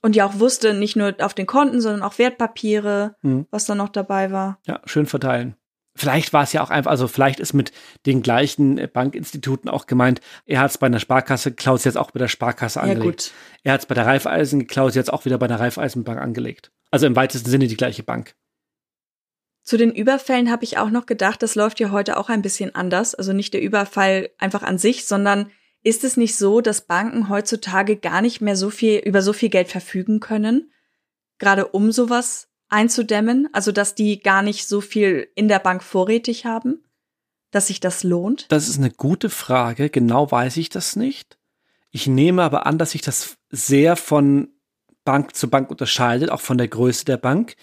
Und 0.03 0.17
ja 0.17 0.27
auch 0.27 0.39
wusste, 0.41 0.75
nicht 0.75 0.97
nur 0.97 1.15
auf 1.21 1.35
den 1.35 1.47
Konten, 1.47 1.81
sondern 1.81 2.03
auch 2.03 2.19
Wertpapiere, 2.19 3.15
Mhm. 3.23 3.47
was 3.51 3.67
da 3.67 3.75
noch 3.75 3.91
dabei 3.91 4.33
war. 4.33 4.59
Ja, 4.67 4.81
schön 4.87 5.07
verteilen. 5.07 5.55
Vielleicht 5.95 6.33
war 6.33 6.45
es 6.45 6.53
ja 6.53 6.63
auch 6.63 6.71
einfach, 6.71 6.91
also 6.91 7.07
vielleicht 7.07 7.39
ist 7.41 7.53
mit 7.53 7.73
den 8.07 8.23
gleichen 8.23 8.81
Bankinstituten 8.93 9.69
auch 9.69 9.87
gemeint, 9.87 10.21
er 10.47 10.61
hat 10.61 10.71
es 10.71 10.79
bei 10.79 10.87
einer 10.87 11.01
Sparkasse 11.01 11.51
geklaut, 11.51 11.85
jetzt 11.85 11.99
auch 11.99 12.11
bei 12.13 12.19
der 12.19 12.29
Sparkasse 12.29 12.79
Ja, 12.79 12.85
angelegt. 12.85 13.05
gut. 13.05 13.33
Er 13.65 13.75
hat 13.75 13.81
es 13.81 13.87
bei 13.87 13.95
der 13.95 14.07
Raiffeisen 14.07 14.61
geklaut, 14.61 14.95
jetzt 14.95 15.13
auch 15.13 15.25
wieder 15.27 15.37
bei 15.39 15.49
der 15.49 15.61
Raiffeisenbank 15.61 16.19
angelegt. 16.19 16.73
Also 16.91 17.07
im 17.07 17.15
weitesten 17.17 17.51
Sinne 17.51 17.67
die 17.67 17.77
gleiche 17.77 18.03
Bank. 18.03 18.35
Zu 19.63 19.77
den 19.77 19.95
Überfällen 19.95 20.51
habe 20.51 20.65
ich 20.65 20.79
auch 20.79 20.91
noch 20.91 21.07
gedacht, 21.07 21.43
das 21.43 21.55
läuft 21.55 21.81
ja 21.81 21.91
heute 21.91 22.17
auch 22.17 22.29
ein 22.29 22.43
bisschen 22.43 22.75
anders. 22.75 23.15
Also 23.15 23.33
nicht 23.33 23.55
der 23.55 23.63
Überfall 23.63 24.31
einfach 24.39 24.63
an 24.63 24.79
sich, 24.79 25.07
sondern 25.07 25.51
ist 25.83 26.05
es 26.05 26.17
nicht 26.17 26.37
so, 26.37 26.61
dass 26.61 26.87
Banken 26.87 27.29
heutzutage 27.29 27.97
gar 27.97 28.21
nicht 28.21 28.41
mehr 28.41 28.57
so 28.57 28.71
viel 28.71 28.99
über 28.99 29.23
so 29.23 29.33
viel 29.33 29.49
Geld 29.49 29.69
verfügen 29.69 30.21
können, 30.21 30.71
gerade 31.39 31.69
um 31.69 31.93
sowas 31.93 32.49
einzudämmen? 32.69 33.49
Also 33.53 33.73
dass 33.73 33.95
die 33.95 34.21
gar 34.21 34.43
nicht 34.43 34.67
so 34.67 34.81
viel 34.81 35.29
in 35.35 35.49
der 35.49 35.59
Bank 35.59 35.83
vorrätig 35.83 36.45
haben, 36.45 36.85
dass 37.51 37.69
sich 37.69 37.81
das 37.81 38.03
lohnt? 38.03 38.47
Das 38.51 38.69
ist 38.69 38.79
eine 38.79 38.91
gute 38.91 39.31
Frage. 39.31 39.91
Genau 39.91 40.31
weiß 40.31 40.57
ich 40.57 40.69
das 40.69 40.97
nicht. 40.97 41.39
Ich 41.91 42.07
nehme 42.07 42.43
aber 42.43 42.67
an, 42.67 42.79
dass 42.79 42.93
sich 42.93 43.03
das 43.03 43.37
sehr 43.51 43.97
von 43.97 44.49
Bank 45.05 45.35
zu 45.35 45.49
Bank 45.49 45.71
unterscheidet, 45.71 46.31
auch 46.31 46.41
von 46.41 46.59
der 46.59 46.69
Größe 46.69 47.05
der 47.05 47.17
Bank. 47.17 47.57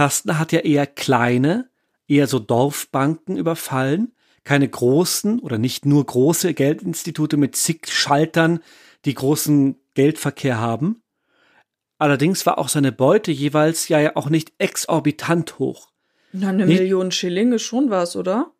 Carsten 0.00 0.38
hat 0.38 0.50
ja 0.52 0.60
eher 0.60 0.86
kleine, 0.86 1.68
eher 2.08 2.26
so 2.26 2.38
Dorfbanken 2.38 3.36
überfallen, 3.36 4.14
keine 4.44 4.66
großen 4.66 5.40
oder 5.40 5.58
nicht 5.58 5.84
nur 5.84 6.06
große 6.06 6.54
Geldinstitute 6.54 7.36
mit 7.36 7.54
zig 7.54 7.86
Schaltern, 7.92 8.60
die 9.04 9.12
großen 9.12 9.78
Geldverkehr 9.92 10.58
haben. 10.58 11.02
Allerdings 11.98 12.46
war 12.46 12.56
auch 12.56 12.70
seine 12.70 12.92
Beute 12.92 13.30
jeweils 13.30 13.88
ja 13.88 14.16
auch 14.16 14.30
nicht 14.30 14.54
exorbitant 14.56 15.58
hoch. 15.58 15.90
Na, 16.32 16.48
eine 16.48 16.64
Nicht- 16.64 16.80
Million 16.80 17.12
Schilling 17.12 17.52
ist 17.52 17.64
schon 17.64 17.90
was, 17.90 18.16
oder? 18.16 18.54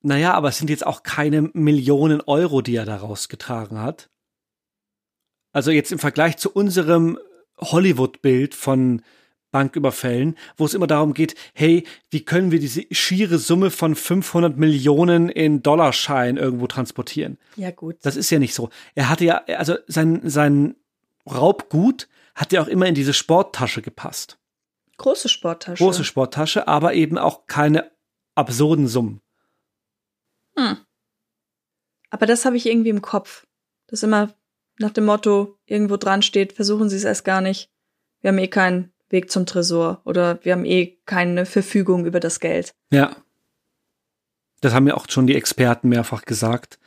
Naja, 0.00 0.32
aber 0.34 0.50
es 0.50 0.58
sind 0.58 0.70
jetzt 0.70 0.86
auch 0.86 1.02
keine 1.02 1.50
Millionen 1.54 2.20
Euro, 2.20 2.62
die 2.62 2.76
er 2.76 2.84
da 2.86 2.98
rausgetragen 2.98 3.80
hat. 3.80 4.10
Also 5.50 5.72
jetzt 5.72 5.90
im 5.90 5.98
Vergleich 5.98 6.36
zu 6.36 6.52
unserem 6.52 7.18
Hollywood-Bild 7.58 8.54
von 8.54 9.02
Banküberfällen, 9.50 10.36
wo 10.56 10.64
es 10.64 10.74
immer 10.74 10.86
darum 10.86 11.14
geht, 11.14 11.34
hey, 11.54 11.84
wie 12.10 12.24
können 12.24 12.50
wir 12.50 12.60
diese 12.60 12.84
schiere 12.90 13.38
Summe 13.38 13.70
von 13.70 13.94
500 13.94 14.56
Millionen 14.56 15.28
in 15.28 15.62
Dollarschein 15.62 16.36
irgendwo 16.36 16.66
transportieren? 16.66 17.38
Ja, 17.56 17.70
gut. 17.70 17.96
Das 18.02 18.16
ist 18.16 18.30
ja 18.30 18.38
nicht 18.38 18.54
so. 18.54 18.70
Er 18.94 19.08
hatte 19.08 19.24
ja, 19.24 19.42
also 19.56 19.76
sein, 19.86 20.20
sein 20.28 20.76
Raubgut 21.30 22.08
hat 22.34 22.52
ja 22.52 22.62
auch 22.62 22.68
immer 22.68 22.86
in 22.86 22.94
diese 22.94 23.12
Sporttasche 23.12 23.82
gepasst. 23.82 24.38
große 24.96 25.28
Sporttasche. 25.28 25.82
Große 25.82 26.04
Sporttasche, 26.04 26.68
aber 26.68 26.94
eben 26.94 27.18
auch 27.18 27.46
keine 27.46 27.90
absurden 28.34 28.86
Summen. 28.86 29.20
Hm. 30.56 30.78
Aber 32.10 32.26
das 32.26 32.44
habe 32.44 32.56
ich 32.56 32.66
irgendwie 32.66 32.90
im 32.90 33.02
Kopf. 33.02 33.46
Das 33.86 34.02
immer 34.02 34.34
nach 34.78 34.90
dem 34.90 35.04
Motto 35.04 35.58
irgendwo 35.66 35.96
dran 35.96 36.22
steht, 36.22 36.52
versuchen 36.52 36.88
Sie 36.88 36.96
es 36.96 37.04
erst 37.04 37.24
gar 37.24 37.40
nicht. 37.40 37.70
Wir 38.20 38.28
haben 38.28 38.38
eh 38.38 38.48
keinen 38.48 38.92
Weg 39.10 39.30
zum 39.30 39.44
Tresor 39.44 40.00
oder 40.04 40.38
wir 40.42 40.52
haben 40.52 40.64
eh 40.64 40.98
keine 41.04 41.44
Verfügung 41.44 42.06
über 42.06 42.20
das 42.20 42.40
Geld. 42.40 42.74
Ja. 42.90 43.16
Das 44.60 44.72
haben 44.72 44.86
ja 44.86 44.94
auch 44.94 45.06
schon 45.08 45.26
die 45.26 45.36
Experten 45.36 45.88
mehrfach 45.88 46.22
gesagt, 46.22 46.78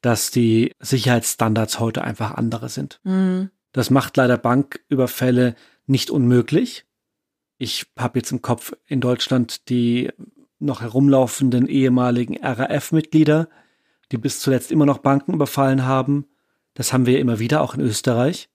dass 0.00 0.30
die 0.30 0.74
Sicherheitsstandards 0.80 1.78
heute 1.78 2.02
einfach 2.02 2.32
andere 2.32 2.68
sind. 2.68 3.00
Hm. 3.04 3.50
Das 3.72 3.90
macht 3.90 4.16
leider 4.16 4.36
Banküberfälle 4.36 5.54
nicht 5.86 6.10
unmöglich. 6.10 6.86
Ich 7.58 7.86
habe 7.98 8.18
jetzt 8.18 8.32
im 8.32 8.42
Kopf 8.42 8.72
in 8.86 9.00
Deutschland 9.00 9.68
die 9.68 10.10
noch 10.58 10.80
herumlaufenden 10.80 11.66
ehemaligen 11.66 12.36
RAF-Mitglieder, 12.42 13.48
die 14.12 14.18
bis 14.18 14.40
zuletzt 14.40 14.72
immer 14.72 14.86
noch 14.86 14.98
Banken 14.98 15.34
überfallen 15.34 15.84
haben. 15.84 16.26
Das 16.74 16.92
haben 16.92 17.06
wir 17.06 17.18
immer 17.18 17.38
wieder, 17.38 17.62
auch 17.62 17.74
in 17.74 17.80
Österreich. 17.80 18.49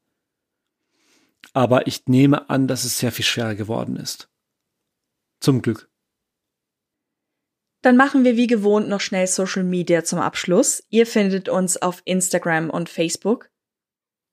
Aber 1.56 1.88
ich 1.88 2.06
nehme 2.08 2.50
an, 2.50 2.68
dass 2.68 2.84
es 2.84 3.00
sehr 3.00 3.14
viel 3.14 3.24
schwerer 3.24 3.56
geworden 3.56 3.96
ist. 3.96 4.30
Zum 5.40 5.62
Glück. 5.62 5.90
Dann 7.82 7.96
machen 7.96 8.26
wir 8.26 8.36
wie 8.36 8.48
gewohnt 8.48 8.90
noch 8.90 9.00
schnell 9.00 9.26
Social 9.26 9.64
Media 9.64 10.04
zum 10.04 10.20
Abschluss. 10.20 10.84
Ihr 10.90 11.08
findet 11.08 11.48
uns 11.48 11.82
auf 11.82 12.02
Instagram 12.04 12.70
und 12.70 12.90
Facebook. 12.90 13.50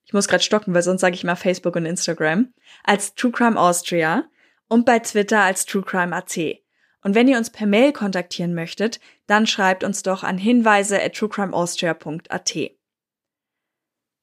Ich 0.05 0.13
muss 0.13 0.27
gerade 0.27 0.43
stocken, 0.43 0.75
weil 0.75 0.83
sonst 0.83 1.01
sage 1.01 1.15
ich 1.15 1.23
mal 1.23 1.37
Facebook 1.37 1.77
und 1.77 1.87
Instagram. 1.87 2.53
Als 2.83 3.15
True 3.15 3.31
Crime 3.31 3.61
Austria 3.61 4.29
und 4.69 4.85
bei 4.85 4.99
Twitter 4.99 5.43
als 5.43 5.65
True 5.65 5.83
Crime 5.83 6.17
AT. 6.17 6.37
Und 7.05 7.15
wenn 7.15 7.29
ihr 7.29 7.39
uns 7.39 7.51
per 7.51 7.69
Mail 7.69 7.93
kontaktieren 7.93 8.55
möchtet, 8.55 8.99
dann 9.29 9.47
schreibt 9.47 9.85
uns 9.85 10.03
doch 10.03 10.25
an 10.25 10.39
hinweise 10.39 11.01
at 11.01 11.15
truecrimeaustria.at. 11.15 12.57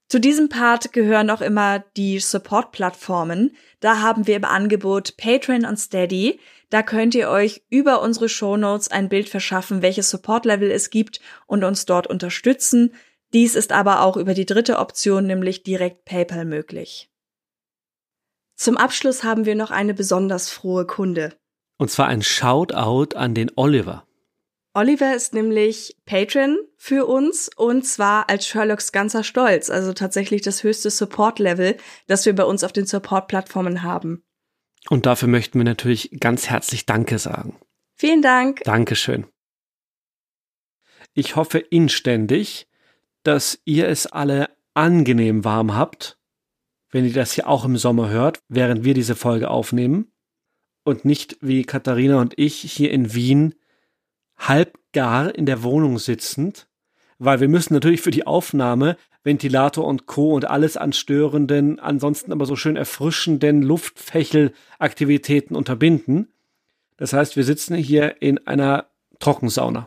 Zu 0.10 0.20
diesem 0.20 0.50
Part 0.50 0.92
gehören 0.92 1.30
auch 1.30 1.42
immer 1.42 1.84
die 1.96 2.20
Support-Plattformen. 2.20 3.56
Da 3.80 4.02
haben 4.02 4.26
wir 4.26 4.36
im 4.36 4.46
Angebot 4.46 5.16
Patreon 5.18 5.66
und 5.66 5.78
Steady. 5.78 6.40
Da 6.72 6.82
könnt 6.82 7.14
ihr 7.14 7.30
euch 7.30 7.62
über 7.70 8.02
unsere 8.02 8.28
Shownotes 8.28 8.90
ein 8.90 9.08
Bild 9.08 9.30
verschaffen, 9.30 9.84
welches 9.84 10.10
Support-Level 10.10 10.72
es 10.72 10.90
gibt 10.90 11.22
und 11.46 11.64
uns 11.64 11.86
dort 11.86 12.08
unterstützen. 12.08 12.96
Dies 13.34 13.54
ist 13.54 13.72
aber 13.72 14.02
auch 14.02 14.18
über 14.18 14.34
die 14.34 14.48
dritte 14.48 14.80
Option, 14.80 15.28
nämlich 15.28 15.62
direkt 15.62 16.06
PayPal 16.06 16.46
möglich. 16.46 17.12
Zum 18.56 18.78
Abschluss 18.78 19.24
haben 19.24 19.46
wir 19.46 19.56
noch 19.56 19.70
eine 19.70 19.94
besonders 19.94 20.50
frohe 20.50 20.88
Kunde. 20.88 21.38
Und 21.78 21.92
zwar 21.92 22.08
ein 22.08 22.24
Shoutout 22.24 23.16
an 23.16 23.36
den 23.36 23.52
Oliver. 23.56 24.08
Oliver 24.80 25.14
ist 25.14 25.34
nämlich 25.34 25.98
Patron 26.06 26.58
für 26.78 27.06
uns 27.06 27.50
und 27.54 27.86
zwar 27.86 28.30
als 28.30 28.48
Sherlocks 28.48 28.94
ganzer 28.94 29.26
Stolz, 29.26 29.70
also 29.70 29.92
tatsächlich 29.92 30.42
das 30.42 30.64
höchste 30.64 30.90
Support-Level, 30.90 31.76
das 32.08 32.26
wir 32.26 32.34
bei 32.34 32.46
uns 32.46 32.64
auf 32.64 32.72
den 32.72 32.86
Support-Plattformen 32.86 33.84
haben. 33.84 34.24
Und 34.90 35.06
dafür 35.06 35.28
möchten 35.28 35.60
wir 35.60 35.66
natürlich 35.66 36.12
ganz 36.22 36.50
herzlich 36.50 36.86
Danke 36.86 37.20
sagen. 37.20 37.60
Vielen 37.96 38.22
Dank. 38.22 38.62
Dankeschön. 38.64 39.26
Ich 41.14 41.36
hoffe 41.36 41.60
inständig, 41.60 42.70
dass 43.24 43.60
ihr 43.66 43.90
es 43.90 44.08
alle 44.08 44.48
angenehm 44.76 45.44
warm 45.44 45.76
habt, 45.76 46.18
wenn 46.90 47.04
ihr 47.04 47.12
das 47.12 47.34
hier 47.34 47.50
auch 47.50 47.66
im 47.66 47.76
Sommer 47.76 48.08
hört, 48.08 48.40
während 48.48 48.86
wir 48.86 48.94
diese 48.94 49.18
Folge 49.18 49.50
aufnehmen. 49.52 50.14
Und 50.86 51.04
nicht 51.04 51.36
wie 51.42 51.66
Katharina 51.66 52.22
und 52.22 52.40
ich 52.40 52.62
hier 52.62 52.92
in 52.92 53.14
Wien 53.14 53.56
halbgar 54.40 55.36
in 55.36 55.46
der 55.46 55.64
Wohnung 55.64 56.00
sitzend, 56.00 56.68
weil 57.18 57.40
wir 57.40 57.48
müssen 57.48 57.74
natürlich 57.74 58.02
für 58.02 58.12
die 58.12 58.26
Aufnahme 58.26 58.98
Ventilator 59.24 59.86
und 59.86 60.08
Co. 60.08 60.34
und 60.34 60.46
alles 60.46 60.78
an 60.78 60.94
störenden, 60.94 61.80
ansonsten 61.80 62.32
aber 62.32 62.46
so 62.46 62.56
schön 62.56 62.78
erfrischenden 62.78 63.62
Luftfächelaktivitäten 63.62 65.56
unterbinden. 65.56 66.32
Das 66.98 67.14
heißt, 67.14 67.36
wir 67.36 67.44
sitzen 67.44 67.76
hier 67.76 68.22
in 68.22 68.46
einer 68.48 68.88
Trockensauna. 69.20 69.86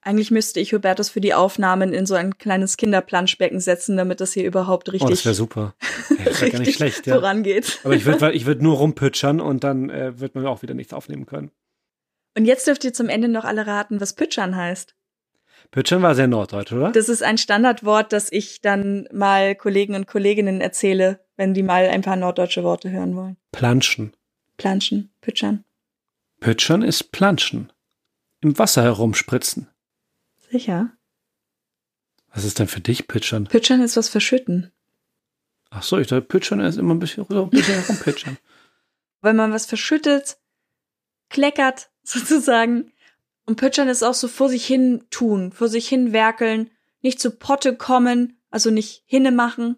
Eigentlich 0.00 0.30
müsste 0.30 0.60
ich 0.60 0.72
Hubertus 0.72 1.10
für 1.10 1.20
die 1.20 1.34
Aufnahmen 1.34 1.92
in 1.92 2.06
so 2.06 2.14
ein 2.14 2.38
kleines 2.38 2.76
Kinderplanschbecken 2.76 3.58
setzen, 3.58 3.96
damit 3.96 4.20
das 4.20 4.32
hier 4.32 4.46
überhaupt 4.46 4.92
richtig, 4.92 5.06
oh, 5.06 5.10
das 5.10 5.24
wäre 5.24 5.34
super. 5.34 5.74
Das 6.24 6.40
wäre 6.40 6.52
gar 6.52 6.60
nicht 6.60 6.74
schlecht, 6.74 7.06
ja. 7.06 7.14
vorangeht. 7.14 7.80
Aber 7.82 7.94
ich 7.94 8.04
würde 8.04 8.32
ich 8.32 8.46
würd 8.46 8.62
nur 8.62 8.76
rumpütschern 8.76 9.40
und 9.40 9.64
dann 9.64 9.90
äh, 9.90 10.18
wird 10.20 10.34
man 10.34 10.46
auch 10.46 10.62
wieder 10.62 10.74
nichts 10.74 10.92
aufnehmen 10.92 11.26
können. 11.26 11.50
Und 12.36 12.44
jetzt 12.44 12.66
dürft 12.66 12.84
ihr 12.84 12.92
zum 12.92 13.08
Ende 13.08 13.28
noch 13.28 13.44
alle 13.44 13.66
raten, 13.66 14.00
was 14.00 14.12
Pütschern 14.12 14.56
heißt. 14.56 14.94
Pütschern 15.70 16.02
war 16.02 16.14
sehr 16.14 16.28
norddeutsch, 16.28 16.72
oder? 16.72 16.92
Das 16.92 17.08
ist 17.08 17.22
ein 17.22 17.38
Standardwort, 17.38 18.12
das 18.12 18.30
ich 18.30 18.60
dann 18.60 19.08
mal 19.10 19.54
Kollegen 19.54 19.94
und 19.94 20.06
Kolleginnen 20.06 20.60
erzähle, 20.60 21.24
wenn 21.36 21.54
die 21.54 21.62
mal 21.62 21.86
ein 21.86 22.02
paar 22.02 22.16
norddeutsche 22.16 22.62
Worte 22.62 22.90
hören 22.90 23.16
wollen. 23.16 23.36
Planschen. 23.52 24.12
Planschen, 24.58 25.10
Pütschern. 25.22 25.64
Pütschern 26.40 26.82
ist 26.82 27.10
Planschen. 27.10 27.72
Im 28.42 28.58
Wasser 28.58 28.82
herumspritzen. 28.82 29.68
Sicher. 30.50 30.90
Was 32.32 32.44
ist 32.44 32.58
denn 32.58 32.68
für 32.68 32.80
dich 32.80 33.08
Pütschern? 33.08 33.44
Pütschern 33.44 33.80
ist 33.80 33.96
was 33.96 34.10
verschütten. 34.10 34.70
Ach 35.70 35.82
so, 35.82 35.98
ich 35.98 36.06
dachte, 36.06 36.22
Pütschern 36.22 36.60
ist 36.60 36.76
immer 36.76 36.94
ein 36.94 36.98
bisschen, 36.98 37.24
so 37.28 37.44
ein 37.44 37.50
bisschen 37.50 37.74
herumpitschern. 37.82 38.36
Wenn 39.22 39.36
man 39.36 39.52
was 39.52 39.64
verschüttet, 39.64 40.36
kleckert 41.30 41.90
sozusagen. 42.26 42.92
Und 43.44 43.56
Pütschern 43.56 43.88
ist 43.88 44.02
auch 44.02 44.14
so 44.14 44.28
vor 44.28 44.48
sich 44.48 44.66
hin 44.66 45.04
tun, 45.10 45.52
vor 45.52 45.68
sich 45.68 45.88
hin 45.88 46.12
werkeln, 46.12 46.70
nicht 47.02 47.20
zu 47.20 47.30
Potte 47.30 47.76
kommen, 47.76 48.38
also 48.50 48.70
nicht 48.70 49.02
hinne 49.06 49.30
machen. 49.30 49.76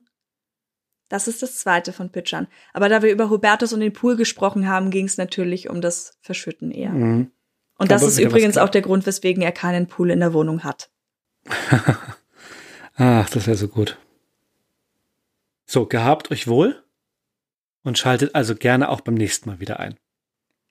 Das 1.09 1.27
ist 1.27 1.43
das 1.43 1.57
zweite 1.57 1.93
von 1.93 2.13
Pütschern. 2.13 2.49
Aber 2.73 2.89
da 2.89 3.03
wir 3.03 3.11
über 3.11 3.31
Hubertus 3.31 3.73
und 3.73 3.81
den 3.81 3.93
Pool 3.93 4.17
gesprochen 4.17 4.69
haben, 4.69 4.91
ging 4.91 5.07
es 5.07 5.17
natürlich 5.17 5.71
um 5.71 5.81
das 5.81 6.19
Verschütten 6.21 6.71
eher. 6.71 6.91
Mhm. 6.91 7.31
Und 7.79 7.91
das 7.91 8.03
Aber 8.03 8.11
ist 8.11 8.19
übrigens 8.19 8.59
auch 8.59 8.69
der 8.69 8.83
Grund, 8.83 9.07
weswegen 9.07 9.43
er 9.43 9.53
keinen 9.53 9.87
Pool 9.87 10.11
in 10.11 10.21
der 10.21 10.35
Wohnung 10.35 10.65
hat. 10.65 10.91
Ach, 12.97 13.31
das 13.31 13.47
wäre 13.47 13.57
so 13.57 13.69
gut. 13.69 13.97
So, 15.65 15.87
gehabt 15.87 16.31
euch 16.31 16.49
wohl 16.49 16.83
und 17.85 17.99
schaltet 17.99 18.35
also 18.35 18.55
gerne 18.55 18.89
auch 18.89 19.01
beim 19.01 19.15
nächsten 19.15 19.49
Mal 19.49 19.61
wieder 19.61 19.81
ein. 19.81 19.97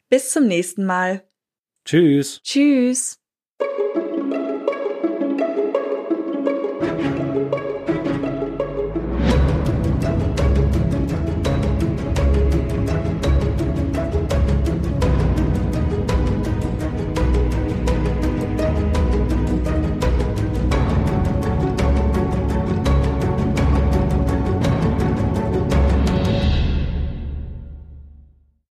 Bis 0.10 0.32
zum 0.32 0.48
nächsten 0.48 0.86
Mal. 0.86 1.27
Tschüss. 1.88 2.42
Tschüss. 2.44 3.18